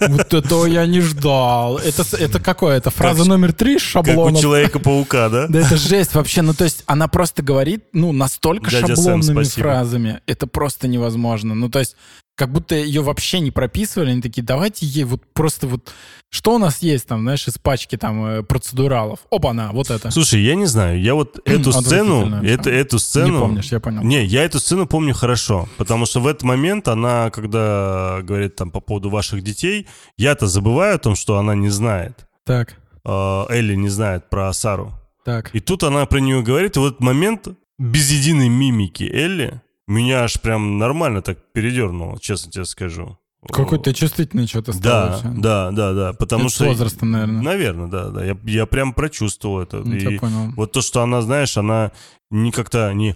[0.09, 1.79] Вот этого я не ждал.
[1.79, 2.77] Это, это какое?
[2.77, 4.31] Это фраза номер три шаблона.
[4.31, 5.47] Как у Человека-паука, да?
[5.49, 6.43] Да это жесть вообще.
[6.43, 10.21] Ну то есть она просто говорит, ну настолько шаблонными фразами.
[10.27, 11.55] Это просто невозможно.
[11.55, 11.97] Ну то есть
[12.35, 15.93] как будто ее вообще не прописывали, они такие, давайте ей вот просто вот,
[16.31, 20.11] что у нас есть там, знаешь, из пачки там э, процедуралов, опа-на, вот это.
[20.11, 23.35] Слушай, я не знаю, я вот эту сцену, это, эту сцену...
[23.35, 24.03] Не помнишь, я понял.
[24.03, 28.71] Не, я эту сцену помню хорошо, потому что в этот момент она, когда говорит там
[28.71, 29.87] по поводу ваших детей,
[30.17, 32.27] я-то забываю о том, что она не знает.
[32.45, 32.75] Так.
[33.05, 34.93] Э, Элли не знает про Сару.
[35.25, 35.55] Так.
[35.55, 37.49] И тут она про нее говорит, и в этот момент
[37.79, 43.19] без единой мимики Элли меня аж прям нормально так передернуло, честно тебе скажу.
[43.49, 45.21] Какой ты чувствительный что-то стал.
[45.21, 46.13] Да, да, да, да.
[46.13, 46.65] Потому это что...
[46.65, 47.43] С возрастом, наверное.
[47.43, 48.25] Наверное, да, да.
[48.25, 49.79] Я, я прям прочувствовал это.
[49.79, 50.53] Ну, и понял.
[50.57, 51.93] вот то, что она, знаешь, она
[52.31, 53.15] не как-то не...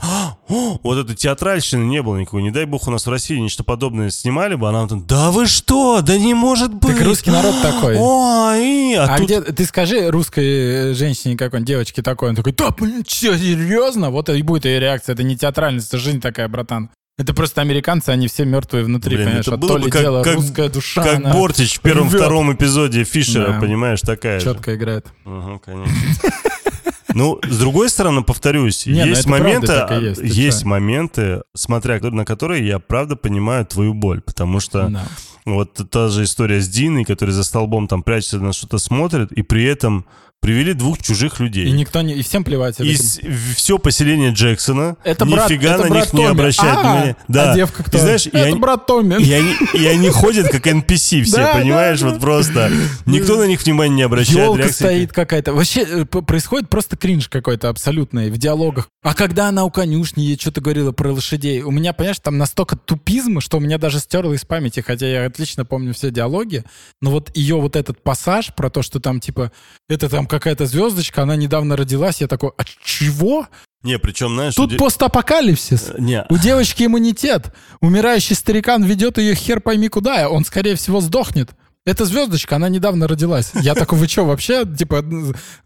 [0.49, 2.43] О, вот этой театральщины не было никакой.
[2.43, 5.47] Не дай бог у нас в России нечто подобное снимали бы, она там, да вы
[5.47, 6.97] что, да не может быть.
[6.97, 7.97] Так русский народ такой.
[7.99, 9.27] Ой, а, а тут...
[9.27, 14.11] где, ты скажи русской женщине какой-нибудь, девочке такой, он такой, да, блин, что, серьезно?
[14.11, 16.91] Вот и будет ее реакция, это не театральность, это жизнь такая, братан.
[17.19, 19.49] Это просто американцы, они все мертвые внутри, Блин, понимаешь?
[19.49, 21.03] Это было то ли как, дело как, русская душа.
[21.03, 23.61] Как она Бортич в первом-втором эпизоде Фишера, да.
[23.61, 24.77] понимаешь, такая Четко же.
[24.77, 25.07] играет.
[25.25, 25.93] Угу, конечно.
[27.15, 32.65] Ну, с другой стороны, повторюсь, Не, ну есть моменты, есть, есть моменты, смотря на которые
[32.65, 35.05] я правда понимаю твою боль, потому что да.
[35.45, 39.43] вот та же история с Диной, который за столбом там прячется на что-то смотрит, и
[39.43, 40.07] при этом
[40.41, 41.67] привели двух чужих людей.
[41.67, 42.15] И никто не...
[42.15, 42.79] И всем плевать.
[42.81, 43.21] И с,
[43.57, 46.21] все поселение Джексона это нифига брат, на это них Томми.
[46.21, 47.17] не обращает а, внимания.
[47.27, 47.53] Да.
[47.53, 47.99] А девка кто?
[47.99, 49.23] И знаешь, это и они, брат Томми.
[49.23, 52.01] И они, и они ходят как NPC все, Да, понимаешь?
[52.01, 52.71] да, Вот просто.
[53.05, 54.39] Никто на них внимания не обращает.
[54.39, 55.53] Елка реакции- стоит какая-то.
[55.53, 58.89] Вообще э, происходит просто кринж какой-то абсолютный в диалогах.
[59.03, 62.77] А когда она у конюшни ей что-то говорила про лошадей, у меня, понимаешь, там настолько
[62.77, 66.65] тупизм, что у меня даже стерло из памяти, хотя я отлично помню все диалоги.
[67.01, 69.51] Но вот ее вот этот пассаж про то, что там типа
[69.89, 73.49] это там какая-то звездочка, она недавно родилась, я такой, а чего?
[73.83, 74.55] Не, причем, знаешь...
[74.55, 75.93] Тут уди- постапокалипсис.
[75.99, 77.55] Не, У девочки иммунитет.
[77.81, 80.29] Умирающий старикан ведет ее хер пойми куда.
[80.29, 81.51] Он, скорее всего, сдохнет.
[81.87, 83.53] Это звездочка, она недавно родилась.
[83.55, 85.05] Я такой, вы что, вообще, типа,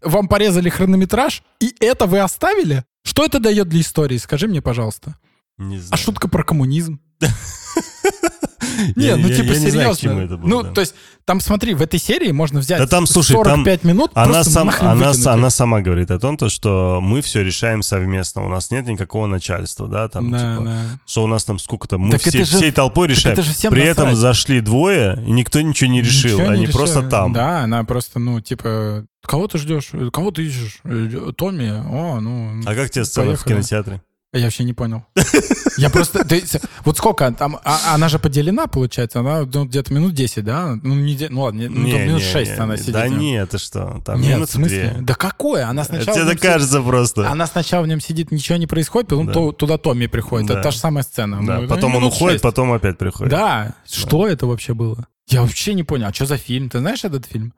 [0.01, 2.83] вам порезали хронометраж, и это вы оставили?
[3.03, 4.17] Что это дает для истории?
[4.17, 5.15] Скажи мне, пожалуйста.
[5.57, 5.89] не знаю.
[5.91, 6.99] А шутка про коммунизм?
[8.95, 10.39] Не, ну типа серьезно.
[10.43, 10.95] Ну, то есть,
[11.25, 15.49] там смотри, в этой серии можно взять Да там, слушай, там 45 минут, Она, сам,
[15.49, 18.45] сама говорит о том, то, что мы все решаем совместно.
[18.45, 20.81] У нас нет никакого начальства, да, там, Да, типа, да.
[21.05, 23.33] что у нас там сколько-то, мы Так все- же- всей толпой решаем.
[23.33, 26.39] это же всем При этом зашли двое, и никто ничего не решил.
[26.39, 27.33] Ничего не Они просто там.
[27.33, 29.91] Да, она просто, ну, типа, кого ты ждешь?
[30.11, 30.79] Кого ты ищешь?
[30.83, 31.69] Э, Томми?
[31.69, 32.61] О, ну...
[32.65, 33.53] А как тебе сцена в поехали.
[33.53, 34.01] кинотеатре?
[34.33, 35.05] Я вообще не понял.
[35.77, 36.23] Я просто...
[36.27, 37.59] то есть, вот сколько там...
[37.63, 39.19] а- она же поделена, получается?
[39.19, 40.75] Она ну, где-то минут 10, да?
[40.81, 42.93] Ну, не, ну ладно, не- ну, Не, минут не, 6 не, она сидит.
[42.93, 44.89] Да в нет, ты что, там Нет, в минуты смысле?
[44.93, 45.01] две.
[45.03, 45.67] Да какое?
[45.67, 46.15] Она сначала...
[46.17, 47.21] Тебе в так кажется просто.
[47.21, 49.33] сидит- Она сначала в нем сидит, ничего не происходит, потом Да.
[49.33, 50.47] то- туда Томми приходит.
[50.47, 50.53] Да.
[50.55, 51.45] Это та же самая сцена.
[51.45, 52.43] Да, Ну, потом ну, он минут уходит, шесть.
[52.43, 53.31] потом опять приходит.
[53.31, 55.07] Да, что это вообще было?
[55.29, 56.07] Я вообще не понял.
[56.07, 56.69] А что за фильм?
[56.69, 57.53] Ты знаешь этот фильм?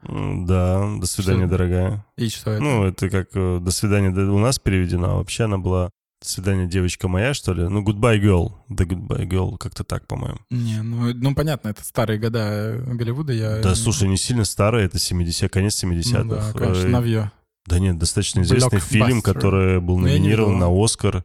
[0.46, 1.58] Да, до свидания, Что?
[1.58, 2.06] дорогая.
[2.18, 2.62] И что это?
[2.64, 5.90] Ну, это как э, «До свидания» да, у нас переведено, а вообще она была
[6.22, 7.68] «До свидания, девочка моя», что ли?
[7.68, 8.54] Ну, «Goodbye, girl».
[8.70, 10.40] «The goodbye, girl», как-то так, по-моему.
[10.50, 13.34] Не, ну, ну понятно, это старые года Голливуда.
[13.34, 13.60] Я...
[13.62, 16.24] Да, слушай, не сильно старый, это 70 конец 70-х.
[16.24, 17.32] Ну да, конечно, Э, новье.
[17.68, 21.24] Да нет, достаточно известный фильм, который был Ну, я номинирован на Оскар.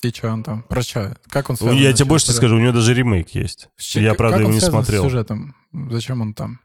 [0.00, 0.62] Ты что он там?
[0.62, 1.16] Про что?
[1.28, 3.68] Как он Ну, связан я вообще тебе больше скажу, у него даже ремейк есть.
[3.76, 5.02] С Я, правда, его не смотрел.
[5.02, 5.56] С сюжетом?
[5.90, 6.60] Зачем он там?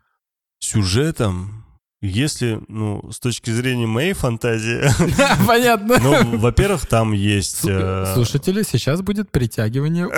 [0.60, 1.63] Сюжетом,
[2.04, 4.82] если, ну, с точки зрения моей фантазии,
[5.48, 5.98] Понятно.
[6.02, 7.62] ну, во-первых, там есть...
[7.66, 10.10] э, Слушатели, сейчас будет притягивание.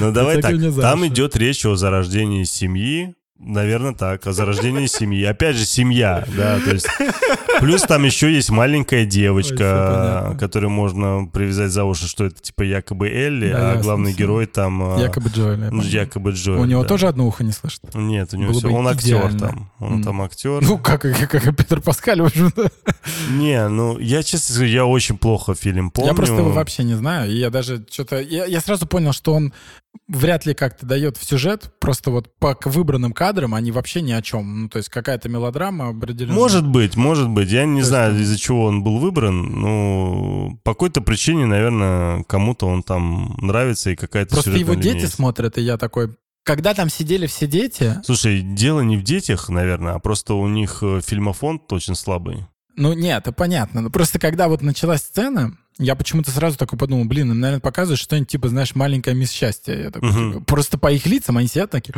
[0.00, 0.54] Ну, давай так.
[0.80, 3.14] Там идет речь о зарождении семьи.
[3.38, 4.26] Наверное, так.
[4.26, 5.22] О зарождении семьи.
[5.24, 6.86] Опять же, семья, да, то есть...
[7.60, 10.38] Плюс там еще есть маленькая Ой, девочка, понятно.
[10.38, 14.18] которую можно привязать за уши, что это типа якобы Элли, Да, а ясно главный всё.
[14.18, 14.98] герой там...
[14.98, 15.60] э, Якобы Джоэль.
[15.60, 16.60] я ну, якобы Джоэль.
[16.60, 16.88] У него да.
[16.88, 17.80] тоже одно ухо не слышит?
[17.94, 18.68] Нет, у него Было все.
[18.68, 19.70] Он актер там.
[19.78, 20.02] Он М.
[20.02, 20.60] там актер.
[20.62, 22.70] Ну, как, как, как и Петр Паскаль, в общем-то.
[23.30, 26.10] Не, ну, я, честно скажу, я очень плохо фильм помню.
[26.10, 27.30] Я просто его вообще не знаю.
[27.30, 28.20] И я даже что-то...
[28.20, 29.52] Я, я сразу понял, что он
[30.08, 31.72] вряд ли как-то дает в сюжет.
[31.80, 34.62] Просто вот по выбранным кадрам они вообще ни о чем.
[34.62, 36.34] Ну, то есть какая-то мелодрама определенно.
[36.34, 37.50] Может быть, может быть.
[37.50, 39.60] Я не То есть знаю, там- из-за чего он был выбран.
[39.60, 45.14] Ну, по какой-то причине, наверное, кому-то он там нравится и какая-то Просто его дети есть.
[45.14, 46.16] смотрят, и я такой...
[46.44, 50.78] Когда там сидели все дети, Слушай, дело не в детях, наверное, а просто у них
[50.80, 52.46] э, фильмофонд очень слабый.
[52.76, 53.80] Ну, нет, это понятно.
[53.80, 58.00] Но просто когда вот началась сцена, я почему-то сразу такой подумал, блин, им, наверное, показывают
[58.00, 59.74] что-нибудь типа, знаешь, маленькая мисс счастья.
[59.74, 60.32] Я такой, Мгм.
[60.32, 61.94] типа, просто по их лицам они сидят такие,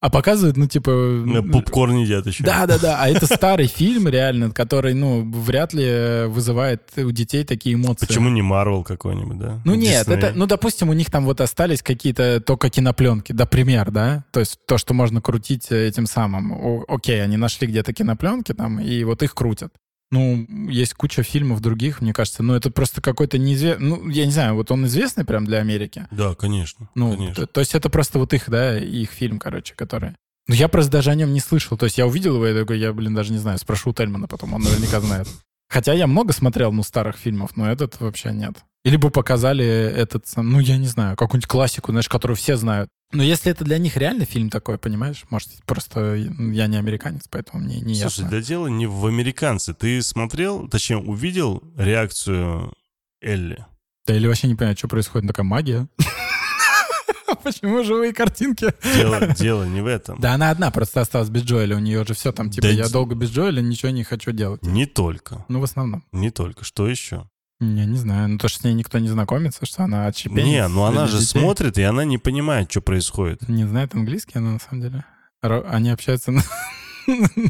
[0.00, 0.90] а показывают, ну, типа...
[0.90, 2.44] Э, Попкорн едят еще.
[2.44, 7.74] Да-да-да, а это старый фильм реально, который, ну, вряд ли э, вызывает у детей такие
[7.74, 8.06] эмоции.
[8.06, 9.60] Почему не Марвел какой-нибудь, да?
[9.64, 14.24] Ну нет, это, ну допустим, у них там вот остались какие-то только кинопленки, например, да,
[14.30, 16.52] то есть то, что можно крутить э, этим самым.
[16.52, 19.72] О- окей, они нашли где-то кинопленки там, и вот их крутят.
[20.10, 24.32] Ну, есть куча фильмов других, мне кажется, но это просто какой-то неизвестный, ну, я не
[24.32, 26.06] знаю, вот он известный прям для Америки.
[26.10, 26.88] Да, конечно.
[26.94, 27.34] Ну, конечно.
[27.34, 30.14] то, то есть это просто вот их, да, их фильм, короче, который...
[30.46, 31.76] Ну, я просто даже о нем не слышал.
[31.76, 34.26] То есть я увидел его, и такой, я, блин, даже не знаю, спрошу у Тельмана
[34.26, 35.28] потом, он наверняка знает.
[35.68, 38.54] Хотя я много смотрел, ну, старых фильмов, но этот вообще нет.
[38.84, 42.88] Или бы показали этот, ну, я не знаю, какую-нибудь классику, знаешь, которую все знают.
[43.10, 47.64] Но если это для них реально фильм такой, понимаешь, может, просто я не американец, поэтому
[47.64, 48.30] мне не Слушай, ясно.
[48.30, 49.72] да дело не в американце.
[49.72, 52.74] Ты смотрел, точнее, увидел реакцию
[53.22, 53.64] Элли?
[54.06, 55.88] Да или вообще не понимаю, что происходит, такая магия.
[57.42, 58.72] Почему живые картинки?
[58.94, 60.18] Дело, дело не в этом.
[60.20, 62.84] Да она одна просто осталась без Джоэля, у нее же все там, типа, Да я
[62.84, 64.62] д- долго без Джоэля, ничего не хочу делать.
[64.62, 65.44] Не только.
[65.48, 66.04] Ну, в основном.
[66.12, 66.64] Не только.
[66.64, 67.28] Что еще?
[67.60, 68.28] Я не знаю.
[68.28, 70.44] Ну, то, что с ней никто не знакомится, что она отщепенец.
[70.44, 71.40] Не, ну она же детей.
[71.40, 73.48] смотрит, и она не понимает, что происходит.
[73.48, 75.04] Не знает английский она, на самом деле.
[75.42, 76.42] Они общаются на,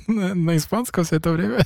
[0.06, 1.64] на- на испанском все это время.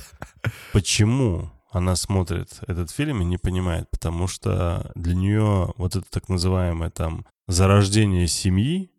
[0.73, 3.89] Почему она смотрит этот фильм и не понимает?
[3.89, 8.91] Потому что для нее вот это так называемое там зарождение семьи,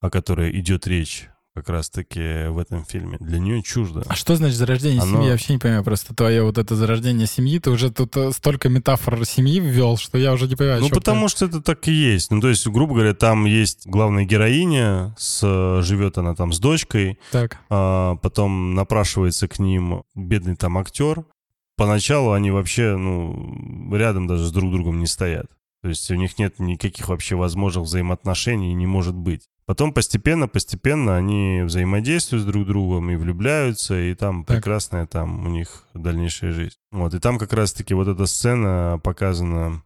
[0.00, 3.18] о которой идет речь, как раз-таки в этом фильме.
[3.20, 4.04] Для нее чуждо.
[4.08, 5.16] А что значит зарождение Оно...
[5.16, 5.26] семьи?
[5.26, 5.84] Я вообще не понимаю.
[5.84, 10.16] Просто твое вот это зарождение семьи, ты уже тут э, столько метафор семьи ввел, что
[10.16, 10.80] я уже не понимаю.
[10.80, 11.32] Ну, потому ты...
[11.32, 12.30] что это так и есть.
[12.30, 15.82] Ну, то есть, грубо говоря, там есть главная героиня, с...
[15.82, 17.18] живет она там с дочкой.
[17.30, 17.58] Так.
[17.68, 21.24] А, потом напрашивается к ним бедный там актер.
[21.76, 25.46] Поначалу они вообще, ну, рядом даже с друг другом не стоят.
[25.82, 29.48] То есть у них нет никаких вообще возможных взаимоотношений, не может быть.
[29.66, 34.56] Потом постепенно, постепенно они взаимодействуют с друг другом и влюбляются, и там так.
[34.56, 36.76] прекрасная там у них дальнейшая жизнь.
[36.92, 39.82] Вот, и там как раз-таки вот эта сцена показана,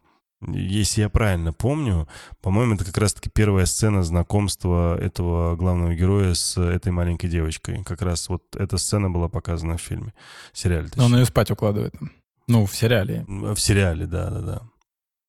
[0.46, 2.08] если я правильно помню,
[2.42, 7.84] по-моему, это как раз-таки первая сцена знакомства этого главного героя с этой маленькой девочкой.
[7.84, 10.12] Как раз вот эта сцена была показана в фильме,
[10.52, 10.88] в сериале.
[10.88, 11.04] Точнее.
[11.04, 11.94] Он ее спать укладывает.
[12.48, 13.24] Ну, в сериале.
[13.26, 14.62] В сериале, да-да-да.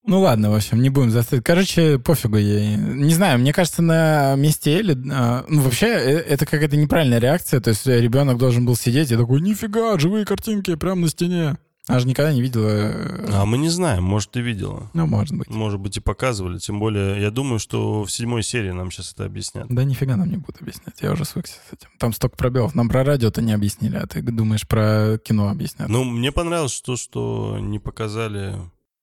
[0.07, 1.43] Ну ладно, в общем, не будем заставить.
[1.43, 2.77] Короче, пофигу ей.
[2.77, 4.97] Не знаю, мне кажется, на месте Эли...
[5.11, 7.59] А, ну, вообще, э, это какая-то неправильная реакция.
[7.59, 11.57] То есть ребенок должен был сидеть и такой, нифига, живые картинки прямо на стене.
[11.87, 12.69] Она же никогда не видела...
[12.69, 14.89] Э, а мы не знаем, может, ты видела.
[14.93, 15.49] Ну, может быть.
[15.49, 16.57] Может быть, и показывали.
[16.57, 19.67] Тем более, я думаю, что в седьмой серии нам сейчас это объяснят.
[19.69, 21.01] Да нифига нам не будут объяснять.
[21.01, 21.89] Я уже свыкся с этим.
[21.99, 22.75] Там столько пробелов.
[22.75, 25.89] Нам про радио-то не объяснили, а ты думаешь, про кино объяснят.
[25.89, 28.55] Ну, мне понравилось то, что не показали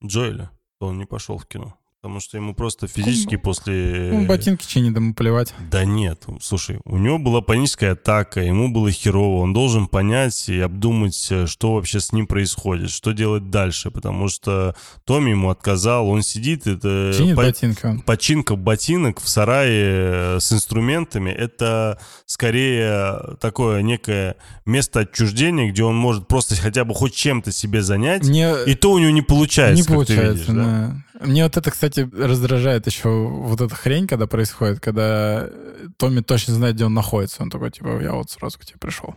[0.03, 0.49] Джоэля
[0.85, 1.77] он не пошел в кино.
[2.05, 4.11] Потому что ему просто физически после...
[4.13, 5.55] Ну, ботинки чинит, да плевать.
[5.71, 10.59] Да нет, слушай, у него была паническая атака, ему было херово, он должен понять и
[10.59, 16.07] обдумать, э, что вообще с ним происходит, что делать дальше, потому что Томми ему отказал,
[16.07, 17.11] он сидит, это...
[17.17, 17.41] Чинит по...
[17.41, 17.99] ботинка.
[18.05, 24.35] Починка ботинок в сарае э, с инструментами, это скорее такое некое
[24.67, 28.53] место отчуждения, где он может просто хотя бы хоть чем-то себе занять, Мне...
[28.67, 31.01] и то у него не получается, Не получается, видишь, да?
[31.19, 35.49] Мне вот это, кстати, раздражает еще вот эта хрень, когда происходит, когда
[35.97, 37.41] Томми точно знает, где он находится.
[37.41, 39.15] Он такой, типа, я вот сразу к тебе пришел.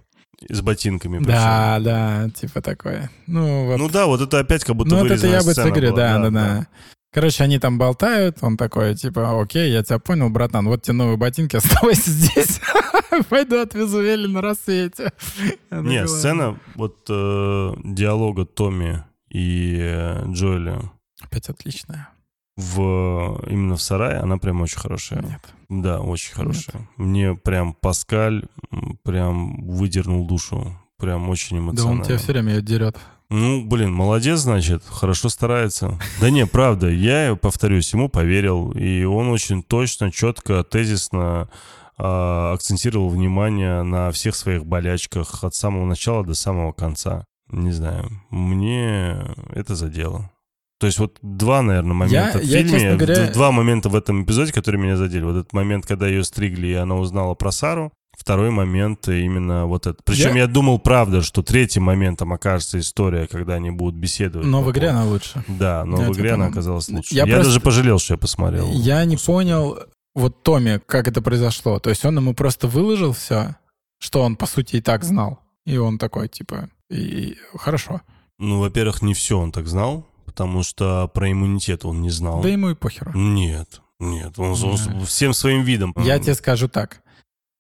[0.49, 1.33] С ботинками пришел.
[1.33, 3.11] Да, да, типа такое.
[3.27, 3.79] Ну, вот.
[3.79, 6.23] ну да, вот это опять как будто Ну вот это я бы говорю, да, да,
[6.23, 6.67] да, да.
[7.11, 11.17] Короче, они там болтают, он такой, типа, окей, я тебя понял, братан, вот тебе новые
[11.17, 12.61] ботинки, оставайся здесь.
[13.29, 15.13] Пойду отвезу Элли на рассвете.
[15.71, 22.09] Нет, сцена вот э, диалога Томми и э, Джоэля Опять отличная.
[22.57, 25.23] В, именно в сарае она прям очень хорошая.
[25.23, 25.41] Нет.
[25.69, 26.81] Да, очень хорошая.
[26.81, 26.89] Нет.
[26.97, 28.47] Мне прям Паскаль
[29.05, 30.77] прям выдернул душу.
[30.99, 31.99] Прям очень эмоционально.
[31.99, 32.97] Да он тебя все время ее дерет.
[33.31, 35.99] Ну, блин, молодец, значит, хорошо старается.
[36.21, 41.51] Да не, правда, я, повторюсь, ему поверил, и он очень точно, четко, тезисно
[41.99, 47.27] э, акцентировал внимание на всех своих болячках от самого начала до самого конца.
[47.51, 49.17] Не знаю, мне
[49.51, 50.31] это задело.
[50.79, 53.31] То есть вот два, наверное, момента я, в фильме, я, говоря...
[53.33, 55.25] два момента в этом эпизоде, которые меня задели.
[55.25, 57.93] Вот этот момент, когда ее стригли, и она узнала про Сару.
[58.17, 60.05] Второй момент именно вот этот.
[60.05, 60.43] Причем я...
[60.43, 64.47] я думал, правда, что третьим моментом окажется история, когда они будут беседовать.
[64.47, 65.45] Но в игре она лучше.
[65.47, 67.15] Да, но я в игре она оказалась лучше.
[67.15, 67.45] Я, я просто...
[67.47, 68.69] даже пожалел, что я посмотрел.
[68.73, 69.79] Я не понял,
[70.17, 71.79] вот Томми, как это произошло.
[71.79, 73.57] То есть он ему просто выложил все,
[74.01, 75.41] что он, по сути, и так знал.
[75.65, 78.01] И он такой, типа, и, и хорошо.
[78.39, 82.43] Ну, во-первых, не все он так знал потому что про иммунитет он не знал.
[82.43, 83.13] Да ему и похеру.
[83.15, 85.95] Нет, нет, он, он всем своим видом.
[85.97, 87.01] Я тебе скажу так.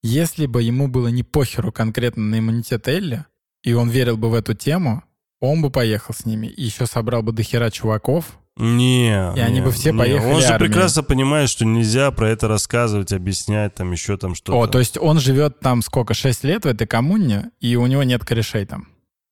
[0.02, 3.24] Если бы ему было не похеру конкретно на иммунитет Элли,
[3.64, 5.02] и он верил бы в эту тему,
[5.40, 9.70] он бы поехал с ними и еще собрал бы дохера чуваков, не, и они бы
[9.70, 9.98] все не.
[9.98, 10.32] поехали.
[10.34, 10.68] Он же армией.
[10.68, 14.58] прекрасно понимает, что нельзя про это рассказывать, объяснять, там еще там что-то.
[14.58, 18.02] О, то есть он живет там сколько, 6 лет в этой коммуне, и у него
[18.02, 18.88] нет корешей там.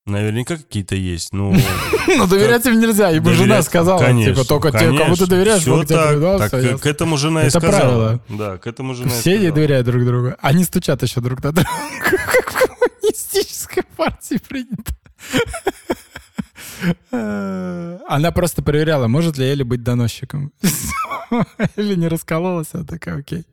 [0.07, 1.53] Наверняка какие-то есть, но...
[2.07, 6.51] Ну, доверять им нельзя, ибо жена сказала, типа, только тебе, кому ты доверяешь, тебе так,
[6.51, 7.73] так к этому жена и сказала.
[7.73, 8.21] Это правило.
[8.29, 10.35] Да, к этому жена Все ей доверяют друг другу.
[10.41, 11.69] Они стучат еще друг на друга,
[12.05, 14.93] как в коммунистической партии принято.
[18.09, 20.53] Она просто проверяла, может ли Элли быть доносчиком.
[21.77, 23.45] Или не раскололась, а такая, окей.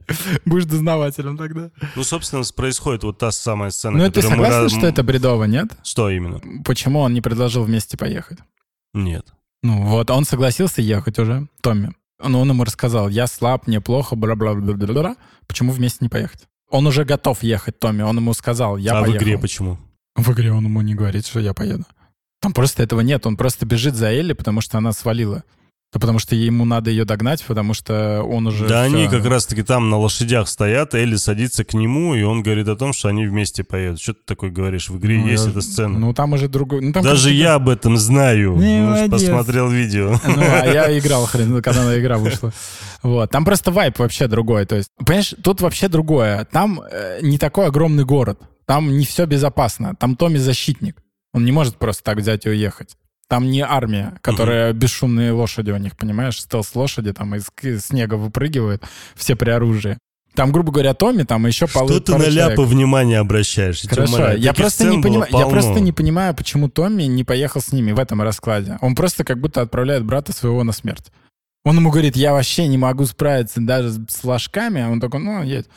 [0.45, 1.71] Будешь дознавателем тогда.
[1.95, 4.69] Ну, собственно, происходит вот та самая сцена, Ну, ты согласен, мы...
[4.69, 5.75] что это бредово, нет?
[5.83, 6.39] Что именно?
[6.63, 8.39] Почему он не предложил вместе поехать?
[8.93, 9.25] Нет.
[9.63, 11.93] Ну, вот, он согласился ехать уже, Томми.
[12.21, 15.15] Но он ему рассказал, я слаб, мне плохо, бла-бла-бла-бла-бла.
[15.47, 16.47] Почему вместе не поехать?
[16.69, 18.01] Он уже готов ехать, Томми.
[18.01, 19.15] Он ему сказал, я а поехал.
[19.15, 19.77] А в игре почему?
[20.15, 21.85] В игре он ему не говорит, что я поеду.
[22.43, 23.25] Там просто этого нет.
[23.25, 25.45] Он просто бежит за Элли, потому что она свалила.
[25.93, 28.67] Да потому что ему надо ее догнать, потому что он уже...
[28.67, 28.97] Да все...
[28.97, 32.75] они как раз-таки там на лошадях стоят, Элли садится к нему, и он говорит о
[32.75, 34.01] том, что они вместе поедут.
[34.01, 34.89] Что ты такой говоришь?
[34.89, 35.51] В игре ну, есть я...
[35.51, 35.97] эта сцена.
[35.97, 36.81] Ну там уже другой...
[36.81, 38.57] Ну, там Даже я об этом знаю.
[38.57, 40.19] Не, посмотрел видео.
[40.27, 42.51] Ну, а я играл, хрен, когда на игра вышла.
[43.03, 43.29] Вот.
[43.31, 44.65] Там просто вайп вообще другой.
[44.65, 46.45] То есть, понимаешь, тут вообще другое.
[46.51, 48.41] Там э, не такой огромный город.
[48.65, 49.95] Там не все безопасно.
[49.95, 51.02] Там Томми защитник.
[51.33, 52.95] Он не может просто так взять и уехать.
[53.27, 54.79] Там не армия, которая угу.
[54.79, 56.39] бесшумные лошади у них, понимаешь?
[56.39, 57.47] Стелс-лошади там из
[57.83, 58.83] снега выпрыгивают,
[59.15, 59.97] все при оружии.
[60.35, 63.83] Там, грубо говоря, Томми, там еще Что полы, ты на ляпы внимание обращаешь?
[63.87, 67.91] Хорошо, я просто, не понимаю, я просто не понимаю, почему Томми не поехал с ними
[67.91, 68.77] в этом раскладе.
[68.81, 71.11] Он просто как будто отправляет брата своего на смерть.
[71.65, 75.43] Он ему говорит, я вообще не могу справиться даже с ложками, а он такой, ну,
[75.43, 75.67] едь.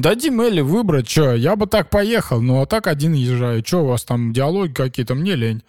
[0.00, 3.62] Дадим Элли выбрать, что, я бы так поехал, ну а так один езжаю.
[3.62, 5.62] Что у вас там диалоги какие-то, мне лень.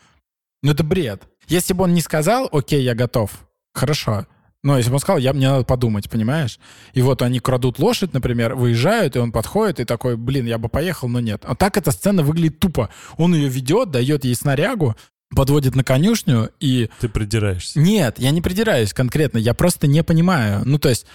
[0.63, 1.23] Ну это бред.
[1.47, 3.29] Если бы он не сказал, окей, я готов,
[3.73, 4.25] хорошо.
[4.63, 6.59] Но если бы он сказал, я, мне надо подумать, понимаешь?
[6.93, 10.69] И вот они крадут лошадь, например, выезжают, и он подходит и такой, блин, я бы
[10.69, 11.43] поехал, но нет.
[11.45, 12.89] А так эта сцена выглядит тупо.
[13.17, 14.95] Он ее ведет, дает ей снарягу,
[15.35, 16.89] подводит на конюшню и...
[16.99, 17.79] Ты придираешься.
[17.79, 20.61] Нет, я не придираюсь конкретно, я просто не понимаю.
[20.65, 21.05] Ну, то есть,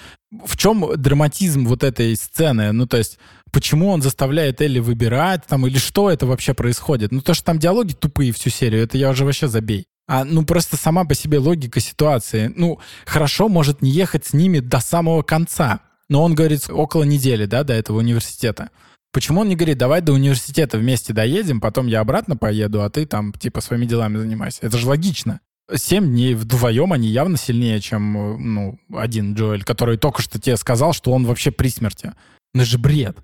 [0.45, 2.73] в чем драматизм вот этой сцены?
[2.73, 3.19] Ну, то есть,
[3.53, 7.13] почему он заставляет Элли выбирать там, или что это вообще происходит?
[7.13, 9.87] Ну, то, что там диалоги тупые всю серию, это я уже вообще забей.
[10.09, 12.53] А, ну, просто сама по себе логика ситуации.
[12.55, 15.81] Ну, хорошо, может не ехать с ними до самого конца.
[16.09, 18.71] Но он говорит около недели, да, до этого университета.
[19.17, 23.07] Почему он не говорит, давай до университета вместе доедем, потом я обратно поеду, а ты
[23.07, 24.59] там типа своими делами занимайся?
[24.61, 25.41] Это же логично.
[25.75, 30.93] Семь дней вдвоем они явно сильнее, чем ну, один Джоэль, который только что тебе сказал,
[30.93, 32.13] что он вообще при смерти.
[32.53, 33.17] Ну, же бред.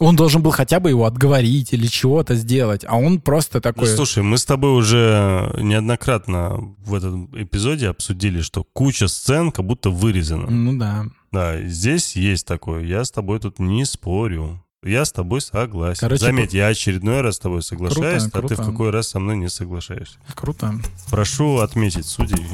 [0.00, 3.90] Он должен был хотя бы его отговорить или чего-то сделать, а он просто такой...
[3.90, 9.66] Ну, слушай, мы с тобой уже неоднократно в этом эпизоде обсудили, что куча сцен как
[9.66, 10.48] будто вырезана.
[10.48, 11.04] Ну да.
[11.30, 12.84] Да, здесь есть такое.
[12.84, 14.62] Я с тобой тут не спорю.
[14.86, 15.98] Я с тобой согласен.
[15.98, 18.54] Короче, Заметь, я очередной раз с тобой соглашаюсь, круто, а круто.
[18.54, 20.16] ты в какой раз со мной не соглашаешься.
[20.36, 20.74] Круто.
[21.10, 22.46] Прошу отметить судей.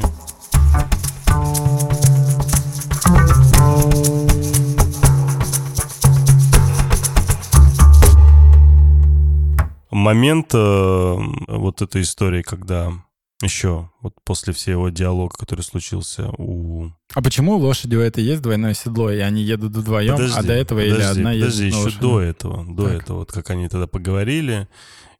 [9.90, 11.16] Момент э,
[11.48, 12.94] вот этой истории, когда
[13.42, 16.90] еще вот после всего диалога, который случился у...
[17.14, 20.42] А почему у лошади у этой есть двойное седло, и они едут вдвоем, подожди, а
[20.42, 23.02] до этого подожди, или одна подожди, едет еще до этого, до так.
[23.02, 24.68] этого, вот как они тогда поговорили,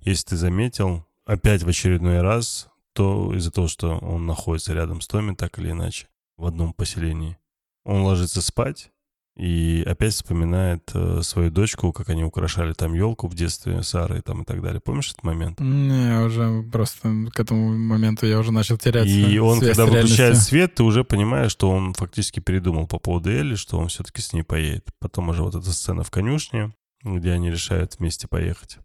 [0.00, 5.08] если ты заметил, опять в очередной раз, то из-за того, что он находится рядом с
[5.08, 7.38] Томи, так или иначе, в одном поселении,
[7.84, 8.91] он ложится спать,
[9.36, 14.42] и опять вспоминает э, свою дочку, как они украшали там елку в детстве Сары там
[14.42, 14.80] и так далее.
[14.80, 15.58] Помнишь этот момент?
[15.58, 19.08] Не, уже просто к этому моменту я уже начал теряться.
[19.08, 23.54] И он, когда выключает свет, ты уже понимаешь, что он фактически передумал по поводу Элли,
[23.54, 24.88] что он все-таки с ней поедет.
[24.98, 28.78] Потом уже вот эта сцена в конюшне, где они решают вместе поехать.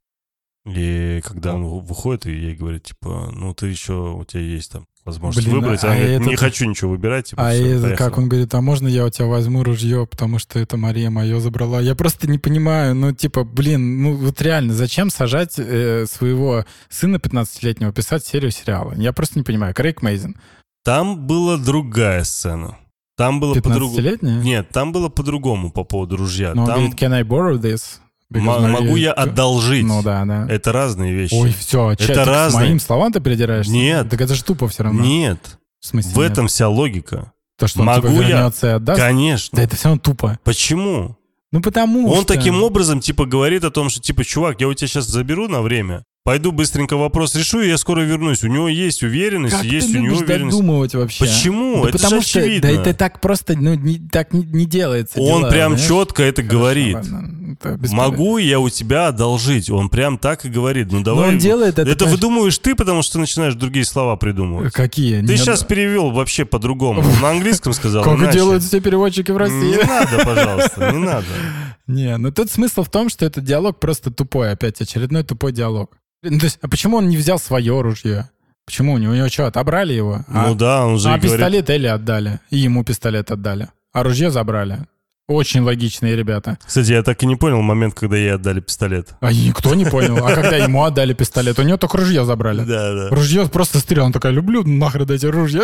[0.65, 4.86] И когда он выходит, и ей говорит, типа, ну ты еще, у тебя есть там
[5.08, 5.84] возможность Блин, выбрать.
[5.84, 6.28] А, а говорит, этот...
[6.28, 7.30] не хочу ничего выбирать.
[7.30, 10.38] Типа, а все, это, как он говорит, а можно я у тебя возьму ружье, потому
[10.38, 11.82] что это Мария мое забрала?
[11.82, 17.16] Я просто не понимаю, ну типа, блин, ну вот реально, зачем сажать э, своего сына
[17.16, 18.94] 15-летнего писать серию сериала?
[18.96, 19.74] Я просто не понимаю.
[19.74, 20.36] Крейг Мейзен.
[20.84, 22.78] Там была другая сцена.
[23.18, 24.18] Там было по-другому.
[24.22, 26.54] Нет, там было по-другому по поводу ружья.
[26.54, 26.76] Но там...
[26.76, 28.00] он говорит, can I borrow this?
[28.34, 29.86] М- могу я одолжить.
[29.86, 30.45] Ну да, да.
[30.49, 31.34] Это разные вещи.
[31.34, 32.49] Ой, все, это чатик, разные.
[32.52, 33.72] с моим словам ты придираешься?
[33.72, 34.10] Нет.
[34.10, 35.04] Так это же тупо все равно.
[35.04, 35.60] Нет.
[35.80, 36.32] В смысле В нет?
[36.32, 37.32] этом вся логика.
[37.58, 38.52] То, что могу он, типа, я...
[38.62, 39.02] и отдаст?
[39.02, 39.56] Конечно.
[39.56, 40.40] Да это все равно тупо.
[40.44, 41.18] Почему?
[41.52, 42.34] Ну потому Он что...
[42.34, 45.62] таким образом, типа, говорит о том, что, типа, чувак, я у тебя сейчас заберу на
[45.62, 48.44] время, Пойду быстренько вопрос решу, и я скоро вернусь.
[48.44, 50.58] У него есть уверенность, как есть ты у него уверенность.
[50.58, 51.24] додумывать вообще?
[51.24, 51.84] Почему?
[51.84, 52.70] Да это потому что, очевидно.
[52.70, 55.22] Да это так просто, ну, не, так не, не делается.
[55.22, 55.88] Он дела, прям знаешь?
[55.88, 56.95] четко это Хорошо, говорит.
[56.95, 59.70] Ладно, это Могу я у тебя одолжить?
[59.70, 60.91] Он прям так и говорит.
[60.91, 61.28] Ну давай.
[61.28, 61.90] Но он делает это.
[61.90, 62.18] Это конечно...
[62.18, 64.74] выдумываешь ты, потому что ты начинаешь другие слова придумывать.
[64.74, 65.22] Какие?
[65.22, 65.40] Ты Нет.
[65.40, 67.06] сейчас перевел вообще по-другому.
[67.22, 68.04] На английском сказал.
[68.04, 68.34] Как иначе.
[68.34, 69.78] делают все переводчики в России?
[69.78, 71.28] Не надо, пожалуйста, не надо.
[71.88, 75.95] Не, ну тут смысл в том, что этот диалог просто тупой, опять очередной тупой диалог.
[76.23, 78.30] Ну, то есть, а почему он не взял свое ружье?
[78.65, 80.26] Почему у него, у него что, отобрали его?
[80.27, 81.31] Ну а, да, он же А говорит...
[81.31, 83.69] пистолет Элли отдали, и ему пистолет отдали.
[83.94, 84.80] А ружье забрали.
[85.27, 86.57] Очень логичные ребята.
[86.65, 89.10] Кстати, я так и не понял момент, когда ей отдали пистолет.
[89.19, 90.26] А никто не понял.
[90.26, 92.64] А когда ему отдали пистолет, у него только ружье забрали.
[92.64, 93.10] Да, да.
[93.10, 94.06] Ружье просто стрелял.
[94.06, 95.64] Он такая, люблю нахрен эти ружья.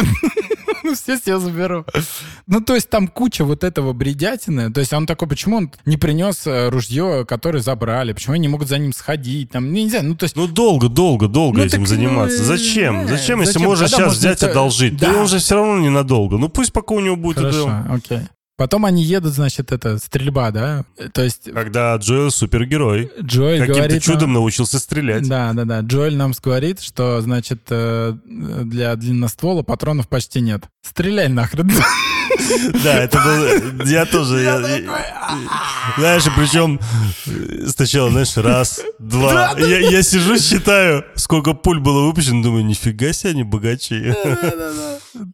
[0.93, 1.85] Ну, все себе заберу.
[2.45, 4.71] Ну, то есть там куча вот этого бредятины.
[4.71, 8.13] То есть он такой, почему он не принес э, ружье, которое забрали?
[8.13, 9.51] Почему они не могут за ним сходить?
[9.51, 10.35] Там, ну, нельзя, ну, то есть...
[10.35, 12.39] Ну, долго, долго, долго ну, этим так, заниматься.
[12.39, 13.01] Ну, зачем?
[13.01, 14.51] Э, зачем, если можно сейчас взять это...
[14.51, 14.97] одолжить?
[14.97, 15.13] Да.
[15.13, 16.37] он же все равно ненадолго.
[16.37, 17.37] Ну, пусть пока у него будет...
[17.37, 18.19] Хорошо, окей.
[18.55, 20.85] Потом они едут, значит, это стрельба, да?
[21.13, 21.51] То есть...
[21.51, 23.11] Когда Джоэл супергерой.
[23.19, 24.03] Джоэль Каким-то говорит...
[24.03, 24.33] чудом нам...
[24.33, 25.27] научился стрелять.
[25.27, 25.79] Да, да, да.
[25.79, 30.65] Джоэль нам говорит, что, значит, э, для длинноствола патронов почти нет.
[30.83, 31.71] Стреляй нахрен.
[32.83, 33.85] Да, это был...
[33.85, 34.43] Я тоже...
[35.97, 36.79] Знаешь, причем
[37.67, 39.55] сначала, знаешь, раз, два.
[39.57, 44.13] Я сижу, считаю, сколько пуль было выпущено, думаю, нифига себе, они богачи.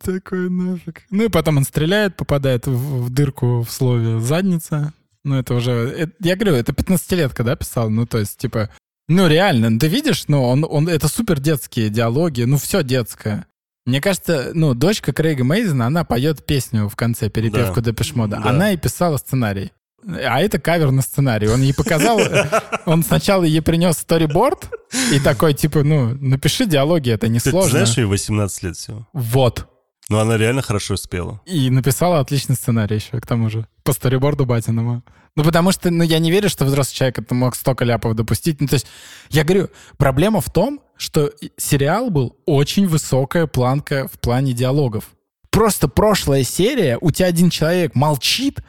[0.04, 1.04] Такой нафиг.
[1.10, 4.94] Ну и потом он стреляет, попадает в дырку в слове «задница».
[5.24, 6.12] Ну это уже...
[6.20, 7.90] Я говорю, это 15-летка, да, писал?
[7.90, 8.70] Ну то есть, типа...
[9.08, 13.48] Ну реально, ты видишь, ну он, он, это супер детские диалоги, ну все детское.
[13.86, 17.90] Мне кажется, ну, дочка Крейга Мейзена, она поет песню в конце, перепевку да.
[17.90, 18.38] Депешмода.
[18.38, 18.52] Да.
[18.52, 19.72] Она и писала сценарий.
[20.08, 21.48] А это кавер на сценарий.
[21.48, 22.20] Он ей показал,
[22.86, 24.70] он сначала ей принес сториборд
[25.12, 27.64] и такой, типа, ну, напиши диалоги, это не сложно.
[27.64, 29.08] Ты знаешь, ей 18 лет всего.
[29.14, 29.68] Вот.
[30.10, 31.40] Ну, она реально хорошо спела.
[31.46, 33.68] И написала отличный сценарий еще, к тому же.
[33.84, 35.04] По сториборду Батиному.
[35.36, 38.60] Ну, потому что, ну, я не верю, что взрослый человек это мог столько ляпов допустить.
[38.60, 38.88] Ну, то есть,
[39.30, 45.12] я говорю, проблема в том, что сериал был очень высокая планка в плане диалогов.
[45.52, 48.60] Просто прошлая серия, у тебя один человек молчит,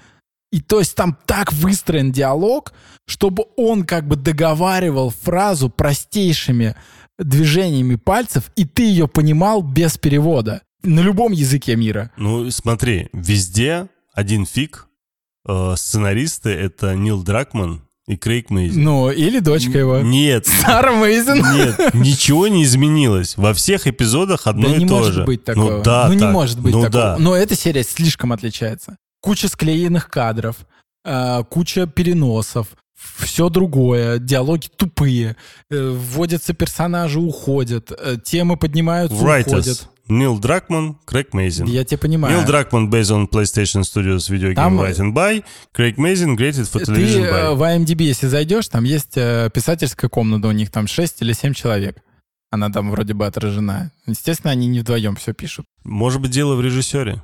[0.52, 2.72] и то есть там так выстроен диалог,
[3.06, 6.76] чтобы он как бы договаривал фразу простейшими
[7.18, 12.10] движениями пальцев, и ты ее понимал без перевода на любом языке мира.
[12.16, 14.88] Ну, смотри, везде один фиг.
[15.46, 18.82] Э, сценаристы— это Нил Дракман и Крейг Мейзен.
[18.82, 20.00] Ну, или дочка его.
[20.00, 20.46] Нет.
[20.46, 21.38] Сара Мейзен.
[21.54, 23.36] Нет, ничего не изменилось.
[23.36, 25.24] Во всех эпизодах одно да и не то может же.
[25.24, 25.78] быть такого.
[25.78, 26.20] Ну, да, ну так.
[26.20, 27.02] не может быть ну, такого.
[27.04, 27.16] Да.
[27.18, 28.96] Но эта серия слишком отличается.
[29.20, 30.56] Куча склеенных кадров,
[31.04, 32.68] э, куча переносов,
[33.18, 35.36] все другое, диалоги тупые,
[35.70, 39.48] э, вводятся персонажи, уходят, э, темы поднимаются, Writers.
[39.48, 39.88] уходят.
[40.08, 41.66] Нил Дракман, Крейг Мейзин.
[41.66, 42.36] Я тебя понимаю.
[42.36, 44.80] Нил Дракман based on PlayStation Studios video game там...
[44.80, 45.44] written by.
[45.72, 47.54] Крейг Мейзин created for television Ты by.
[47.54, 51.98] в IMDb, если зайдешь, там есть писательская комната, у них там 6 или 7 человек.
[52.50, 53.92] Она там вроде бы отражена.
[54.06, 55.64] Естественно, они не вдвоем все пишут.
[55.84, 57.22] Может быть, дело в режиссере?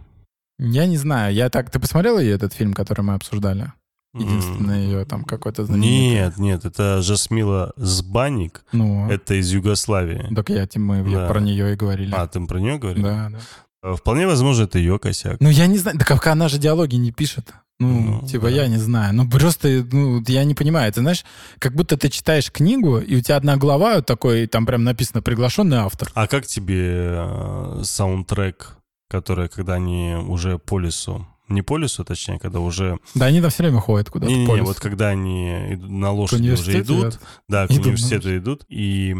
[0.58, 1.34] Я не знаю.
[1.34, 1.70] Я так...
[1.70, 3.72] Ты посмотрел ее, этот фильм, который мы обсуждали?
[4.14, 5.98] Единственное ее там какой-то знаменитый.
[5.98, 8.64] Нет, нет, это Жасмила Сбанник.
[8.72, 9.10] Ну.
[9.10, 10.34] Это из Югославии.
[10.34, 11.28] Так я, мы да.
[11.28, 12.14] про нее и говорили.
[12.14, 13.02] А, ты про нее говорил?
[13.04, 13.38] Да, да.
[13.82, 15.36] Э, вполне возможно, это ее косяк.
[15.40, 15.98] Ну, я не знаю.
[15.98, 17.52] Так как она же диалоги не пишет.
[17.78, 18.50] Ну, ну типа, да.
[18.50, 19.14] я не знаю.
[19.14, 20.90] Ну, просто, ну, я не понимаю.
[20.92, 21.24] Ты знаешь,
[21.58, 25.76] как будто ты читаешь книгу, и у тебя одна глава такой, там прям написано «приглашенный
[25.76, 26.10] автор».
[26.14, 28.78] А как тебе э, саундтрек,
[29.08, 32.98] который, когда они уже по лесу не по лесу, точнее, когда уже...
[33.14, 36.50] Да, они там все время ходят куда-то не, не, не, вот когда они на лошади
[36.50, 38.42] уже идут, идут, да, к идут, университету может.
[38.42, 39.14] идут, и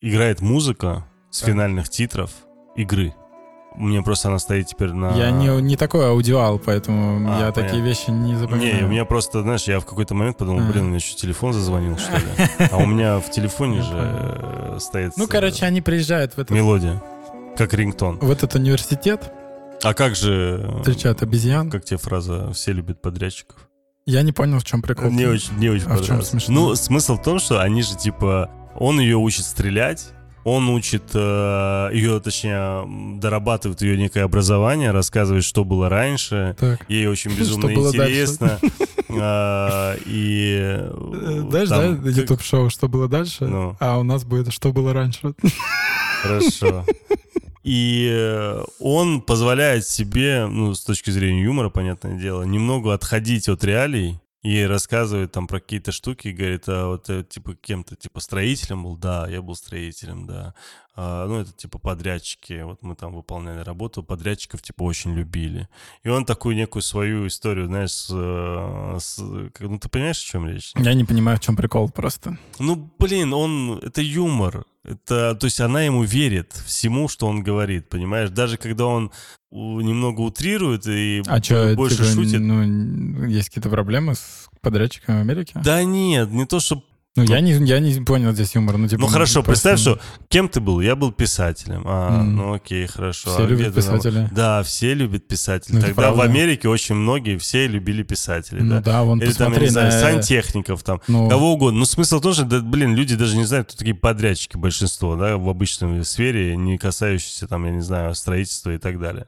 [0.00, 1.46] играет музыка с да.
[1.48, 2.30] финальных титров
[2.76, 3.14] игры.
[3.76, 5.14] Меня просто она стоит теперь на...
[5.16, 7.62] Я не, не такой аудиал, поэтому а, я понятно.
[7.62, 8.76] такие вещи не запоминаю.
[8.76, 10.70] Не, у меня просто, знаешь, я в какой-то момент подумал, а.
[10.70, 12.24] блин, у меня еще телефон зазвонил, что ли.
[12.72, 15.12] А у меня в телефоне же э, стоит...
[15.18, 16.52] Ну, короче, они приезжают в этот...
[16.52, 17.02] Мелодия,
[17.56, 18.18] как рингтон.
[18.18, 19.32] В этот университет,
[19.82, 20.68] а как же...
[20.80, 21.70] Встречают обезьян.
[21.70, 23.68] Как тебе фраза «все любят подрядчиков»?
[24.06, 25.10] Я не понял, в чем прикол.
[25.10, 26.54] Не очень, не очень а в чем смешно?
[26.54, 30.12] Ну, смысл в том, что они же, типа, он ее учит стрелять,
[30.44, 36.54] он учит э, ее, точнее, дорабатывает ее некое образование, рассказывает, что было раньше.
[36.58, 36.88] Так.
[36.88, 38.60] Ей очень безумно интересно.
[39.08, 43.76] А, и э, Знаешь, да, YouTube-шоу «Что было дальше?» ну.
[43.80, 45.34] А у нас будет «Что было раньше?»
[46.22, 46.84] Хорошо.
[47.62, 53.64] И э, он позволяет себе, ну, с точки зрения юмора, понятное дело, немного отходить от
[53.64, 58.84] реалий и рассказывает там про какие-то штуки, говорит, а вот э, типа кем-то, типа строителем
[58.84, 60.54] был, да, я был строителем, да.
[60.98, 65.68] А, ну, это типа подрядчики, вот мы там выполняли работу, подрядчиков типа очень любили.
[66.02, 70.48] И он такую некую свою историю, знаешь, с, э, с, ну ты понимаешь, о чем
[70.48, 70.72] речь?
[70.74, 72.38] Я не понимаю, в чем прикол просто.
[72.58, 74.64] Ну, блин, он, это юмор.
[74.84, 78.30] Это, то есть она ему верит всему, что он говорит, понимаешь?
[78.30, 79.12] Даже когда он
[79.50, 82.40] немного утрирует и а чё, больше типа, шутит.
[82.40, 85.60] Ну, есть какие-то проблемы с подрядчиками в Америке?
[85.62, 86.82] Да нет, не то, что
[87.16, 88.76] ну, я не, я не понял здесь юмор.
[88.76, 89.70] Ну, типа, ну хорошо, просто...
[89.70, 90.80] представь, что кем ты был?
[90.80, 91.82] Я был писателем.
[91.86, 92.22] А, mm.
[92.24, 93.30] ну окей, хорошо.
[93.30, 94.28] Все а любят писателей.
[94.32, 95.78] Да, все любят писателей.
[95.78, 98.62] Ну, Тогда в Америке очень многие, все любили писателей.
[98.62, 101.28] Ну да, да вон Или там, я не знаю, сантехников, там, ну...
[101.28, 101.80] кого угодно.
[101.80, 105.48] Ну смысл тоже, да, блин, люди даже не знают, кто такие подрядчики, большинство, да, в
[105.48, 109.26] обычной сфере, не касающиеся, там, я не знаю, строительства и так далее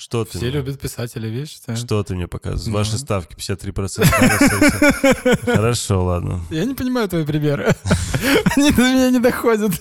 [0.00, 0.38] Что ты?
[0.38, 0.52] Все мне?
[0.52, 1.58] любят писателей, видишь?
[1.66, 1.76] Да.
[1.76, 2.68] Что ты мне показываешь?
[2.68, 2.72] Ну.
[2.72, 5.44] Ваши ставки 53%.
[5.54, 6.40] Хорошо, ладно.
[6.50, 7.74] Я не понимаю твои примеры.
[8.56, 9.72] Они до меня не доходят.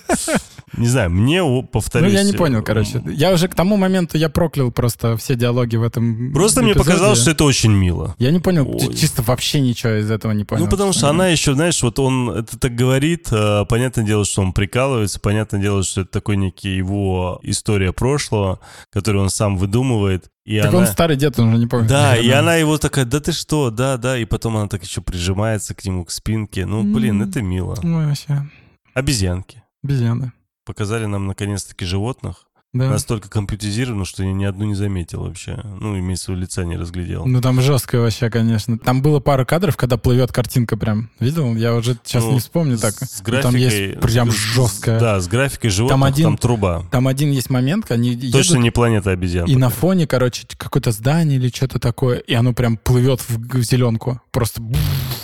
[0.77, 1.41] Не знаю, мне,
[1.71, 2.11] повторюсь...
[2.11, 3.01] Ну, я не понял, короче.
[3.05, 7.19] Я уже к тому моменту, я проклял просто все диалоги в этом Просто мне показалось,
[7.19, 8.15] что это очень мило.
[8.19, 10.65] Я не понял, чисто вообще ничего из этого не понял.
[10.65, 14.41] Ну, потому что она еще, знаешь, вот он это так говорит, э, понятное дело, что
[14.41, 18.59] он прикалывается, понятное дело, что это такой некий его история прошлого,
[18.91, 20.08] которую он сам выдумывает.
[20.45, 20.79] И так она...
[20.79, 21.89] он старый дед, он уже не помнит.
[21.89, 25.01] Да, и она его такая, да ты что, да, да, и потом она так еще
[25.01, 26.65] прижимается к нему, к спинке.
[26.65, 27.77] Ну, блин, это мило.
[27.83, 28.49] Ну, вообще.
[28.93, 29.63] Обезьянки.
[29.83, 30.33] Обезьяны
[30.69, 32.47] показали нам наконец-таки животных.
[32.71, 32.87] Да.
[32.87, 35.59] Настолько компьютеризировано, что я ни одну не заметил вообще.
[35.79, 37.25] Ну, имеется в виду лица не разглядел.
[37.25, 38.77] Ну, там жестко вообще, конечно.
[38.77, 41.09] Там было пара кадров, когда плывет картинка прям.
[41.19, 41.55] Видел?
[41.55, 42.93] Я уже сейчас ну, не вспомню так.
[42.93, 44.99] С графикой, там есть прям жесткая.
[44.99, 46.85] Да, с графикой животных там, один, там труба.
[46.91, 49.47] Там один есть момент, они Точно едут, не планета обезьян.
[49.47, 53.63] И на фоне, короче, какое-то здание или что-то такое, и оно прям плывет в, в
[53.63, 54.21] зеленку.
[54.29, 54.61] Просто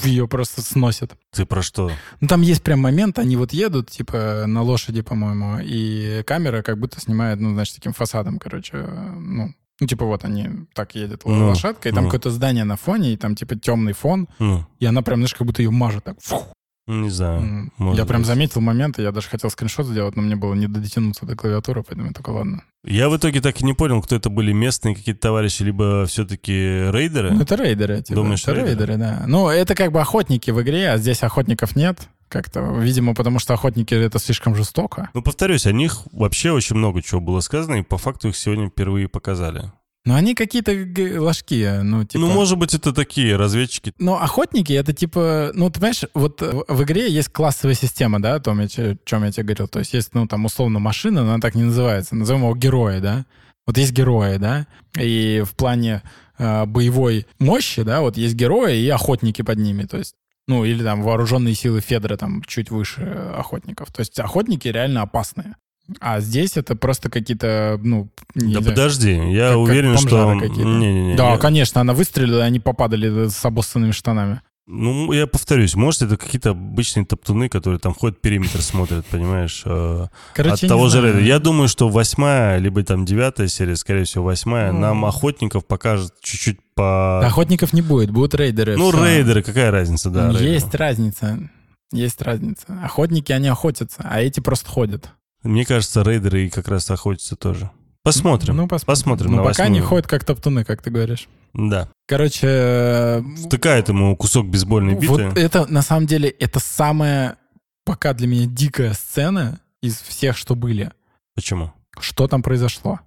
[0.06, 1.16] ее просто сносит.
[1.32, 1.92] Ты про что?
[2.22, 6.80] Ну, там есть прям момент, они вот едут, типа, на лошади, по-моему, и камера как
[6.80, 11.48] будто снимает, ну, значит, таким фасадом, короче, ну, ну, типа, вот они так едет ну,
[11.48, 12.10] лошадка, и там ну.
[12.10, 14.66] какое-то здание на фоне, и там, типа, темный фон, ну.
[14.80, 16.18] и она прям, знаешь, как будто ее мажет так.
[16.22, 16.48] Фух.
[16.88, 17.72] Не знаю.
[17.80, 18.28] Я прям быть.
[18.28, 22.08] заметил момент, я даже хотел скриншот сделать, но мне было не дотянуться до клавиатуры, поэтому
[22.08, 22.64] я такой, ладно.
[22.84, 26.52] Я в итоге так и не понял, кто это были местные какие-то товарищи, либо все-таки
[26.54, 27.32] рейдеры.
[27.32, 28.04] Ну, это рейдеры.
[28.04, 28.14] Типа.
[28.14, 28.70] Думаешь, это рейдеры?
[28.70, 29.24] рейдеры, да.
[29.26, 32.08] Ну, это как бы охотники в игре, а здесь охотников нет.
[32.28, 35.10] Как-то, видимо, потому что охотники это слишком жестоко.
[35.14, 38.70] Ну, повторюсь, о них вообще очень много чего было сказано, и по факту их сегодня
[38.70, 39.72] впервые показали.
[40.06, 40.72] Ну, они какие-то
[41.20, 42.20] ложки, ну, типа...
[42.24, 43.92] Ну, может быть, это такие разведчики.
[43.98, 45.52] Ну, охотники— это типа...
[45.56, 49.32] Ну, ты понимаешь, вот в игре есть классовая система, да, о том, о чем я
[49.32, 49.68] тебе говорил.
[49.68, 52.16] То есть есть, ну, там, условно, машина, но она так не называется.
[52.16, 53.26] Назовем его герои, да.
[53.66, 56.04] Вот есть герои, да, и в плане
[56.38, 59.86] э, боевой мощи, да, вот есть герои и охотники под ними.
[59.86, 60.14] То есть
[60.48, 63.02] ну, или там вооруженные силы Федора там чуть выше
[63.36, 63.92] охотников.
[63.92, 65.56] То есть охотники реально опасные.
[66.00, 68.10] А здесь это просто какие-то, ну...
[68.34, 70.34] Да знаю, подожди, я как, уверен, как что...
[70.34, 71.38] Не, не, не, да, я...
[71.38, 74.42] конечно, она выстрелила, и они попадали с обоссанными штанами.
[74.68, 79.62] Ну, я повторюсь, может, это какие-то обычные топтуны, которые там ходят, периметр смотрят, понимаешь?
[79.64, 81.20] Э, Короче, от того же Рейда.
[81.20, 84.80] Я думаю, что восьмая, либо там девятая серия, скорее всего, восьмая, ну...
[84.80, 87.24] нам охотников покажет чуть-чуть по...
[87.24, 88.76] Охотников не будет, будут рейдеры.
[88.76, 89.06] Ну, все.
[89.06, 90.30] рейдеры, какая разница, да.
[90.32, 90.78] Есть рейдеры.
[90.80, 91.50] разница.
[91.92, 92.66] Есть разница.
[92.84, 95.12] Охотники, они охотятся, а эти просто ходят.
[95.46, 97.70] Мне кажется, рейдеры и как раз охотятся тоже.
[98.04, 98.58] Посмотрим.
[98.58, 98.86] Ну, посмотрим.
[98.86, 101.28] посмотрим Но пока не ходят как топтуны, как ты говоришь.
[101.54, 101.90] Да.
[102.08, 102.48] Короче...
[102.48, 105.08] Э, Втыкает ему кусок бейсбольной биты.
[105.08, 107.38] Вот это, на самом деле, это самая
[107.86, 110.92] пока для меня дикая сцена из всех, что были.
[111.34, 111.74] Почему?
[112.00, 113.00] Что там произошло?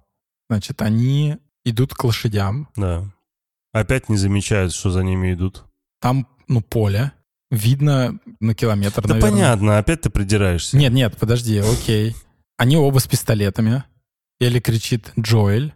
[0.49, 2.69] Значит, они идут к лошадям.
[2.75, 3.05] Да.
[3.71, 5.63] Опять не замечают, что за ними идут.
[6.01, 7.11] Там, ну, поле.
[7.51, 9.31] Видно на километр, Да наверное.
[9.31, 10.77] понятно, опять ты придираешься.
[10.77, 12.15] Нет, нет, подожди, окей.
[12.59, 13.85] Они оба с пистолетами.
[14.41, 15.73] Элли кричит «Джоэль».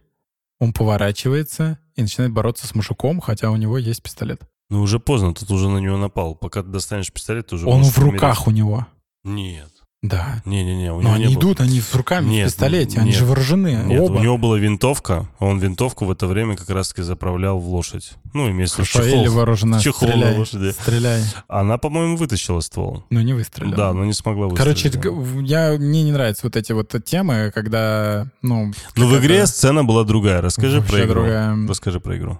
[0.60, 4.42] Он поворачивается и начинает бороться с мужиком, хотя у него есть пистолет.
[4.68, 6.34] Ну, уже поздно, тут уже на него напал.
[6.34, 8.46] Пока ты достанешь пистолет, ты уже Он в руках умереть.
[8.46, 8.86] у него.
[9.24, 9.72] Нет.
[10.04, 10.42] Да.
[10.44, 11.66] Не-не-не, у него Но они не идут, было...
[11.66, 14.18] они с руками нет, в пистолете, нет, они же вооружены, нет, оба.
[14.18, 18.12] у него была винтовка, он винтовку в это время как раз-таки заправлял в лошадь.
[18.34, 19.22] Ну, имеется в чехол.
[19.22, 20.72] Или вооружена, чехол стреляй, на лошади.
[20.72, 21.22] Стреляй.
[21.48, 23.02] Она, по-моему, вытащила ствол.
[23.08, 23.74] Ну, не выстрелила.
[23.74, 24.92] Да, но не смогла выстрелить.
[24.92, 28.72] Короче, я, мне не нравятся вот эти вот темы, когда, ну...
[28.96, 30.42] Ну, в игре сцена была другая.
[30.42, 31.22] Расскажи про игру.
[31.22, 31.56] Другая.
[31.66, 32.38] Расскажи про игру.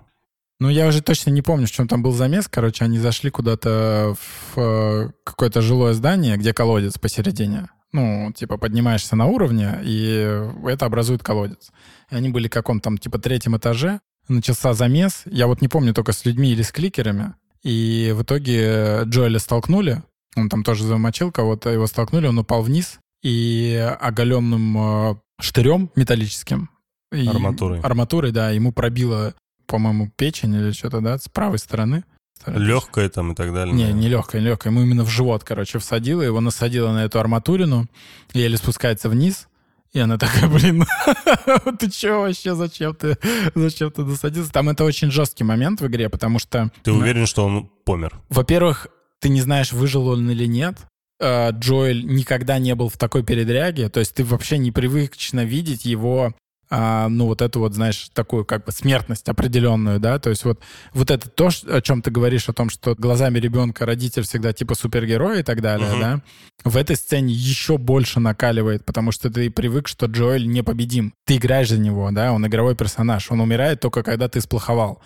[0.64, 2.48] Ну, я уже точно не помню, в чем там был замес.
[2.48, 9.14] Короче, они зашли куда-то в э, какое-то жилое здание, где колодец посередине ну, типа, поднимаешься
[9.14, 11.70] на уровне, и это образует колодец.
[12.10, 15.92] И они были в каком-то там, типа, третьем этаже, начался замес, я вот не помню,
[15.92, 20.02] только с людьми или с кликерами, и в итоге Джоэля столкнули,
[20.34, 24.78] он там тоже замочил кого-то, его столкнули, он упал вниз, и оголенным
[25.10, 26.70] э, штырем металлическим,
[27.12, 27.80] арматурой.
[27.80, 29.34] Арматурой, да, ему пробило,
[29.66, 32.04] по-моему, печень или что-то, да, с правой стороны.
[32.46, 33.74] Легкое там и так далее.
[33.74, 34.72] Не, не легкое, не легкое.
[34.72, 37.86] Ему именно в живот, короче, всадила, его насадила на эту арматурину,
[38.32, 39.48] еле спускается вниз,
[39.92, 40.84] и она такая, блин,
[41.78, 43.16] ты че вообще, зачем ты,
[43.54, 44.52] зачем ты насадился?
[44.52, 46.70] Там это очень жесткий момент в игре, потому что...
[46.82, 48.20] Ты уверен, что он помер?
[48.28, 48.88] Во-первых,
[49.20, 50.78] ты не знаешь, выжил он или нет.
[51.20, 55.84] А, Джоэль никогда не был в такой передряге, то есть ты вообще не привычно видеть
[55.84, 56.34] его
[56.70, 60.60] а, ну, вот эту вот, знаешь, такую как бы смертность определенную, да, то есть вот,
[60.92, 64.74] вот это то, о чем ты говоришь, о том, что глазами ребенка родитель всегда типа
[64.74, 66.00] супергерой и так далее, uh-huh.
[66.00, 66.22] да,
[66.64, 71.14] в этой сцене еще больше накаливает, потому что ты привык, что Джоэль непобедим.
[71.26, 75.00] Ты играешь за него, да, он игровой персонаж, он умирает только когда ты сплоховал.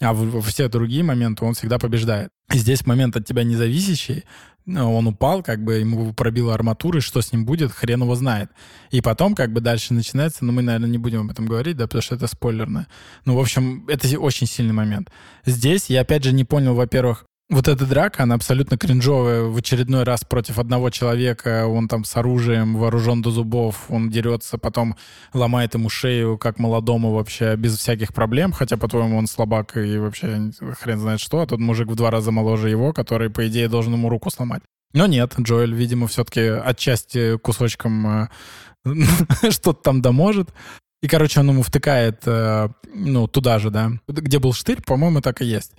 [0.00, 2.30] А в, в все другие моменты он всегда побеждает.
[2.52, 4.24] И здесь момент от тебя независящий,
[4.66, 8.50] он упал, как бы ему пробило арматуры, что с ним будет, хрен его знает.
[8.90, 11.84] И потом как бы дальше начинается, но мы, наверное, не будем об этом говорить, да,
[11.84, 12.86] потому что это спойлерно.
[13.24, 15.10] Ну, в общем, это очень сильный момент.
[15.44, 19.42] Здесь я, опять же, не понял, во-первых, вот эта драка, она абсолютно кринжовая.
[19.42, 24.56] В очередной раз против одного человека, он там с оружием, вооружен до зубов, он дерется,
[24.56, 24.96] потом
[25.34, 30.52] ломает ему шею, как молодому вообще, без всяких проблем, хотя, по-твоему, он слабак и вообще
[30.80, 33.92] хрен знает что, а тут мужик в два раза моложе его, который, по идее, должен
[33.92, 34.62] ему руку сломать.
[34.94, 38.28] Но нет, Джоэль, видимо, все-таки отчасти кусочком э,
[39.50, 40.50] что-то там доможет.
[41.02, 43.90] И, короче, он ему втыкает, э, ну, туда же, да.
[44.08, 45.72] Где был штырь, по-моему, так и есть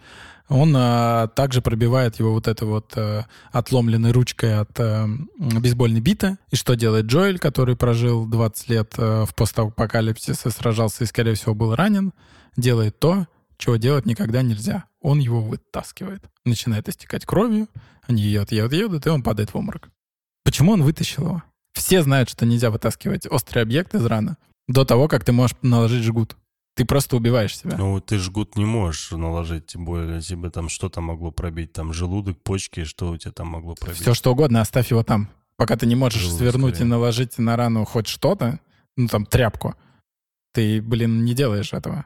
[0.47, 5.07] он а, также пробивает его вот этой вот а, отломленной ручкой от а,
[5.37, 6.37] бейсбольной биты.
[6.51, 11.55] И что делает Джоэль, который прожил 20 лет а, в постапокалипсисе, сражался и, скорее всего,
[11.55, 12.13] был ранен?
[12.57, 13.27] Делает то,
[13.57, 14.85] чего делать никогда нельзя.
[15.01, 16.23] Он его вытаскивает.
[16.45, 17.67] Начинает истекать кровью,
[18.07, 19.89] они едут, едут, едут, и он падает в обморок.
[20.43, 21.43] Почему он вытащил его?
[21.73, 26.03] Все знают, что нельзя вытаскивать острый объект из раны до того, как ты можешь наложить
[26.03, 26.37] жгут.
[26.75, 27.77] Ты просто убиваешь себя.
[27.77, 32.41] Ну, ты жгут не можешь наложить, тем более тебе там что-то могло пробить, там желудок,
[32.41, 34.01] почки, что у тебя там могло пробить.
[34.01, 35.29] Все что угодно, оставь его там.
[35.57, 36.87] Пока ты не можешь Желудок, свернуть скорее.
[36.87, 38.59] и наложить на рану хоть что-то,
[38.97, 39.75] ну там тряпку,
[40.53, 42.05] ты, блин, не делаешь этого.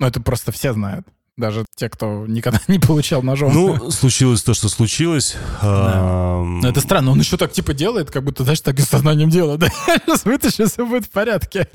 [0.00, 1.06] Ну, это просто все знают
[1.40, 3.52] даже те, кто никогда не получал ножом.
[3.52, 5.36] Ну, случилось то, что случилось.
[5.62, 6.42] Да.
[6.44, 9.56] Но это странно, он еще так типа делает, как будто, знаешь, так и сознанием дела.
[9.60, 11.68] Да, сейчас вытащу, все будет в порядке.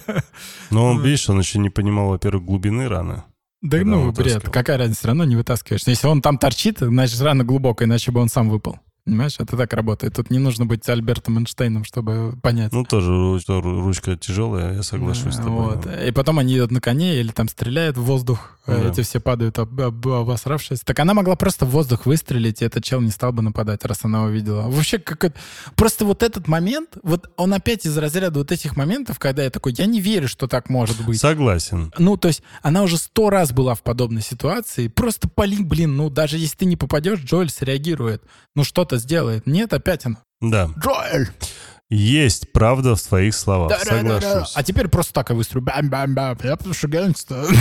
[0.70, 3.22] Но он, видишь, он еще не понимал, во-первых, глубины раны.
[3.60, 5.82] Да ну, бред, какая разница, все равно не вытаскиваешь.
[5.86, 8.78] Если он там торчит, значит, рана глубокая, иначе бы он сам выпал.
[9.08, 10.14] Понимаешь, это так работает.
[10.14, 12.72] Тут не нужно быть Альбертом Эйнштейном, чтобы понять.
[12.72, 15.76] Ну, тоже что ручка тяжелая, я соглашусь с тобой.
[15.76, 15.88] Вот.
[16.06, 18.90] И потом они идут на коне или там стреляют в воздух, да.
[18.90, 20.80] эти все падают, об, об, обосравшись.
[20.80, 24.00] Так она могла просто в воздух выстрелить, и этот чел не стал бы нападать, раз
[24.02, 24.68] она увидела.
[24.68, 25.32] Вообще, как.
[25.74, 29.72] Просто вот этот момент, вот он опять из разряда вот этих моментов, когда я такой,
[29.78, 31.18] я не верю, что так может быть.
[31.18, 31.94] Согласен.
[31.96, 34.88] Ну, то есть она уже сто раз была в подобной ситуации.
[34.88, 38.22] Просто пали, блин, ну, даже если ты не попадешь, Джоэль среагирует.
[38.54, 39.46] Ну, что-то сделает.
[39.46, 40.16] Нет, опять она.
[40.40, 40.70] Да.
[40.78, 41.28] Джоэль!
[41.90, 44.22] Есть правда в твоих словах, да, соглашусь.
[44.22, 44.46] Да, да, да.
[44.54, 45.62] А теперь просто так и выстрелю.
[45.62, 46.36] Бам-бам-бам.
[46.42, 47.46] Я потому что гангста.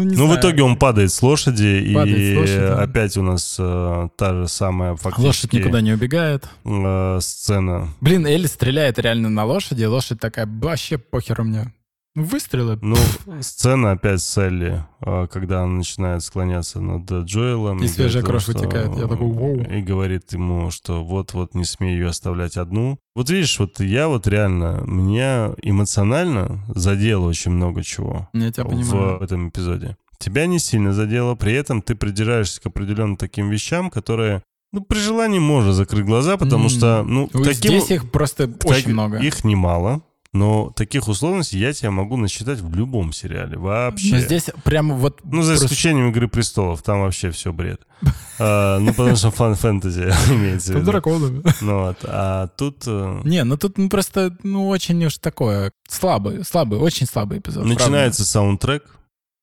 [0.00, 4.46] Ну, ну в итоге он падает с лошади, и опять у нас э, та же
[4.46, 5.26] самая фактически...
[5.26, 6.48] Лошадь никуда не убегает.
[6.64, 7.88] Э, сцена.
[8.00, 11.72] Блин, Элли стреляет реально на лошади, лошадь такая, вообще похер у меня.
[12.14, 12.78] Выстрелы.
[12.82, 12.96] Ну,
[13.40, 17.80] сцена опять с Элли, а, когда она начинает склоняться над Джоэлом.
[17.80, 18.52] И, и свежая кровь что...
[18.52, 18.96] вытекает.
[18.96, 19.60] Я такой, воу.
[19.60, 22.98] И говорит ему, что вот-вот не смей ее оставлять одну.
[23.14, 28.68] Вот видишь, вот я вот реально, меня эмоционально задело очень много чего я тебя в
[28.70, 29.20] понимаю.
[29.20, 29.96] этом эпизоде.
[30.18, 34.98] Тебя не сильно задело, при этом ты придираешься к определенным таким вещам, которые ну, при
[34.98, 36.68] желании можно закрыть глаза, потому mm.
[36.68, 37.52] что, ну, таким...
[37.52, 39.18] Здесь их просто очень так, много.
[39.18, 40.02] Их немало.
[40.34, 43.56] Но таких условностей я тебе могу насчитать в любом сериале.
[43.56, 44.14] Вообще.
[44.14, 45.20] Но здесь прямо вот...
[45.24, 46.82] Ну, за исключением «Игры престолов».
[46.82, 47.82] Там вообще все бред.
[48.40, 50.92] А, ну, потому что фан-фэнтези имеется в виду.
[50.92, 51.42] драконы.
[51.60, 51.96] Ну, вот.
[52.04, 52.84] А тут...
[52.86, 55.72] Э, Не, ну тут ну, просто, ну, очень уж такое...
[55.88, 57.64] Слабый, слабый, очень слабый эпизод.
[57.64, 58.84] Начинается саундтрек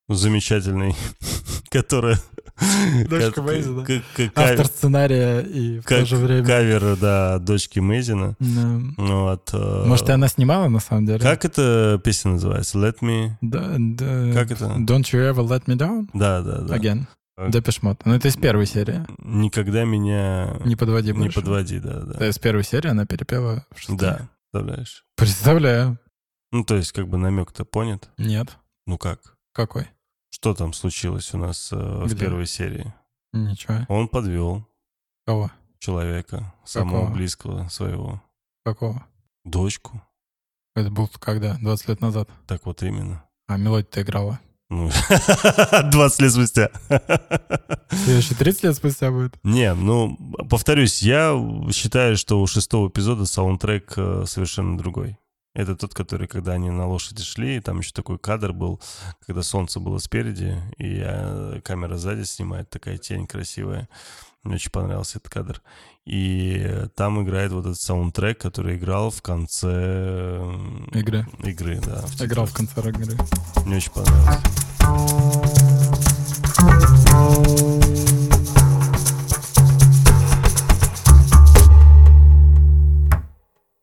[0.08, 0.96] замечательный,
[1.70, 2.16] который
[3.10, 3.86] Дочка Мейзина.
[4.36, 6.46] Автор сценария и в то же время...
[6.46, 8.36] Кавер, да, дочки Мейзина.
[8.40, 9.50] Вот.
[9.54, 11.20] Э, Может, и она снимала, на самом деле?
[11.20, 12.78] Как эта песня называется?
[12.78, 13.32] Let me...
[14.34, 14.66] Как это?
[14.80, 16.08] Don't you ever let me down?
[16.14, 16.78] Да, да, да.
[16.78, 17.06] Again.
[17.50, 18.02] Depeche Mode.
[18.06, 19.06] Ну, это из первой серии.
[19.20, 20.56] Никогда меня...
[20.64, 21.28] Не подводи больше.
[21.28, 22.14] Не подводи, да, да.
[22.14, 23.98] Это из первой серии она перепела в шестой.
[23.98, 25.06] Да, представляешь?
[25.18, 26.00] Представляю.
[26.54, 28.10] Ну, то есть, как бы намек-то понят?
[28.18, 28.58] Нет.
[28.88, 29.20] Ну как?
[29.54, 29.88] Какой?
[30.36, 32.94] Что там случилось у нас э, в первой серии?
[33.32, 33.86] Ничего.
[33.88, 34.68] Он подвел.
[35.26, 35.50] Кого?
[35.80, 37.16] Человека, самого Какого?
[37.16, 38.22] близкого своего.
[38.66, 39.06] Какого?
[39.46, 40.02] Дочку.
[40.76, 41.56] Это был когда?
[41.62, 42.30] 20 лет назад?
[42.48, 43.24] Так вот именно.
[43.48, 44.42] А мелодия-то играла?
[44.70, 44.90] Ну,
[45.92, 46.70] 20 лет спустя.
[48.06, 49.40] Еще 30 лет спустя будет?
[49.44, 50.18] Не, ну,
[50.50, 51.34] повторюсь, я
[51.72, 55.18] считаю, что у шестого эпизода саундтрек э, совершенно другой.
[55.56, 58.82] Это тот, который, когда они на лошади шли, там еще такой кадр был,
[59.26, 63.88] когда солнце было спереди, и э, камера сзади снимает, такая тень красивая.
[64.44, 65.62] Мне очень понравился этот кадр.
[66.06, 70.44] И там играет вот этот саундтрек, который играл в конце...
[70.92, 71.26] Игры.
[71.40, 72.02] Игры, да.
[72.06, 73.18] В играл в конце игры.
[73.66, 74.42] Мне очень понравилось.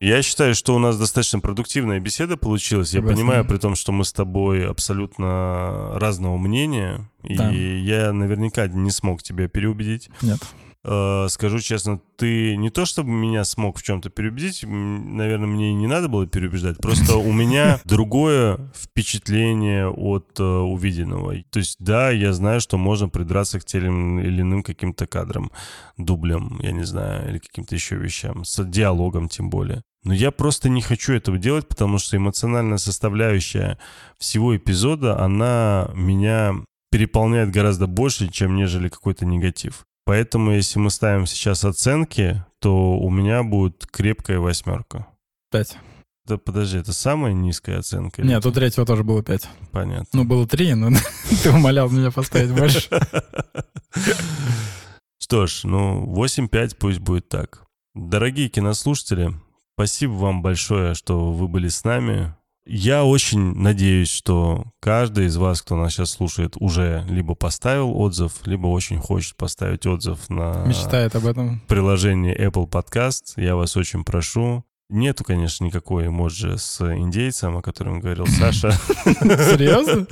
[0.02, 2.92] Я считаю, что у нас достаточно продуктивная беседа получилась.
[2.92, 7.52] Я понимаю, при том, что мы с тобой абсолютно разного мнения, да.
[7.52, 10.10] и я наверняка не смог тебя переубедить.
[10.20, 10.40] Нет.
[10.84, 15.74] Э, скажу честно, ты не то чтобы меня смог в чем-то переубедить, наверное, мне и
[15.74, 21.36] не надо было переубеждать, просто у меня другое впечатление от э, увиденного.
[21.50, 25.52] То есть, да, я знаю, что можно придраться к тем или иным каким-то кадрам,
[25.98, 29.82] дублям, я не знаю, или каким-то еще вещам, с диалогом тем более.
[30.04, 33.78] Но я просто не хочу этого делать, потому что эмоциональная составляющая
[34.18, 36.56] всего эпизода, она меня
[36.90, 39.86] переполняет гораздо больше, чем нежели какой-то негатив.
[40.04, 45.06] Поэтому, если мы ставим сейчас оценки, то у меня будет крепкая восьмерка.
[45.50, 45.76] Пять.
[46.24, 48.22] Да подожди, это самая низкая оценка?
[48.22, 49.48] Нет, у третьего тоже было пять.
[49.72, 50.06] Понятно.
[50.12, 50.90] Ну, было три, но
[51.42, 52.88] ты умолял меня поставить больше.
[55.18, 57.64] Что ж, ну, 8-5 пусть будет так.
[57.94, 59.34] Дорогие кинослушатели,
[59.74, 62.34] спасибо вам большое, что вы были с нами.
[62.64, 68.46] Я очень надеюсь, что каждый из вас, кто нас сейчас слушает, уже либо поставил отзыв,
[68.46, 71.60] либо очень хочет поставить отзыв на Мечтает об этом.
[71.66, 73.32] приложение Apple Podcast.
[73.36, 74.64] Я вас очень прошу.
[74.88, 78.70] Нету, конечно, никакой эмоджи с индейцем, о котором говорил Саша.
[78.72, 80.06] Серьезно?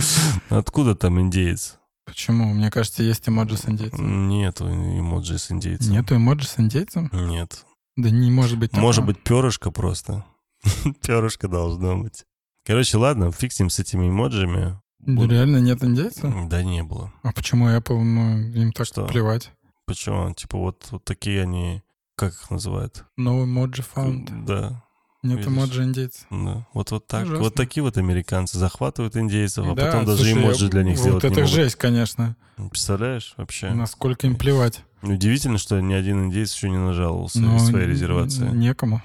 [0.48, 1.78] Откуда там индейец?
[2.04, 2.52] Почему?
[2.52, 4.28] Мне кажется, есть эмоджи с индейцем.
[4.28, 5.92] Нету эмоджи с индейцем.
[5.92, 7.10] Нету эмоджи с индейцем?
[7.12, 7.64] Нет.
[7.96, 8.72] Да не может быть.
[8.72, 10.24] Может быть, перышко просто.
[11.06, 12.24] перышко должно быть.
[12.70, 14.80] Короче, ладно, фиг с этими эмоджами.
[15.00, 16.32] Да реально нет индейца?
[16.48, 17.12] Да не было.
[17.24, 19.06] А почему Apple, ну, им так Что?
[19.06, 19.50] плевать?
[19.86, 20.32] Почему?
[20.34, 21.82] Типа вот, вот такие они,
[22.14, 23.06] как их называют?
[23.18, 24.44] No emoji found.
[24.46, 24.84] Да.
[25.24, 25.50] Нет Видишь?
[25.50, 26.26] эмоджи индейцев.
[26.30, 26.64] Да.
[26.72, 27.24] Вот, вот так.
[27.24, 27.42] Ужасно.
[27.42, 31.02] Вот такие вот американцы захватывают индейцев, а да, потом даже слушай, эмоджи для них вот
[31.02, 31.52] сделать это не могут.
[31.52, 32.36] жесть, конечно.
[32.56, 33.70] Представляешь вообще?
[33.70, 34.84] Насколько им плевать.
[35.02, 38.46] Удивительно, что ни один индейец еще не нажаловался Но из своей резервации.
[38.46, 39.02] Некому.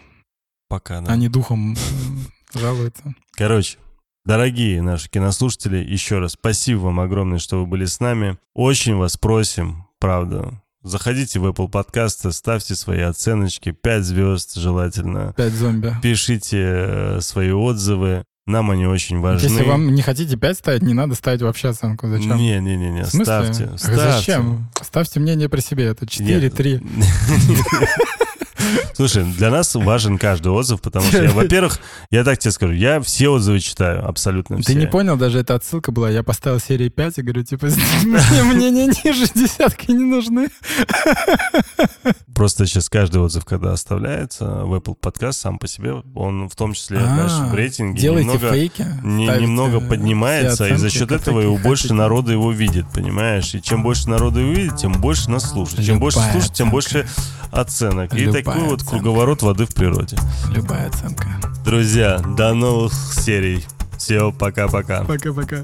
[0.68, 1.12] Пока, да.
[1.12, 1.76] Они духом
[2.54, 3.16] жалуются.
[3.36, 3.78] Короче,
[4.26, 8.40] Дорогие наши кинослушатели, еще раз спасибо вам огромное, что вы были с нами.
[8.56, 15.34] Очень вас просим, правда, заходите в Apple подкасты, ставьте свои оценочки, 5 звезд желательно.
[15.38, 15.96] 5 зомби.
[16.02, 18.24] Пишите э, свои отзывы.
[18.48, 19.48] Нам они очень важны.
[19.48, 22.08] Если вам не хотите 5 ставить, не надо ставить вообще оценку.
[22.08, 22.38] Зачем?
[22.38, 23.78] Не-не-не, ставьте.
[23.78, 23.96] ставьте.
[23.96, 24.72] Зачем?
[24.82, 25.86] Ставьте мнение при себе.
[25.86, 26.82] Это 4, 3.
[28.94, 31.80] Слушай, для нас важен каждый отзыв, потому что, во-первых,
[32.12, 34.74] я так тебе скажу, я все отзывы читаю, абсолютно все.
[34.74, 37.68] Ты не понял, даже эта отсылка была, я поставил серии 5 и говорю, типа,
[38.04, 40.48] мне не ниже десятки не нужны.
[42.36, 46.74] Просто сейчас каждый отзыв, когда оставляется в Apple Podcast сам по себе, он в том
[46.74, 52.32] числе, знаешь, в а, рейтинге немного, немного поднимается, и за счет этого его больше народа
[52.32, 53.54] его видит, понимаешь?
[53.56, 55.86] И чем больше народа его видит, тем больше нас слушает.
[55.86, 57.08] Чем больше слушает, тем больше
[57.52, 58.14] оценок.
[58.14, 58.26] И
[58.56, 60.18] такой вот круговорот воды в природе.
[60.50, 61.28] Любая оценка.
[61.64, 63.66] Друзья, до новых серий.
[63.98, 65.04] Все, пока-пока.
[65.04, 65.64] Пока-пока.